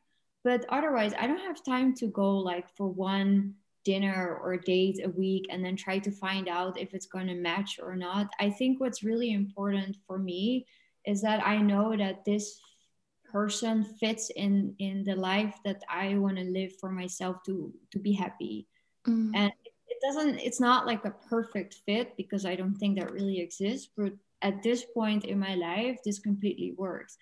But 0.44 0.64
otherwise, 0.68 1.12
I 1.18 1.26
don't 1.26 1.40
have 1.40 1.64
time 1.64 1.94
to 1.96 2.06
go 2.06 2.38
like 2.38 2.68
for 2.76 2.88
one 2.88 3.54
dinner 3.85 4.39
or 4.43 4.57
date 4.57 5.01
a 5.05 5.09
week 5.11 5.47
and 5.51 5.64
then 5.64 5.76
try 5.76 5.99
to 5.99 6.11
find 6.11 6.49
out 6.49 6.78
if 6.78 6.95
it's 6.95 7.07
going 7.07 7.26
to 7.26 7.35
match 7.35 7.78
or 7.83 7.97
not. 7.97 8.28
I 8.39 8.51
think 8.51 8.81
what's 8.81 9.03
really 9.03 9.33
important 9.33 9.97
for 10.07 10.18
me 10.18 10.66
is 11.07 11.22
that 11.22 11.47
I 11.47 11.59
know 11.59 11.97
that 11.97 12.24
this 12.24 12.61
person 13.24 13.85
fits 13.85 14.31
in 14.31 14.74
in 14.78 15.05
the 15.05 15.14
life 15.14 15.55
that 15.64 15.83
I 15.89 16.16
want 16.16 16.37
to 16.37 16.45
live 16.45 16.72
for 16.81 16.91
myself 16.91 17.37
to 17.47 17.72
to 17.93 17.99
be 17.99 18.12
happy. 18.12 18.66
Mm. 19.07 19.31
And 19.35 19.53
it 19.89 19.99
doesn't 20.03 20.39
it's 20.39 20.61
not 20.61 20.87
like 20.87 21.05
a 21.05 21.14
perfect 21.28 21.76
fit 21.87 22.16
because 22.16 22.45
I 22.45 22.57
don't 22.57 22.74
think 22.74 22.99
that 22.99 23.12
really 23.12 23.41
exists, 23.41 23.89
but 23.97 24.12
at 24.43 24.62
this 24.62 24.85
point 24.85 25.24
in 25.24 25.39
my 25.39 25.55
life 25.55 25.99
this 26.05 26.18
completely 26.18 26.74
works. 26.76 27.16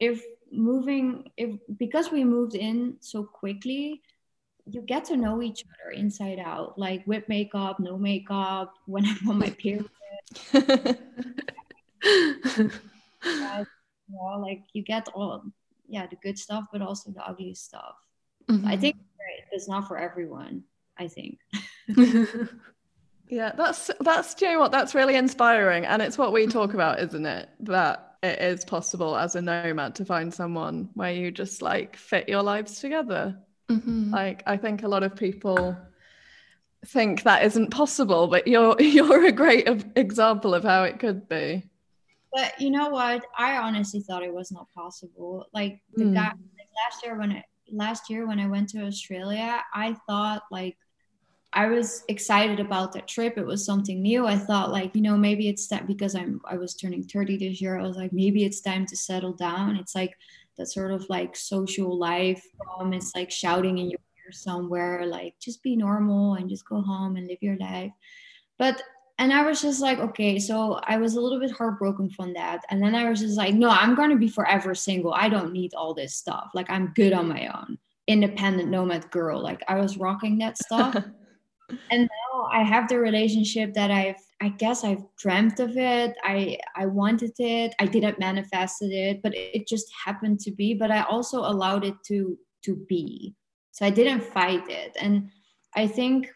If 0.00 0.22
moving 0.50 1.30
if 1.36 1.56
because 1.78 2.10
we 2.10 2.24
moved 2.24 2.54
in 2.54 2.96
so 3.00 3.24
quickly, 3.24 4.02
you 4.70 4.82
get 4.82 5.04
to 5.06 5.16
know 5.16 5.42
each 5.42 5.64
other 5.64 5.90
inside 5.92 6.38
out, 6.38 6.78
like 6.78 7.04
with 7.06 7.28
makeup, 7.28 7.80
no 7.80 7.98
makeup, 7.98 8.74
when 8.86 9.04
I'm 9.06 9.28
on 9.28 9.38
my 9.38 9.50
period. 9.50 9.88
you 10.52 10.60
know, 13.24 13.66
like 14.40 14.62
you 14.72 14.82
get 14.82 15.08
all 15.14 15.42
yeah 15.88 16.06
the 16.06 16.16
good 16.22 16.38
stuff 16.38 16.64
but 16.72 16.80
also 16.80 17.10
the 17.10 17.26
ugly 17.26 17.54
stuff. 17.54 17.96
Mm-hmm. 18.48 18.66
i 18.66 18.76
think 18.76 18.96
it's 19.52 19.68
not 19.68 19.86
for 19.86 19.98
everyone 19.98 20.64
i 20.98 21.06
think. 21.06 21.38
Yeah 23.32 23.52
that's 23.56 23.90
that's 24.00 24.38
you 24.42 24.48
know 24.48 24.60
what? 24.60 24.72
That's 24.72 24.94
really 24.94 25.16
inspiring 25.16 25.86
and 25.86 26.02
it's 26.02 26.18
what 26.18 26.34
we 26.34 26.46
talk 26.46 26.74
about 26.74 27.00
isn't 27.00 27.24
it? 27.24 27.48
That 27.60 28.16
it 28.22 28.38
is 28.38 28.62
possible 28.62 29.16
as 29.16 29.36
a 29.36 29.40
nomad 29.40 29.94
to 29.94 30.04
find 30.04 30.34
someone 30.34 30.90
where 30.92 31.12
you 31.12 31.30
just 31.30 31.62
like 31.62 31.96
fit 31.96 32.28
your 32.28 32.42
lives 32.42 32.78
together 32.78 33.34
mm-hmm. 33.70 34.12
like 34.12 34.42
i 34.46 34.56
think 34.56 34.82
a 34.82 34.88
lot 34.88 35.02
of 35.02 35.14
people 35.16 35.76
think 36.86 37.22
that 37.22 37.44
isn't 37.44 37.70
possible 37.70 38.26
but 38.26 38.46
you're 38.46 38.76
you're 38.80 39.26
a 39.26 39.32
great 39.32 39.68
example 39.96 40.54
of 40.54 40.64
how 40.64 40.82
it 40.84 40.98
could 40.98 41.28
be 41.28 41.62
but 42.32 42.58
you 42.58 42.70
know 42.70 42.88
what? 42.88 43.24
I 43.36 43.58
honestly 43.58 44.00
thought 44.00 44.22
it 44.22 44.32
was 44.32 44.50
not 44.50 44.72
possible. 44.74 45.46
Like 45.52 45.80
the 45.94 46.04
mm. 46.04 46.14
guy 46.14 46.28
like 46.28 46.68
last 46.84 47.04
year 47.04 47.18
when 47.18 47.32
I 47.32 47.44
last 47.70 48.10
year 48.10 48.26
when 48.26 48.40
I 48.40 48.46
went 48.46 48.70
to 48.70 48.84
Australia, 48.84 49.62
I 49.74 49.94
thought 50.08 50.42
like 50.50 50.76
I 51.52 51.66
was 51.66 52.04
excited 52.08 52.58
about 52.58 52.92
that 52.92 53.06
trip. 53.06 53.36
It 53.36 53.44
was 53.44 53.66
something 53.66 54.00
new. 54.00 54.26
I 54.26 54.38
thought 54.38 54.72
like, 54.72 54.94
you 54.96 55.02
know, 55.02 55.18
maybe 55.18 55.50
it's 55.50 55.66
that 55.68 55.86
because 55.86 56.14
I'm 56.14 56.40
I 56.46 56.56
was 56.56 56.74
turning 56.74 57.02
30 57.02 57.36
this 57.36 57.60
year. 57.60 57.78
I 57.78 57.82
was 57.82 57.96
like, 57.96 58.14
maybe 58.14 58.44
it's 58.44 58.62
time 58.62 58.86
to 58.86 58.96
settle 58.96 59.34
down. 59.34 59.76
It's 59.76 59.94
like 59.94 60.16
that 60.58 60.66
sort 60.66 60.92
of 60.92 61.08
like 61.08 61.36
social 61.36 61.98
life. 61.98 62.44
Um, 62.78 62.92
it's 62.92 63.14
like 63.14 63.30
shouting 63.30 63.78
in 63.78 63.90
your 63.90 64.00
ear 64.24 64.32
somewhere, 64.32 65.06
like 65.06 65.34
just 65.40 65.62
be 65.62 65.76
normal 65.76 66.34
and 66.34 66.48
just 66.48 66.68
go 66.68 66.80
home 66.80 67.16
and 67.16 67.26
live 67.26 67.38
your 67.40 67.56
life. 67.56 67.92
But 68.58 68.82
and 69.18 69.32
I 69.32 69.44
was 69.44 69.62
just 69.62 69.80
like, 69.80 69.98
okay, 69.98 70.38
so 70.38 70.80
I 70.82 70.96
was 70.96 71.14
a 71.14 71.20
little 71.20 71.38
bit 71.38 71.50
heartbroken 71.52 72.10
from 72.10 72.32
that. 72.34 72.62
And 72.70 72.82
then 72.82 72.94
I 72.94 73.08
was 73.08 73.20
just 73.20 73.36
like, 73.36 73.54
no, 73.54 73.68
I'm 73.68 73.94
going 73.94 74.10
to 74.10 74.16
be 74.16 74.28
forever 74.28 74.74
single. 74.74 75.12
I 75.12 75.28
don't 75.28 75.52
need 75.52 75.74
all 75.74 75.94
this 75.94 76.16
stuff. 76.16 76.50
Like, 76.54 76.68
I'm 76.70 76.92
good 76.94 77.12
on 77.12 77.28
my 77.28 77.46
own, 77.46 77.78
independent 78.08 78.70
nomad 78.70 79.10
girl. 79.10 79.40
Like, 79.40 79.62
I 79.68 79.76
was 79.78 79.96
rocking 79.96 80.38
that 80.38 80.58
stuff. 80.58 80.96
and 81.90 82.02
now 82.02 82.48
I 82.50 82.62
have 82.64 82.88
the 82.88 82.98
relationship 82.98 83.74
that 83.74 83.90
I've, 83.90 84.16
I 84.42 84.48
guess 84.48 84.84
I've 84.84 85.04
dreamt 85.16 85.60
of 85.60 85.76
it. 85.76 86.14
I, 86.24 86.58
I 86.76 86.86
wanted 86.86 87.32
it. 87.38 87.74
I 87.78 87.86
didn't 87.86 88.18
manifested 88.18 88.90
it, 88.92 89.22
but 89.22 89.32
it 89.34 89.68
just 89.68 89.86
happened 90.04 90.40
to 90.40 90.50
be. 90.50 90.74
But 90.74 90.90
I 90.90 91.02
also 91.02 91.38
allowed 91.40 91.84
it 91.84 91.94
to, 92.08 92.36
to 92.64 92.76
be. 92.88 93.34
So 93.70 93.86
I 93.86 93.90
didn't 93.90 94.24
fight 94.24 94.68
it. 94.68 94.96
And 95.00 95.30
I 95.74 95.86
think 95.86 96.28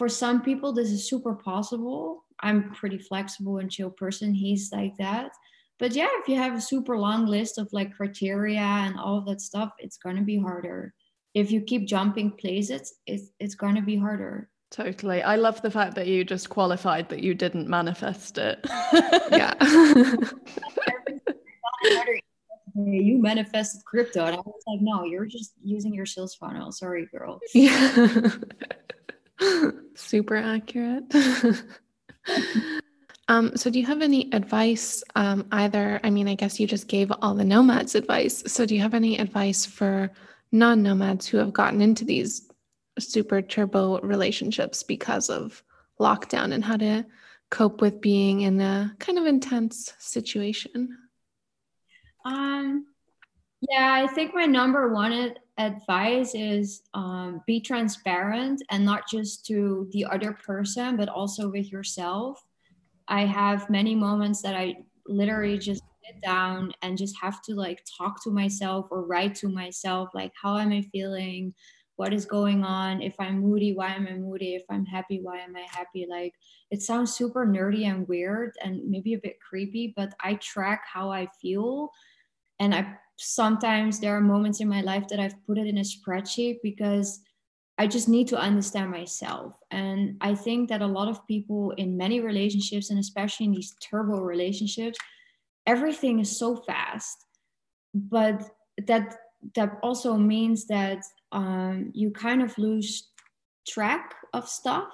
for 0.00 0.08
some 0.08 0.40
people 0.40 0.72
this 0.72 0.90
is 0.90 1.08
super 1.08 1.34
possible 1.34 2.24
i'm 2.40 2.72
pretty 2.72 2.98
flexible 2.98 3.58
and 3.58 3.70
chill 3.70 3.90
person 3.90 4.32
he's 4.32 4.72
like 4.72 4.96
that 4.96 5.30
but 5.78 5.92
yeah 5.92 6.08
if 6.20 6.28
you 6.28 6.36
have 6.36 6.54
a 6.54 6.60
super 6.60 6.98
long 6.98 7.26
list 7.26 7.58
of 7.58 7.68
like 7.72 7.94
criteria 7.94 8.60
and 8.60 8.98
all 8.98 9.18
of 9.18 9.26
that 9.26 9.40
stuff 9.40 9.70
it's 9.78 9.98
to 10.16 10.22
be 10.22 10.38
harder 10.38 10.94
if 11.34 11.50
you 11.50 11.60
keep 11.60 11.86
jumping 11.86 12.30
places 12.30 12.94
it's 13.06 13.30
it's 13.38 13.54
to 13.74 13.82
be 13.82 13.96
harder 13.96 14.48
totally 14.70 15.22
i 15.22 15.36
love 15.36 15.60
the 15.62 15.70
fact 15.70 15.94
that 15.94 16.06
you 16.06 16.24
just 16.24 16.48
qualified 16.48 17.08
that 17.08 17.22
you 17.22 17.34
didn't 17.34 17.68
manifest 17.68 18.38
it 18.38 18.66
yeah 19.30 19.54
you 22.76 23.20
manifested 23.20 23.84
crypto 23.84 24.24
and 24.24 24.36
i 24.36 24.38
was 24.38 24.62
like 24.66 24.80
no 24.80 25.04
you're 25.04 25.26
just 25.26 25.52
using 25.62 25.92
your 25.92 26.06
sales 26.06 26.34
funnel 26.34 26.70
sorry 26.70 27.08
girl 27.12 27.40
yeah 27.52 28.30
Super 29.94 30.36
accurate. 30.36 31.04
um, 33.28 33.56
so, 33.56 33.70
do 33.70 33.78
you 33.78 33.86
have 33.86 34.02
any 34.02 34.32
advice? 34.32 35.02
Um, 35.14 35.46
either, 35.52 36.00
I 36.04 36.10
mean, 36.10 36.28
I 36.28 36.34
guess 36.34 36.60
you 36.60 36.66
just 36.66 36.88
gave 36.88 37.12
all 37.22 37.34
the 37.34 37.44
nomads 37.44 37.94
advice. 37.94 38.42
So, 38.46 38.66
do 38.66 38.74
you 38.74 38.80
have 38.80 38.94
any 38.94 39.18
advice 39.18 39.64
for 39.64 40.10
non 40.52 40.82
nomads 40.82 41.26
who 41.26 41.38
have 41.38 41.52
gotten 41.52 41.80
into 41.80 42.04
these 42.04 42.49
super 43.00 43.42
turbo 43.42 44.00
relationships 44.00 44.82
because 44.82 45.30
of 45.30 45.62
lockdown 45.98 46.52
and 46.52 46.64
how 46.64 46.76
to 46.76 47.04
cope 47.50 47.80
with 47.80 48.00
being 48.00 48.42
in 48.42 48.60
a 48.60 48.94
kind 48.98 49.18
of 49.18 49.26
intense 49.26 49.92
situation? 49.98 50.96
Um, 52.24 52.86
yeah, 53.68 53.92
I 53.92 54.06
think 54.06 54.34
my 54.34 54.46
number 54.46 54.92
one 54.92 55.34
advice 55.58 56.34
is 56.34 56.82
um, 56.94 57.42
be 57.46 57.60
transparent 57.60 58.62
and 58.70 58.84
not 58.84 59.08
just 59.08 59.44
to 59.46 59.88
the 59.92 60.06
other 60.06 60.32
person, 60.32 60.96
but 60.96 61.08
also 61.08 61.50
with 61.50 61.70
yourself. 61.70 62.42
I 63.08 63.26
have 63.26 63.68
many 63.68 63.94
moments 63.94 64.40
that 64.42 64.54
I 64.54 64.76
literally 65.06 65.58
just 65.58 65.82
sit 66.06 66.22
down 66.22 66.72
and 66.82 66.96
just 66.96 67.16
have 67.20 67.42
to 67.42 67.54
like 67.54 67.84
talk 67.98 68.22
to 68.24 68.30
myself 68.30 68.86
or 68.90 69.04
write 69.04 69.34
to 69.36 69.48
myself, 69.48 70.10
like, 70.14 70.32
how 70.40 70.56
am 70.56 70.72
I 70.72 70.82
feeling? 70.92 71.54
What 72.00 72.14
is 72.14 72.24
going 72.24 72.64
on? 72.64 73.02
If 73.02 73.14
I'm 73.20 73.40
moody, 73.40 73.74
why 73.74 73.94
am 73.94 74.06
I 74.06 74.14
moody? 74.14 74.54
If 74.54 74.64
I'm 74.70 74.86
happy, 74.86 75.20
why 75.20 75.40
am 75.40 75.54
I 75.54 75.66
happy? 75.70 76.06
Like, 76.08 76.32
it 76.70 76.80
sounds 76.80 77.12
super 77.12 77.44
nerdy 77.44 77.84
and 77.84 78.08
weird 78.08 78.52
and 78.64 78.88
maybe 78.88 79.12
a 79.12 79.18
bit 79.18 79.36
creepy, 79.46 79.92
but 79.94 80.14
I 80.18 80.36
track 80.36 80.84
how 80.90 81.10
I 81.10 81.28
feel 81.42 81.90
and 82.58 82.74
I 82.74 82.96
sometimes 83.18 84.00
there 84.00 84.16
are 84.16 84.22
moments 84.22 84.60
in 84.60 84.68
my 84.76 84.80
life 84.80 85.08
that 85.08 85.20
I've 85.20 85.44
put 85.46 85.58
it 85.58 85.66
in 85.66 85.76
a 85.76 85.82
spreadsheet 85.82 86.60
because 86.62 87.20
I 87.76 87.86
just 87.86 88.08
need 88.08 88.28
to 88.28 88.40
understand 88.40 88.90
myself. 88.90 89.52
And 89.70 90.16
I 90.22 90.34
think 90.34 90.70
that 90.70 90.80
a 90.80 90.86
lot 90.86 91.08
of 91.08 91.26
people 91.26 91.72
in 91.72 91.98
many 91.98 92.20
relationships, 92.20 92.88
and 92.88 92.98
especially 92.98 93.44
in 93.44 93.52
these 93.52 93.74
turbo 93.90 94.22
relationships, 94.22 94.98
everything 95.66 96.18
is 96.20 96.34
so 96.34 96.56
fast. 96.56 97.26
But 97.92 98.48
that 98.86 99.16
that 99.54 99.78
also 99.82 100.16
means 100.16 100.66
that 100.66 101.02
um, 101.32 101.90
you 101.94 102.10
kind 102.10 102.42
of 102.42 102.56
lose 102.58 103.08
track 103.66 104.14
of 104.32 104.48
stuff. 104.48 104.92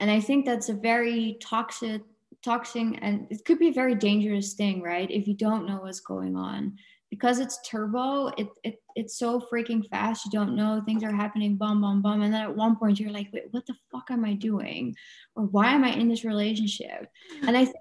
And 0.00 0.10
I 0.10 0.20
think 0.20 0.44
that's 0.44 0.68
a 0.68 0.74
very 0.74 1.38
toxic, 1.40 2.02
toxic, 2.44 2.98
and 3.00 3.26
it 3.30 3.44
could 3.44 3.58
be 3.58 3.68
a 3.68 3.72
very 3.72 3.94
dangerous 3.94 4.54
thing, 4.54 4.82
right? 4.82 5.10
If 5.10 5.26
you 5.26 5.34
don't 5.34 5.66
know 5.66 5.78
what's 5.82 6.00
going 6.00 6.36
on 6.36 6.76
because 7.10 7.38
it's 7.38 7.58
turbo, 7.66 8.28
it, 8.36 8.48
it 8.64 8.80
it's 8.94 9.18
so 9.18 9.40
freaking 9.40 9.88
fast. 9.88 10.24
You 10.24 10.30
don't 10.32 10.56
know 10.56 10.82
things 10.84 11.02
are 11.02 11.14
happening, 11.14 11.56
bum 11.56 11.80
bum 11.80 12.02
bum, 12.02 12.22
and 12.22 12.32
then 12.32 12.42
at 12.42 12.54
one 12.54 12.76
point 12.76 13.00
you're 13.00 13.10
like, 13.10 13.28
wait, 13.32 13.44
what 13.52 13.66
the 13.66 13.74
fuck 13.90 14.10
am 14.10 14.24
I 14.24 14.34
doing, 14.34 14.94
or 15.34 15.44
why 15.44 15.72
am 15.72 15.84
I 15.84 15.92
in 15.92 16.08
this 16.08 16.24
relationship? 16.24 17.08
And 17.42 17.56
I 17.56 17.64
think 17.64 17.76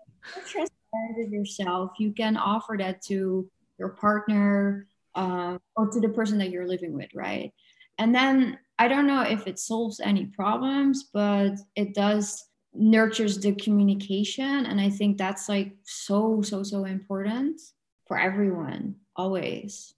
transparent 0.46 1.18
with 1.18 1.32
yourself, 1.32 1.92
you 2.00 2.12
can 2.12 2.38
offer 2.38 2.76
that 2.80 3.02
to 3.04 3.50
your 3.78 3.90
partner 3.90 4.88
uh, 5.16 5.58
or 5.76 5.90
to 5.90 6.00
the 6.00 6.10
person 6.10 6.38
that 6.40 6.50
you're 6.50 6.68
living 6.68 6.94
with, 6.94 7.10
right? 7.14 7.52
And 7.98 8.14
then 8.14 8.60
I 8.78 8.88
don't 8.88 9.08
know 9.08 9.22
if 9.22 9.48
it 9.48 9.60
solves 9.60 10.00
any 10.00 10.26
problems, 10.26 11.10
but 11.14 11.56
it 11.76 11.94
does 11.94 12.44
nurtures 12.74 13.40
the 13.40 13.54
communication, 13.54 14.66
and 14.66 14.82
I 14.82 14.90
think 14.90 15.18
that's 15.18 15.48
like 15.48 15.74
so 15.84 16.42
so 16.42 16.64
so 16.64 16.84
important 16.86 17.62
for 18.08 18.20
everyone 18.20 18.96
always. 19.16 19.94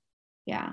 Yeah. 0.45 0.69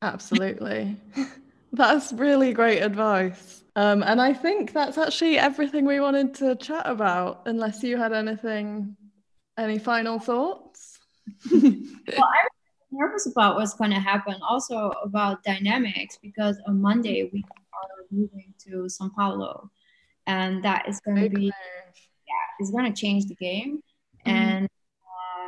Absolutely. 0.00 0.96
that's 1.72 2.12
really 2.12 2.52
great 2.52 2.80
advice. 2.80 3.62
Um, 3.76 4.02
and 4.02 4.20
I 4.20 4.32
think 4.32 4.72
that's 4.72 4.96
actually 4.96 5.38
everything 5.38 5.84
we 5.84 6.00
wanted 6.00 6.34
to 6.34 6.56
chat 6.56 6.82
about, 6.86 7.42
unless 7.46 7.82
you 7.82 7.96
had 7.96 8.12
anything, 8.12 8.96
any 9.56 9.78
final 9.78 10.18
thoughts? 10.18 10.98
well, 11.52 11.62
I 11.62 12.46
nervous 12.90 13.26
about 13.26 13.56
what's 13.56 13.74
going 13.74 13.90
to 13.90 14.00
happen, 14.00 14.36
also 14.48 14.90
about 15.02 15.42
dynamics, 15.44 16.18
because 16.22 16.58
on 16.66 16.80
Monday 16.80 17.30
we 17.32 17.44
are 17.72 18.04
moving 18.10 18.54
to 18.66 18.88
Sao 18.88 19.10
Paulo. 19.16 19.70
and 20.26 20.62
that 20.64 20.88
is 20.88 21.00
going 21.00 21.22
to 21.22 21.30
be 21.30 21.46
yeah, 21.46 22.44
it's 22.58 22.70
going 22.70 22.92
to 22.92 23.00
change 23.00 23.26
the 23.26 23.34
game. 23.36 23.82
Mhm. 24.26 24.32
And 24.32 24.68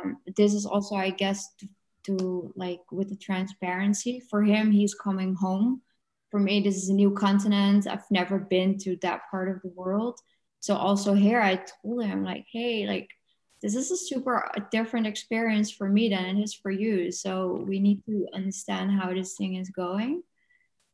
um, 0.03 0.17
this 0.35 0.53
is 0.53 0.65
also, 0.65 0.95
I 0.95 1.11
guess, 1.11 1.53
to, 1.59 1.67
to 2.07 2.51
like 2.55 2.81
with 2.91 3.09
the 3.09 3.15
transparency 3.17 4.21
for 4.29 4.43
him, 4.43 4.71
he's 4.71 4.95
coming 4.95 5.35
home. 5.35 5.81
For 6.31 6.39
me, 6.39 6.61
this 6.61 6.77
is 6.77 6.89
a 6.89 6.93
new 6.93 7.11
continent. 7.11 7.87
I've 7.87 8.09
never 8.09 8.39
been 8.39 8.77
to 8.79 8.95
that 9.01 9.21
part 9.29 9.49
of 9.49 9.61
the 9.61 9.69
world. 9.69 10.19
So 10.59 10.75
also 10.75 11.13
here, 11.13 11.41
I 11.41 11.55
told 11.83 12.05
him 12.05 12.23
like, 12.23 12.45
hey, 12.51 12.87
like 12.87 13.09
this 13.61 13.75
is 13.75 13.91
a 13.91 13.97
super 13.97 14.49
different 14.71 15.05
experience 15.07 15.69
for 15.71 15.87
me 15.87 16.09
than 16.09 16.25
it 16.25 16.41
is 16.41 16.53
for 16.53 16.71
you. 16.71 17.11
So 17.11 17.63
we 17.67 17.79
need 17.79 18.03
to 18.05 18.27
understand 18.33 18.91
how 18.91 19.13
this 19.13 19.35
thing 19.37 19.55
is 19.55 19.69
going. 19.69 20.23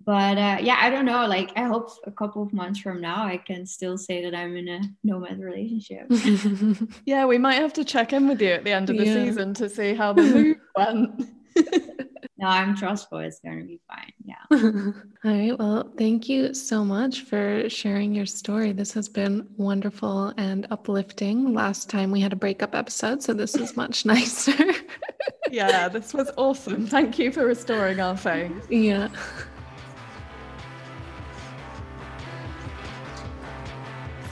But 0.05 0.38
uh, 0.38 0.57
yeah, 0.61 0.78
I 0.80 0.89
don't 0.89 1.05
know. 1.05 1.26
Like, 1.28 1.51
I 1.57 1.63
hope 1.63 1.89
a 2.05 2.11
couple 2.11 2.43
of 2.43 2.53
months 2.53 2.80
from 2.80 3.01
now, 3.01 3.26
I 3.26 3.38
can 3.38 3.65
still 3.65 3.97
say 3.97 4.24
that 4.24 4.36
I'm 4.36 4.55
in 4.55 4.68
a 4.68 4.82
nomad 5.03 5.39
relationship. 5.39 6.07
Yeah, 7.05 7.26
we 7.26 7.38
might 7.38 7.55
have 7.55 7.74
to 7.74 7.84
check 7.86 8.13
in 8.13 8.28
with 8.28 8.41
you 8.41 8.49
at 8.49 8.63
the 8.63 8.72
end 8.72 8.89
of 8.89 8.97
the 8.97 9.05
Yeah. 9.05 9.13
season 9.26 9.53
to 9.55 9.70
see 9.70 9.93
how 9.95 10.13
the 10.13 10.24
move 10.24 10.57
went. 10.78 11.22
no, 12.38 12.47
I'm 12.47 12.76
trustful. 12.76 13.20
It's 13.20 13.39
going 13.39 13.60
to 13.60 13.66
be 13.66 13.80
fine. 13.88 14.14
Yeah. 14.24 14.36
All 15.26 15.32
right. 15.32 15.58
Well, 15.58 15.91
thank 15.97 16.30
you 16.30 16.53
so 16.53 16.84
much 16.84 17.22
for 17.24 17.70
sharing 17.70 18.14
your 18.14 18.26
story. 18.26 18.72
This 18.72 18.93
has 18.93 19.10
been 19.10 19.47
wonderful 19.58 20.34
and 20.38 20.68
uplifting. 20.72 21.53
Last 21.53 21.89
time 21.89 22.12
we 22.12 22.22
had 22.22 22.34
a 22.34 22.38
breakup 22.38 22.76
episode, 22.76 23.24
so 23.24 23.34
this 23.34 23.55
is 23.55 23.76
much 23.76 24.05
nicer. 24.14 24.74
yeah, 25.51 25.88
this 25.88 26.14
was 26.14 26.30
awesome. 26.38 26.86
Thank 26.88 27.18
you 27.20 27.32
for 27.32 27.45
restoring 27.45 27.99
our 27.99 28.18
faith. 28.18 28.51
yeah. 28.70 29.10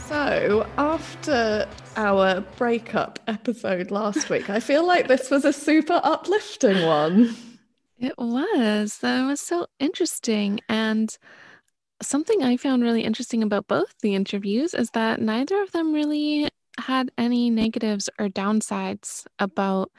So, 0.08 0.68
after 0.78 1.68
our 1.96 2.42
breakup 2.58 3.20
episode 3.28 3.92
last 3.92 4.30
week, 4.30 4.50
I 4.50 4.60
feel 4.60 4.86
like 4.86 5.08
this 5.08 5.30
was 5.30 5.46
a 5.46 5.54
super 5.54 6.00
uplifting 6.04 6.86
one. 6.86 7.36
It 7.98 8.14
was. 8.18 8.98
That 9.00 9.26
was 9.26 9.40
so 9.40 9.68
interesting. 9.80 10.60
And 10.70 11.16
something 12.02 12.44
I 12.44 12.58
found 12.58 12.84
really 12.84 13.04
interesting 13.04 13.42
about 13.44 13.68
both 13.68 13.94
the 14.02 14.16
interviews 14.16 14.74
is 14.74 14.90
that 14.92 15.22
neither 15.22 15.62
of 15.62 15.72
them 15.72 15.94
really 15.94 16.50
had 16.80 17.10
any 17.18 17.50
negatives 17.50 18.10
or 18.20 18.28
downsides 18.28 19.26
about 19.40 19.92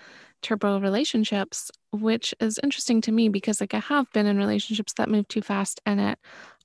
turbo 0.42 0.78
relationships, 0.78 1.70
which 1.92 2.34
is 2.40 2.61
interesting 2.62 3.01
to 3.01 3.12
me 3.12 3.28
because, 3.28 3.61
like, 3.61 3.74
I 3.74 3.78
have 3.78 4.11
been 4.12 4.26
in 4.26 4.36
relationships 4.36 4.92
that 4.94 5.09
move 5.09 5.26
too 5.28 5.40
fast 5.40 5.80
and 5.86 6.01
it 6.01 6.18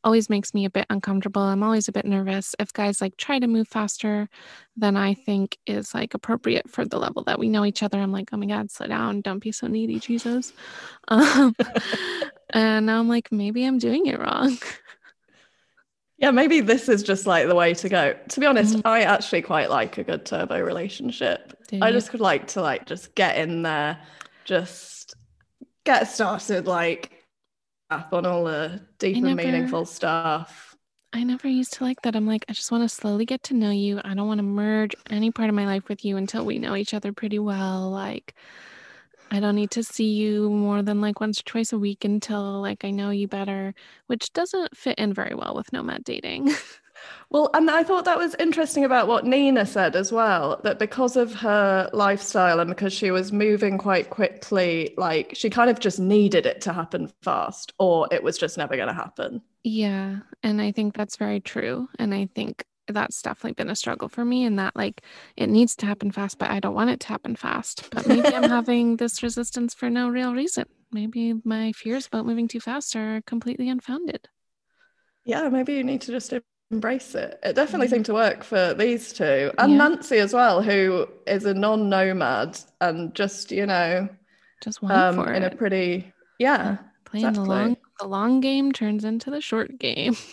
always 0.04 0.30
makes 0.30 0.54
me 0.54 0.66
a 0.66 0.70
bit 0.70 0.86
uncomfortable. 0.90 1.42
I'm 1.42 1.64
always 1.64 1.88
a 1.88 1.92
bit 1.92 2.06
nervous 2.06 2.56
if 2.60 2.74
guys 2.74 3.02
like 3.02 3.18
try 3.18 3.40
to 3.40 3.48
move 3.48 3.68
faster 3.68 4.30
than 4.76 4.96
I 4.98 5.14
think 5.14 5.58
is 5.66 5.94
like 5.94 6.14
appropriate 6.14 6.70
for 6.70 6.86
the 6.86 6.98
level 6.98 7.24
that 7.26 7.40
we 7.40 7.50
know 7.50 7.66
each 7.66 7.84
other. 7.84 8.00
I'm 8.00 8.12
like, 8.12 8.30
oh 8.32 8.38
my 8.38 8.46
God, 8.46 8.72
slow 8.72 8.88
down. 8.88 9.22
Don't 9.22 9.40
be 9.40 9.52
so 9.52 9.68
needy, 9.68 10.00
Jesus. 10.00 10.54
Um, 11.08 11.56
and 12.52 12.86
now 12.86 13.00
I'm 13.00 13.10
like, 13.10 13.32
maybe 13.32 13.66
I'm 13.66 13.80
doing 13.80 14.06
it 14.06 14.20
wrong. 14.20 14.58
Yeah, 16.18 16.32
maybe 16.32 16.62
this 16.62 16.88
is 16.88 17.02
just 17.02 17.26
like 17.26 17.48
the 17.48 17.56
way 17.56 17.74
to 17.74 17.90
go. 17.90 18.16
To 18.30 18.40
be 18.40 18.46
honest, 18.46 18.80
I 18.86 19.02
actually 19.02 19.42
quite 19.42 19.70
like 19.70 19.98
a 19.98 20.04
good 20.04 20.26
turbo 20.26 20.62
relationship. 20.62 21.58
I 21.82 21.92
just 21.92 22.12
would 22.12 22.22
like 22.22 22.48
to 22.50 22.62
like 22.62 22.86
just 22.86 23.16
get 23.16 23.38
in 23.38 23.64
there, 23.64 24.00
just 24.46 25.16
get 25.84 26.08
started 26.08 26.68
like 26.68 27.21
on 27.92 28.26
all 28.26 28.46
the 28.46 28.82
deep 29.00 29.18
and 29.18 29.26
never- 29.26 29.36
meaningful 29.36 29.86
stuff. 29.86 30.76
I 31.14 31.24
never 31.24 31.50
used 31.50 31.74
to 31.74 31.84
like 31.84 32.02
that. 32.04 32.16
I'm 32.16 32.26
like, 32.26 32.46
I 32.48 32.54
just 32.54 32.72
want 32.72 32.84
to 32.84 32.90
slowly 32.90 33.26
get 33.26 33.44
to 33.44 33.54
know 33.54 33.70
you. 33.70 34.00
I 34.06 34.14
don't 34.14 34.28
want 34.28 34.38
to 34.40 34.44
merge 34.44 34.96
any 35.10 35.30
part 35.30 35.50
of 35.50 35.56
my 35.56 35.66
life 35.66 35.90
with 35.90 36.06
you 36.06 36.16
until 36.16 36.46
we 36.46 36.58
know 36.58 36.74
each 36.74 36.94
other 36.94 37.12
pretty 37.12 37.38
well. 37.38 37.90
Like, 37.90 38.34
I 39.30 39.42
don't 39.42 39.56
need 39.56 39.72
to 39.72 39.84
see 39.84 40.10
you 40.14 40.50
more 40.50 40.82
than 40.82 41.02
like 41.02 41.20
once 41.20 41.42
or 41.42 41.44
twice 41.44 41.74
a 41.74 41.80
week 41.80 42.06
until 42.06 42.62
like 42.62 42.86
I 42.86 42.92
know 42.92 43.10
you 43.10 43.28
better, 43.28 43.74
which 44.08 44.32
doesn't 44.32 44.78
fit 44.78 44.98
in 45.00 45.14
very 45.14 45.36
well 45.36 45.54
with 45.54 45.74
nomad 45.74 46.06
dating. 46.06 46.54
Well, 47.30 47.50
and 47.54 47.70
I 47.70 47.84
thought 47.84 48.06
that 48.06 48.18
was 48.18 48.36
interesting 48.36 48.84
about 48.84 49.08
what 49.08 49.26
Nina 49.26 49.66
said 49.66 49.96
as 49.96 50.12
well, 50.12 50.60
that 50.64 50.80
because 50.80 51.16
of 51.16 51.34
her 51.36 51.90
lifestyle 51.94 52.60
and 52.60 52.70
because 52.70 52.94
she 52.94 53.12
was 53.12 53.32
moving 53.32 53.78
quite 53.78 54.10
quickly, 54.10 54.94
like 54.98 55.32
she 55.34 55.50
kind 55.50 55.70
of 55.70 55.80
just 55.80 56.00
needed 56.00 56.46
it 56.46 56.62
to 56.62 56.74
happen 56.74 57.12
fast, 57.22 57.74
or 57.80 58.08
it 58.12 58.22
was 58.24 58.38
just 58.38 58.58
never 58.58 58.76
going 58.76 58.90
to 58.90 58.94
happen. 58.94 59.42
Yeah, 59.64 60.18
and 60.44 60.62
I 60.62 60.72
think 60.72 60.96
that's 60.96 61.16
very 61.18 61.40
true. 61.40 61.88
And 62.00 62.14
I 62.14 62.28
think 62.36 62.66
that's 62.88 63.22
definitely 63.22 63.54
been 63.54 63.70
a 63.70 63.76
struggle 63.76 64.10
for 64.10 64.26
me 64.26 64.44
in 64.44 64.58
that 64.58 64.76
like 64.76 65.02
it 65.38 65.48
needs 65.48 65.76
to 65.78 65.86
happen 65.86 66.12
fast, 66.12 66.38
but 66.38 66.50
I 66.50 66.60
don't 66.60 66.76
want 66.76 66.90
it 66.90 67.00
to 67.02 67.08
happen 67.08 67.36
fast. 67.36 67.90
But 67.92 68.08
maybe 68.08 68.28
I'm 68.28 68.50
having 68.50 68.98
this 68.98 69.24
resistance 69.24 69.74
for 69.74 69.90
no 69.90 70.10
real 70.10 70.34
reason. 70.34 70.66
Maybe 70.92 71.34
my 71.46 71.72
fears 71.72 72.08
about 72.08 72.26
moving 72.26 72.48
too 72.48 72.60
fast 72.60 72.96
are 72.96 73.22
completely 73.26 73.70
unfounded. 73.70 74.28
Yeah, 75.24 75.48
maybe 75.50 75.74
you 75.74 75.84
need 75.84 76.02
to 76.02 76.12
just 76.12 76.34
embrace 76.72 77.16
it. 77.16 77.40
It 77.44 77.54
definitely 77.56 77.88
seemed 77.88 78.06
to 78.06 78.14
work 78.14 78.44
for 78.44 78.74
these 78.74 79.14
two 79.14 79.52
and 79.58 79.74
Yeah. 79.74 79.78
Nancy 79.78 80.18
as 80.18 80.34
well, 80.34 80.62
who 80.62 81.08
is 81.28 81.46
a 81.46 81.54
non 81.54 81.90
nomad 81.90 82.60
and 82.80 83.14
just, 83.14 83.52
you 83.52 83.66
know, 83.66 84.08
Just 84.64 84.82
went 84.82 84.94
um, 84.94 85.16
for 85.16 85.32
in 85.34 85.44
it. 85.44 85.54
a 85.54 85.56
pretty, 85.56 86.12
yeah. 86.40 86.78
Playing 87.06 87.34
the 87.34 87.42
long 87.44 87.78
the 88.00 88.08
long 88.08 88.40
game 88.40 88.72
turns 88.72 89.04
into 89.04 89.30
the 89.30 89.42
short 89.42 89.78
game. 89.78 90.16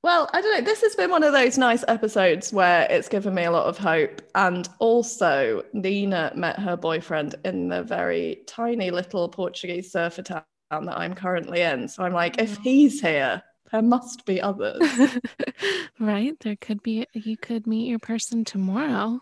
Well, 0.00 0.30
I 0.32 0.40
don't 0.40 0.54
know. 0.54 0.64
This 0.64 0.80
has 0.82 0.94
been 0.94 1.10
one 1.10 1.24
of 1.24 1.32
those 1.32 1.58
nice 1.58 1.84
episodes 1.88 2.52
where 2.52 2.86
it's 2.88 3.08
given 3.08 3.34
me 3.34 3.44
a 3.44 3.50
lot 3.50 3.66
of 3.66 3.76
hope. 3.76 4.22
And 4.36 4.66
also, 4.78 5.64
Nina 5.72 6.32
met 6.36 6.56
her 6.60 6.76
boyfriend 6.76 7.34
in 7.44 7.68
the 7.68 7.82
very 7.82 8.42
tiny 8.46 8.92
little 8.92 9.28
Portuguese 9.28 9.90
surfer 9.90 10.22
town 10.22 10.44
that 10.70 10.98
I'm 10.98 11.14
currently 11.14 11.60
in. 11.62 11.88
So 11.88 12.02
I'm 12.04 12.12
like, 12.12 12.38
if 12.40 12.58
Oh. 12.58 12.60
he's 12.62 13.00
here, 13.00 13.42
there 13.72 13.82
must 13.82 14.24
be 14.26 14.40
others. 14.40 14.80
right? 16.00 16.34
There 16.40 16.56
could 16.56 16.82
be 16.82 17.06
you 17.12 17.36
could 17.36 17.66
meet 17.66 17.88
your 17.88 17.98
person 17.98 18.44
tomorrow. 18.44 19.20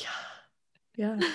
yeah. 0.00 0.08
Yeah. 0.96 1.20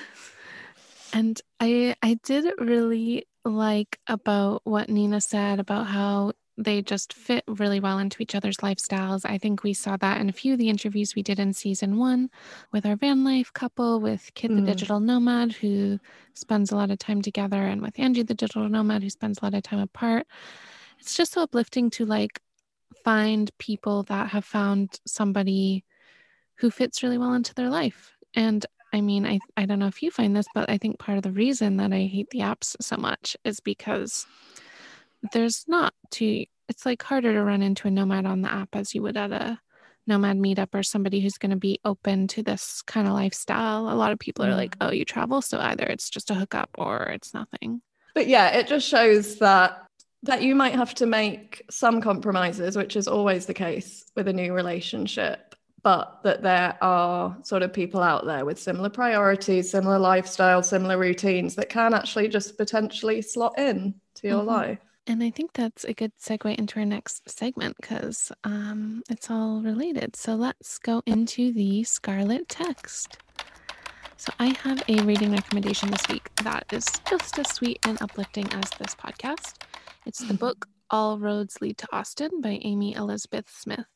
And 1.12 1.42
I 1.60 1.96
I 2.04 2.20
did 2.24 2.46
really 2.60 3.26
like 3.44 4.00
about 4.06 4.62
what 4.64 4.90
Nina 4.90 5.20
said 5.20 5.60
about 5.60 5.88
how 5.88 6.34
they 6.62 6.82
just 6.82 7.14
fit 7.14 7.44
really 7.48 7.80
well 7.80 8.00
into 8.00 8.22
each 8.22 8.36
other's 8.36 8.58
lifestyles. 8.58 9.22
I 9.26 9.38
think 9.38 9.64
we 9.64 9.74
saw 9.74 9.96
that 9.98 10.20
in 10.20 10.28
a 10.28 10.34
few 10.34 10.54
of 10.54 10.60
the 10.60 10.68
interviews 10.70 11.16
we 11.16 11.24
did 11.24 11.40
in 11.40 11.54
season 11.54 11.98
one 11.98 12.30
with 12.74 12.86
our 12.86 12.98
van 12.98 13.24
life 13.24 13.54
couple, 13.54 14.02
with 14.02 14.30
Kid 14.36 14.50
Kit 14.50 14.56
the 14.56 14.62
Mm. 14.62 14.66
digital 14.66 15.00
nomad 15.00 15.54
who 15.54 16.00
spends 16.34 16.72
a 16.72 16.76
lot 16.76 16.92
of 16.92 17.00
time 17.00 17.22
together, 17.22 17.62
and 17.64 17.82
with 17.82 17.98
Angie 17.98 18.24
the 18.24 18.34
digital 18.34 18.68
nomad 18.68 19.04
who 19.04 19.10
spends 19.10 19.40
a 19.40 19.46
lot 19.46 19.54
of 19.54 19.64
time 19.64 19.80
apart. 19.80 20.28
It's 21.00 21.16
just 21.16 21.32
so 21.34 21.42
uplifting 21.44 21.90
to 21.92 22.06
like 22.06 22.42
find 23.06 23.50
people 23.58 24.04
that 24.04 24.30
have 24.30 24.44
found 24.44 25.00
somebody 25.06 25.86
who 26.56 26.70
fits 26.70 27.02
really 27.04 27.18
well 27.18 27.34
into 27.34 27.54
their 27.54 27.70
life. 27.70 28.18
And 28.36 28.66
I 28.92 29.02
mean, 29.02 29.26
I, 29.26 29.40
I 29.56 29.66
don't 29.66 29.80
know 29.80 29.88
if 29.88 30.02
you 30.04 30.12
find 30.12 30.36
this, 30.36 30.48
but 30.54 30.70
I 30.70 30.78
think 30.78 31.00
part 31.00 31.18
of 31.18 31.24
the 31.24 31.32
reason 31.32 31.78
that 31.78 31.94
I 31.94 32.02
hate 32.02 32.30
the 32.32 32.40
apps 32.40 32.76
so 32.82 32.98
much 32.98 33.38
is 33.46 33.60
because 33.62 34.26
there's 35.32 35.66
not 35.68 35.94
too, 36.12 36.46
it's 36.68 36.86
like 36.86 37.02
harder 37.04 37.34
to 37.34 37.44
run 37.44 37.62
into 37.62 37.88
a 37.88 37.92
nomad 37.92 38.26
on 38.26 38.42
the 38.42 38.52
app 38.52 38.76
as 38.76 38.94
you 38.94 39.02
would 39.02 39.18
at 39.18 39.32
a 39.32 39.60
nomad 40.08 40.38
meetup 40.38 40.74
or 40.74 40.84
somebody 40.84 41.20
who's 41.20 41.38
going 41.38 41.52
to 41.52 41.56
be 41.58 41.80
open 41.86 42.28
to 42.28 42.42
this 42.44 42.82
kind 42.84 43.08
of 43.08 43.14
lifestyle. 43.14 43.90
A 43.92 43.96
lot 43.96 44.12
of 44.12 44.20
people 44.20 44.46
are 44.46 44.52
Mm. 44.52 44.58
like, 44.58 44.76
oh, 44.82 44.92
you 44.92 45.06
travel. 45.06 45.42
So 45.42 45.60
either 45.60 45.86
it's 45.86 46.10
just 46.10 46.32
a 46.32 46.36
hookup 46.36 46.70
or 46.78 47.04
it's 47.04 47.34
nothing. 47.34 47.82
But 48.16 48.28
yeah, 48.28 48.50
it 48.58 48.68
just 48.68 48.88
shows 48.88 49.38
that 49.38 49.86
that 50.24 50.42
you 50.42 50.54
might 50.54 50.74
have 50.76 50.94
to 50.96 51.06
make 51.06 51.62
some 51.72 52.02
compromises, 52.02 52.76
which 52.76 52.98
is 52.98 53.08
always 53.08 53.46
the 53.46 53.54
case 53.54 54.04
with 54.18 54.28
a 54.28 54.34
new 54.34 54.52
relationship, 54.54 55.56
but 55.82 56.20
that 56.24 56.42
there 56.44 56.78
are 56.82 57.38
sort 57.44 57.64
of 57.64 57.72
people 57.72 58.02
out 58.02 58.26
there 58.26 58.44
with 58.44 58.60
similar 58.60 58.90
priorities, 58.90 59.72
similar 59.72 59.98
lifestyle, 59.98 60.62
similar 60.62 60.98
routines 60.98 61.56
that 61.56 61.70
can 61.70 61.94
actually 61.94 62.28
just 62.28 62.58
potentially 62.58 63.22
slot 63.22 63.58
in 63.58 63.94
to 64.16 64.28
your 64.28 64.42
Mhm. 64.44 64.48
life. 64.48 64.80
And 65.10 65.24
I 65.24 65.32
think 65.32 65.54
that's 65.54 65.86
a 65.86 65.94
good 65.96 66.12
segue 66.22 66.56
into 66.60 66.80
our 66.80 66.86
next 66.86 67.28
segment 67.28 67.76
because 67.82 68.32
um, 68.44 69.02
it's 69.10 69.32
all 69.32 69.60
related. 69.60 70.16
So 70.16 70.36
let's 70.36 70.78
go 70.78 71.02
into 71.08 71.52
the 71.52 71.84
Scarlet 71.84 72.48
text. 72.48 73.18
So 74.18 74.32
I 74.38 74.56
have 74.64 74.84
a 74.88 75.02
reading 75.02 75.32
recommendation 75.32 75.90
this 75.90 76.08
week 76.10 76.30
that 76.44 76.66
is 76.72 76.86
just 77.10 77.40
as 77.40 77.50
sweet 77.50 77.80
and 77.88 78.00
uplifting 78.04 78.54
as 78.54 78.70
this 78.78 78.94
podcast. 78.94 79.56
It's 80.06 80.20
the 80.20 80.36
book 80.36 80.68
All 80.92 81.18
Roads 81.18 81.60
Lead 81.60 81.80
to 81.80 81.88
Austen 81.92 82.40
by 82.40 82.60
Amy 82.62 82.94
Elizabeth 82.94 83.50
Smith. 83.50 83.88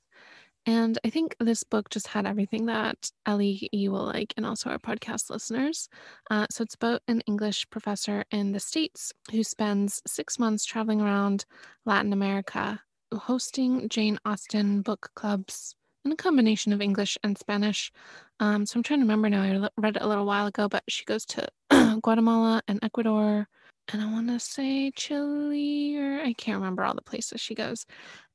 And 0.65 0.97
I 1.03 1.09
think 1.09 1.35
this 1.39 1.63
book 1.63 1.89
just 1.89 2.07
had 2.07 2.25
everything 2.25 2.67
that 2.67 3.11
Ellie, 3.25 3.69
you 3.71 3.91
will 3.91 4.05
like, 4.05 4.33
and 4.37 4.45
also 4.45 4.69
our 4.69 4.79
podcast 4.79 5.29
listeners. 5.29 5.89
Uh, 6.31 6.47
so 6.49 6.63
it's 6.63 6.75
about 6.75 7.01
an 7.07 7.21
English 7.21 7.69
professor 7.69 8.23
in 8.31 8.53
the 8.53 8.59
States 8.59 9.11
who 9.31 9.43
spends 9.43 10.01
six 10.07 10.39
months 10.39 10.63
traveling 10.63 11.01
around 11.01 11.45
Latin 11.85 12.13
America 12.13 12.79
hosting 13.13 13.89
Jane 13.89 14.17
Austen 14.25 14.81
book 14.81 15.11
clubs 15.15 15.75
in 16.05 16.11
a 16.11 16.15
combination 16.15 16.73
of 16.73 16.81
English 16.81 17.17
and 17.23 17.37
Spanish. 17.37 17.91
Um, 18.39 18.65
so 18.65 18.77
I'm 18.77 18.83
trying 18.83 18.99
to 18.99 19.05
remember 19.05 19.29
now. 19.29 19.41
I 19.41 19.69
read 19.77 19.95
it 19.95 20.01
a 20.01 20.07
little 20.07 20.25
while 20.25 20.47
ago, 20.47 20.67
but 20.67 20.83
she 20.87 21.05
goes 21.05 21.25
to 21.27 21.47
Guatemala 22.01 22.61
and 22.67 22.79
Ecuador, 22.83 23.47
and 23.91 24.01
I 24.01 24.11
want 24.11 24.27
to 24.29 24.39
say 24.39 24.91
Chile, 24.91 25.97
or 25.97 26.21
I 26.21 26.33
can't 26.33 26.59
remember 26.59 26.83
all 26.83 26.95
the 26.95 27.01
places 27.01 27.41
she 27.41 27.55
goes. 27.55 27.85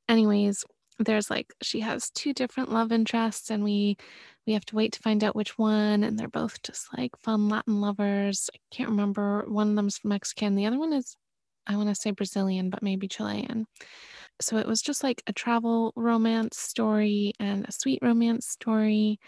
Anyways, 0.08 0.64
there's 0.98 1.30
like 1.30 1.52
she 1.62 1.80
has 1.80 2.10
two 2.10 2.32
different 2.32 2.70
love 2.72 2.92
interests, 2.92 3.50
and 3.50 3.64
we 3.64 3.96
we 4.46 4.52
have 4.54 4.64
to 4.66 4.76
wait 4.76 4.92
to 4.94 5.00
find 5.00 5.22
out 5.24 5.36
which 5.36 5.58
one. 5.58 6.04
And 6.04 6.18
they're 6.18 6.28
both 6.28 6.62
just 6.62 6.88
like 6.96 7.16
fun 7.18 7.48
Latin 7.48 7.80
lovers. 7.80 8.50
I 8.54 8.58
can't 8.74 8.90
remember. 8.90 9.44
One 9.48 9.70
of 9.70 9.76
them's 9.76 10.00
Mexican. 10.04 10.56
The 10.56 10.66
other 10.66 10.78
one 10.78 10.92
is 10.92 11.16
I 11.66 11.76
want 11.76 11.88
to 11.90 11.94
say 11.94 12.10
Brazilian, 12.12 12.70
but 12.70 12.82
maybe 12.82 13.08
Chilean. 13.08 13.66
So 14.40 14.56
it 14.56 14.66
was 14.66 14.82
just 14.82 15.02
like 15.02 15.22
a 15.26 15.32
travel 15.32 15.92
romance 15.96 16.58
story 16.58 17.34
and 17.38 17.66
a 17.68 17.72
sweet 17.72 18.00
romance 18.02 18.46
story. 18.48 19.20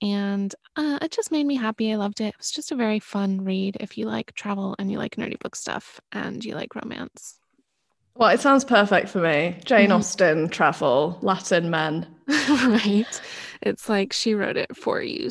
And 0.00 0.54
uh, 0.76 0.98
it 1.02 1.12
just 1.12 1.32
made 1.32 1.46
me 1.46 1.56
happy. 1.56 1.92
I 1.92 1.96
loved 1.96 2.20
it. 2.20 2.28
It 2.28 2.38
was 2.38 2.50
just 2.50 2.72
a 2.72 2.76
very 2.76 3.00
fun 3.00 3.44
read 3.44 3.76
if 3.80 3.98
you 3.98 4.06
like 4.06 4.34
travel 4.34 4.74
and 4.78 4.90
you 4.90 4.98
like 4.98 5.16
nerdy 5.16 5.38
book 5.38 5.56
stuff 5.56 6.00
and 6.12 6.44
you 6.44 6.54
like 6.54 6.74
romance. 6.74 7.41
Well, 8.14 8.30
it 8.30 8.40
sounds 8.40 8.64
perfect 8.64 9.08
for 9.08 9.20
me. 9.20 9.56
Jane 9.64 9.88
mm-hmm. 9.88 9.98
Austen, 9.98 10.48
travel, 10.48 11.18
Latin 11.22 11.70
men. 11.70 12.06
right. 12.28 13.20
It's 13.62 13.88
like 13.88 14.12
she 14.12 14.34
wrote 14.34 14.56
it 14.56 14.76
for 14.76 15.00
you. 15.00 15.30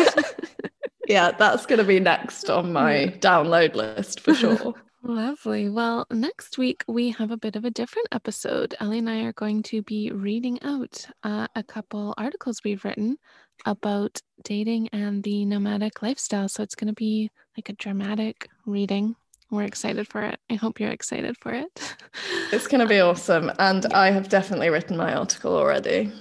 yeah, 1.08 1.32
that's 1.32 1.66
going 1.66 1.78
to 1.78 1.84
be 1.84 2.00
next 2.00 2.50
on 2.50 2.72
my 2.72 3.14
download 3.20 3.74
list 3.74 4.20
for 4.20 4.34
sure. 4.34 4.74
Lovely. 5.02 5.68
Well, 5.68 6.06
next 6.10 6.58
week 6.58 6.84
we 6.88 7.10
have 7.12 7.30
a 7.30 7.36
bit 7.36 7.56
of 7.56 7.64
a 7.64 7.70
different 7.70 8.08
episode. 8.12 8.74
Ellie 8.80 8.98
and 8.98 9.08
I 9.08 9.22
are 9.22 9.32
going 9.32 9.62
to 9.64 9.80
be 9.82 10.10
reading 10.10 10.60
out 10.62 11.06
uh, 11.22 11.46
a 11.54 11.62
couple 11.62 12.14
articles 12.18 12.62
we've 12.64 12.84
written 12.84 13.16
about 13.64 14.20
dating 14.42 14.88
and 14.88 15.22
the 15.22 15.44
nomadic 15.44 16.02
lifestyle. 16.02 16.48
So 16.48 16.62
it's 16.62 16.74
going 16.74 16.88
to 16.88 16.94
be 16.94 17.30
like 17.56 17.68
a 17.68 17.74
dramatic 17.74 18.48
reading. 18.66 19.14
We're 19.50 19.64
excited 19.64 20.06
for 20.06 20.22
it. 20.22 20.38
I 20.50 20.54
hope 20.54 20.78
you're 20.78 20.90
excited 20.90 21.36
for 21.38 21.52
it. 21.52 21.96
It's 22.52 22.66
going 22.66 22.80
to 22.80 22.86
be 22.86 23.00
um, 23.00 23.10
awesome. 23.10 23.50
And 23.58 23.86
I 23.92 24.10
have 24.10 24.28
definitely 24.28 24.68
written 24.68 24.96
my 24.96 25.14
article 25.14 25.56
already. 25.56 26.12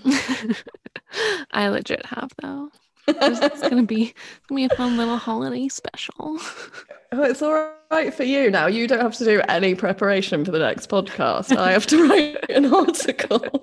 I 1.52 1.68
legit 1.68 2.06
have, 2.06 2.32
though. 2.42 2.70
it's 3.08 3.62
gonna 3.62 3.84
be 3.84 4.04
it's 4.04 4.48
gonna 4.50 4.58
be 4.58 4.66
a 4.66 4.76
fun 4.76 4.98
little 4.98 5.18
holiday 5.18 5.68
special. 5.68 6.40
Oh, 7.14 7.24
it's 7.24 7.42
all 7.42 7.72
right 7.90 8.14
for 8.14 8.26
you 8.26 8.52
now. 8.52 8.68
You 8.68 8.86
don't 8.86 9.00
have 9.00 9.16
to 9.16 9.24
do 9.24 9.42
any 9.48 9.76
preparation 9.76 10.44
for 10.44 10.52
the 10.52 10.60
next 10.60 10.90
podcast. 10.90 11.56
I 11.56 11.72
have 11.72 11.88
to 11.88 12.06
write 12.10 12.50
an 12.50 12.66
article. 12.66 13.62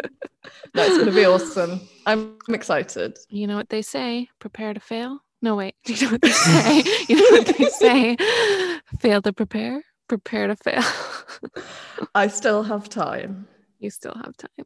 That's 0.73 0.97
gonna 0.97 1.12
be 1.12 1.27
awesome. 1.27 1.83
I'm 2.07 2.39
excited. 2.49 3.19
You 3.29 3.47
know 3.47 3.57
what 3.57 3.69
they 3.69 3.83
say: 3.83 4.31
prepare 4.39 4.73
to 4.73 4.81
fail. 4.81 5.24
No, 5.45 5.57
wait. 5.57 5.75
You 5.87 6.07
know 6.07 6.13
what 6.13 6.23
they 6.23 6.31
say? 6.31 6.83
you 7.07 7.17
know 7.17 7.37
what 7.37 7.59
they 7.59 7.67
say? 7.67 8.17
fail 8.99 9.21
to 9.21 9.31
prepare, 9.35 9.85
prepare 10.09 10.47
to 10.47 10.57
fail. 10.57 10.83
I 12.15 12.29
still 12.29 12.63
have 12.63 12.89
time. 12.89 13.47
You 13.79 13.91
still 13.91 14.15
have 14.15 14.35
time. 14.39 14.65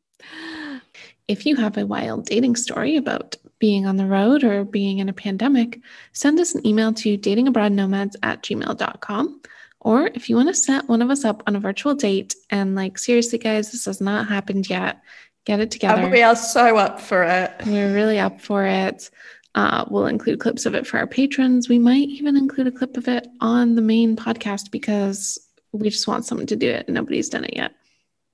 If 1.27 1.47
you 1.47 1.57
have 1.57 1.77
a 1.77 1.85
wild 1.85 2.27
dating 2.27 2.55
story 2.55 2.97
about 2.97 3.35
being 3.59 3.87
on 3.87 3.97
the 3.97 4.07
road 4.07 4.45
or 4.45 4.65
being 4.65 5.01
in 5.01 5.09
a 5.09 5.13
pandemic, 5.13 5.81
send 6.13 6.39
us 6.39 6.55
an 6.55 6.65
email 6.65 6.93
to 6.93 7.19
datingabroadnomads 7.19 8.15
at 8.23 8.45
gmail.com. 8.45 9.41
Or 9.81 10.07
if 10.15 10.31
you 10.31 10.37
want 10.37 10.49
to 10.49 10.55
set 10.55 10.89
one 10.89 11.03
of 11.03 11.11
us 11.11 11.25
up 11.25 11.43
on 11.49 11.57
a 11.57 11.61
virtual 11.61 11.97
date 11.97 12.37
and, 12.51 12.77
like, 12.77 12.99
seriously, 12.99 13.39
guys, 13.39 13.73
this 13.73 13.87
has 13.87 14.01
not 14.01 14.29
happened 14.29 14.71
yet, 14.71 15.03
get 15.45 15.59
it 15.59 15.73
together. 15.73 16.03
And 16.03 16.13
we 16.13 16.23
are 16.23 16.37
so 16.37 16.77
up 16.77 17.01
for 17.01 17.25
it. 17.25 17.51
We're 17.67 17.93
really 17.93 18.21
up 18.21 18.41
for 18.41 18.65
it. 18.65 19.11
Uh, 19.55 19.85
we'll 19.89 20.07
include 20.07 20.41
clips 20.41 20.67
of 20.67 20.75
it 20.75 20.87
for 20.87 20.99
our 20.99 21.07
patrons. 21.07 21.69
We 21.69 21.79
might 21.79 22.09
even 22.09 22.37
include 22.37 22.67
a 22.67 22.73
clip 22.73 22.97
of 22.97 23.09
it 23.09 23.27
on 23.41 23.75
the 23.75 23.83
main 23.83 24.15
podcast 24.17 24.71
because 24.71 25.39
we 25.73 25.91
just 25.91 26.07
want 26.07 26.25
someone 26.25 26.47
to 26.47 26.57
do 26.57 26.71
it 26.71 26.87
and 26.87 26.95
nobody's 26.95 27.29
done 27.29 27.45
it 27.45 27.57
yet. 27.57 27.73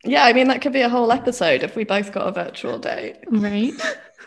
Yeah, 0.05 0.25
I 0.25 0.35
mean, 0.35 0.49
that 0.49 0.61
could 0.61 0.73
be 0.73 0.83
a 0.83 0.89
whole 0.89 1.11
episode 1.13 1.63
if 1.63 1.77
we 1.77 1.85
both 1.85 2.13
got 2.13 2.29
a 2.29 2.33
virtual 2.33 2.79
date. 2.79 3.17
Right. 3.29 3.73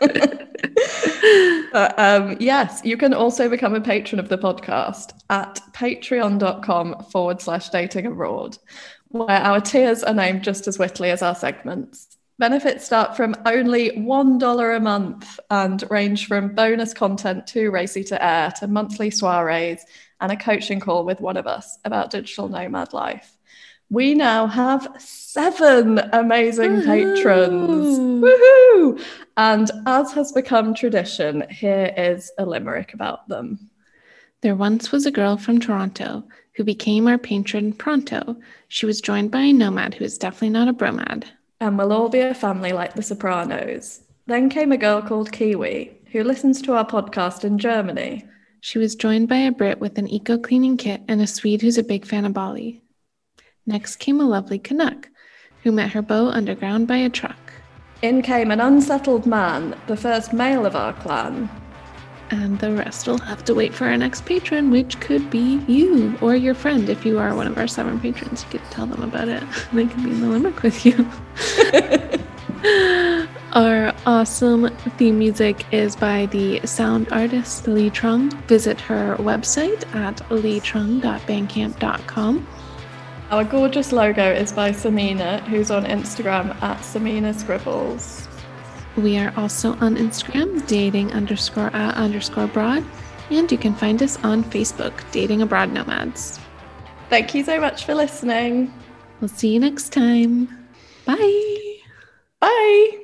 but, 1.72 1.98
um, 1.98 2.36
yes, 2.40 2.80
you 2.84 2.96
can 2.96 3.14
also 3.14 3.48
become 3.48 3.74
a 3.74 3.80
patron 3.80 4.18
of 4.18 4.28
the 4.28 4.38
podcast 4.38 5.12
at 5.30 5.60
patreon.com 5.72 7.04
forward 7.10 7.40
slash 7.40 7.68
dating 7.70 8.06
abroad, 8.06 8.58
where 9.08 9.30
our 9.30 9.60
tiers 9.60 10.02
are 10.04 10.14
named 10.14 10.42
just 10.42 10.68
as 10.68 10.78
wittily 10.78 11.10
as 11.10 11.22
our 11.22 11.34
segments. 11.34 12.17
Benefits 12.38 12.84
start 12.84 13.16
from 13.16 13.34
only 13.46 13.90
$1 13.90 14.76
a 14.76 14.80
month 14.80 15.40
and 15.50 15.84
range 15.90 16.28
from 16.28 16.54
bonus 16.54 16.94
content 16.94 17.46
to 17.48 17.70
Racy 17.70 18.04
to 18.04 18.24
Air 18.24 18.52
to 18.60 18.68
monthly 18.68 19.10
soirees 19.10 19.80
and 20.20 20.30
a 20.30 20.36
coaching 20.36 20.78
call 20.78 21.04
with 21.04 21.20
one 21.20 21.36
of 21.36 21.46
us 21.46 21.78
about 21.84 22.10
digital 22.10 22.48
nomad 22.48 22.92
life 22.92 23.38
we 23.90 24.14
now 24.14 24.46
have 24.46 24.94
seven 24.98 25.98
amazing 26.12 26.82
patrons. 26.82 27.98
Woohoo! 27.98 29.02
And 29.36 29.70
as 29.86 30.12
has 30.12 30.32
become 30.32 30.74
tradition, 30.74 31.44
here 31.48 31.94
is 31.96 32.30
a 32.38 32.44
limerick 32.44 32.92
about 32.92 33.28
them. 33.28 33.70
There 34.42 34.54
once 34.54 34.92
was 34.92 35.06
a 35.06 35.10
girl 35.10 35.36
from 35.36 35.58
Toronto 35.58 36.24
who 36.54 36.64
became 36.64 37.06
our 37.06 37.18
patron 37.18 37.72
pronto. 37.72 38.36
She 38.68 38.84
was 38.84 39.00
joined 39.00 39.30
by 39.30 39.40
a 39.40 39.52
nomad 39.52 39.94
who 39.94 40.04
is 40.04 40.18
definitely 40.18 40.50
not 40.50 40.68
a 40.68 40.72
bromad. 40.72 41.24
And 41.60 41.76
we'll 41.76 41.92
all 41.92 42.08
be 42.08 42.20
a 42.20 42.34
family 42.34 42.72
like 42.72 42.94
the 42.94 43.02
Sopranos. 43.02 44.00
Then 44.26 44.48
came 44.48 44.72
a 44.72 44.76
girl 44.76 45.02
called 45.02 45.32
Kiwi 45.32 45.98
who 46.12 46.24
listens 46.24 46.62
to 46.62 46.72
our 46.74 46.86
podcast 46.86 47.44
in 47.44 47.58
Germany. 47.58 48.24
She 48.60 48.78
was 48.78 48.94
joined 48.94 49.28
by 49.28 49.36
a 49.38 49.52
Brit 49.52 49.78
with 49.78 49.98
an 49.98 50.08
eco 50.08 50.38
cleaning 50.38 50.76
kit 50.76 51.02
and 51.06 51.20
a 51.20 51.26
Swede 51.26 51.62
who's 51.62 51.78
a 51.78 51.82
big 51.82 52.06
fan 52.06 52.24
of 52.24 52.32
Bali. 52.32 52.82
Next 53.66 53.96
came 53.96 54.20
a 54.20 54.24
lovely 54.24 54.58
Canuck, 54.58 55.08
who 55.62 55.72
met 55.72 55.92
her 55.92 56.02
beau 56.02 56.28
underground 56.28 56.88
by 56.88 56.96
a 56.96 57.10
truck. 57.10 57.52
In 58.00 58.22
came 58.22 58.50
an 58.50 58.60
unsettled 58.60 59.26
man, 59.26 59.76
the 59.86 59.96
first 59.96 60.32
male 60.32 60.64
of 60.64 60.74
our 60.74 60.92
clan. 60.94 61.50
And 62.30 62.58
the 62.58 62.72
rest 62.72 63.06
will 63.06 63.18
have 63.18 63.44
to 63.46 63.54
wait 63.54 63.74
for 63.74 63.86
our 63.86 63.96
next 63.96 64.26
patron, 64.26 64.70
which 64.70 65.00
could 65.00 65.30
be 65.30 65.62
you 65.66 66.14
or 66.20 66.36
your 66.36 66.54
friend. 66.54 66.86
If 66.88 67.06
you 67.06 67.18
are 67.18 67.34
one 67.34 67.46
of 67.46 67.56
our 67.56 67.66
seven 67.66 67.98
patrons, 67.98 68.44
you 68.44 68.50
could 68.58 68.70
tell 68.70 68.86
them 68.86 69.02
about 69.02 69.28
it. 69.28 69.42
They 69.72 69.86
can 69.86 70.04
be 70.04 70.10
in 70.10 70.20
the 70.20 70.28
limerick 70.28 70.62
with 70.62 70.84
you. 70.84 71.10
Our 73.52 73.94
awesome 74.04 74.68
theme 74.98 75.18
music 75.18 75.64
is 75.72 75.96
by 75.96 76.26
the 76.26 76.60
sound 76.66 77.10
artist 77.10 77.66
Lee 77.66 77.88
Trung. 77.88 78.30
Visit 78.46 78.78
her 78.82 79.16
website 79.16 79.86
at 79.94 80.18
leetrung.bandcamp.com. 80.28 82.46
Our 83.30 83.44
gorgeous 83.44 83.90
logo 83.90 84.30
is 84.32 84.52
by 84.52 84.72
Samina, 84.72 85.40
who's 85.44 85.70
on 85.70 85.86
Instagram 85.86 86.62
at 86.62 86.76
Samina 86.80 87.34
Scribbles. 87.34 88.27
We 88.98 89.16
are 89.16 89.32
also 89.36 89.74
on 89.74 89.96
Instagram, 89.96 90.66
dating 90.66 91.12
underscore 91.12 91.68
at 91.72 91.94
underscore 91.94 92.44
abroad, 92.44 92.84
and 93.30 93.50
you 93.50 93.56
can 93.56 93.72
find 93.72 94.02
us 94.02 94.18
on 94.24 94.42
Facebook, 94.42 94.92
Dating 95.12 95.40
Abroad 95.40 95.72
Nomads. 95.72 96.40
Thank 97.08 97.32
you 97.32 97.44
so 97.44 97.60
much 97.60 97.84
for 97.84 97.94
listening. 97.94 98.74
We'll 99.20 99.28
see 99.28 99.54
you 99.54 99.60
next 99.60 99.92
time. 99.92 100.48
Bye. 101.04 101.78
Bye. 102.40 102.96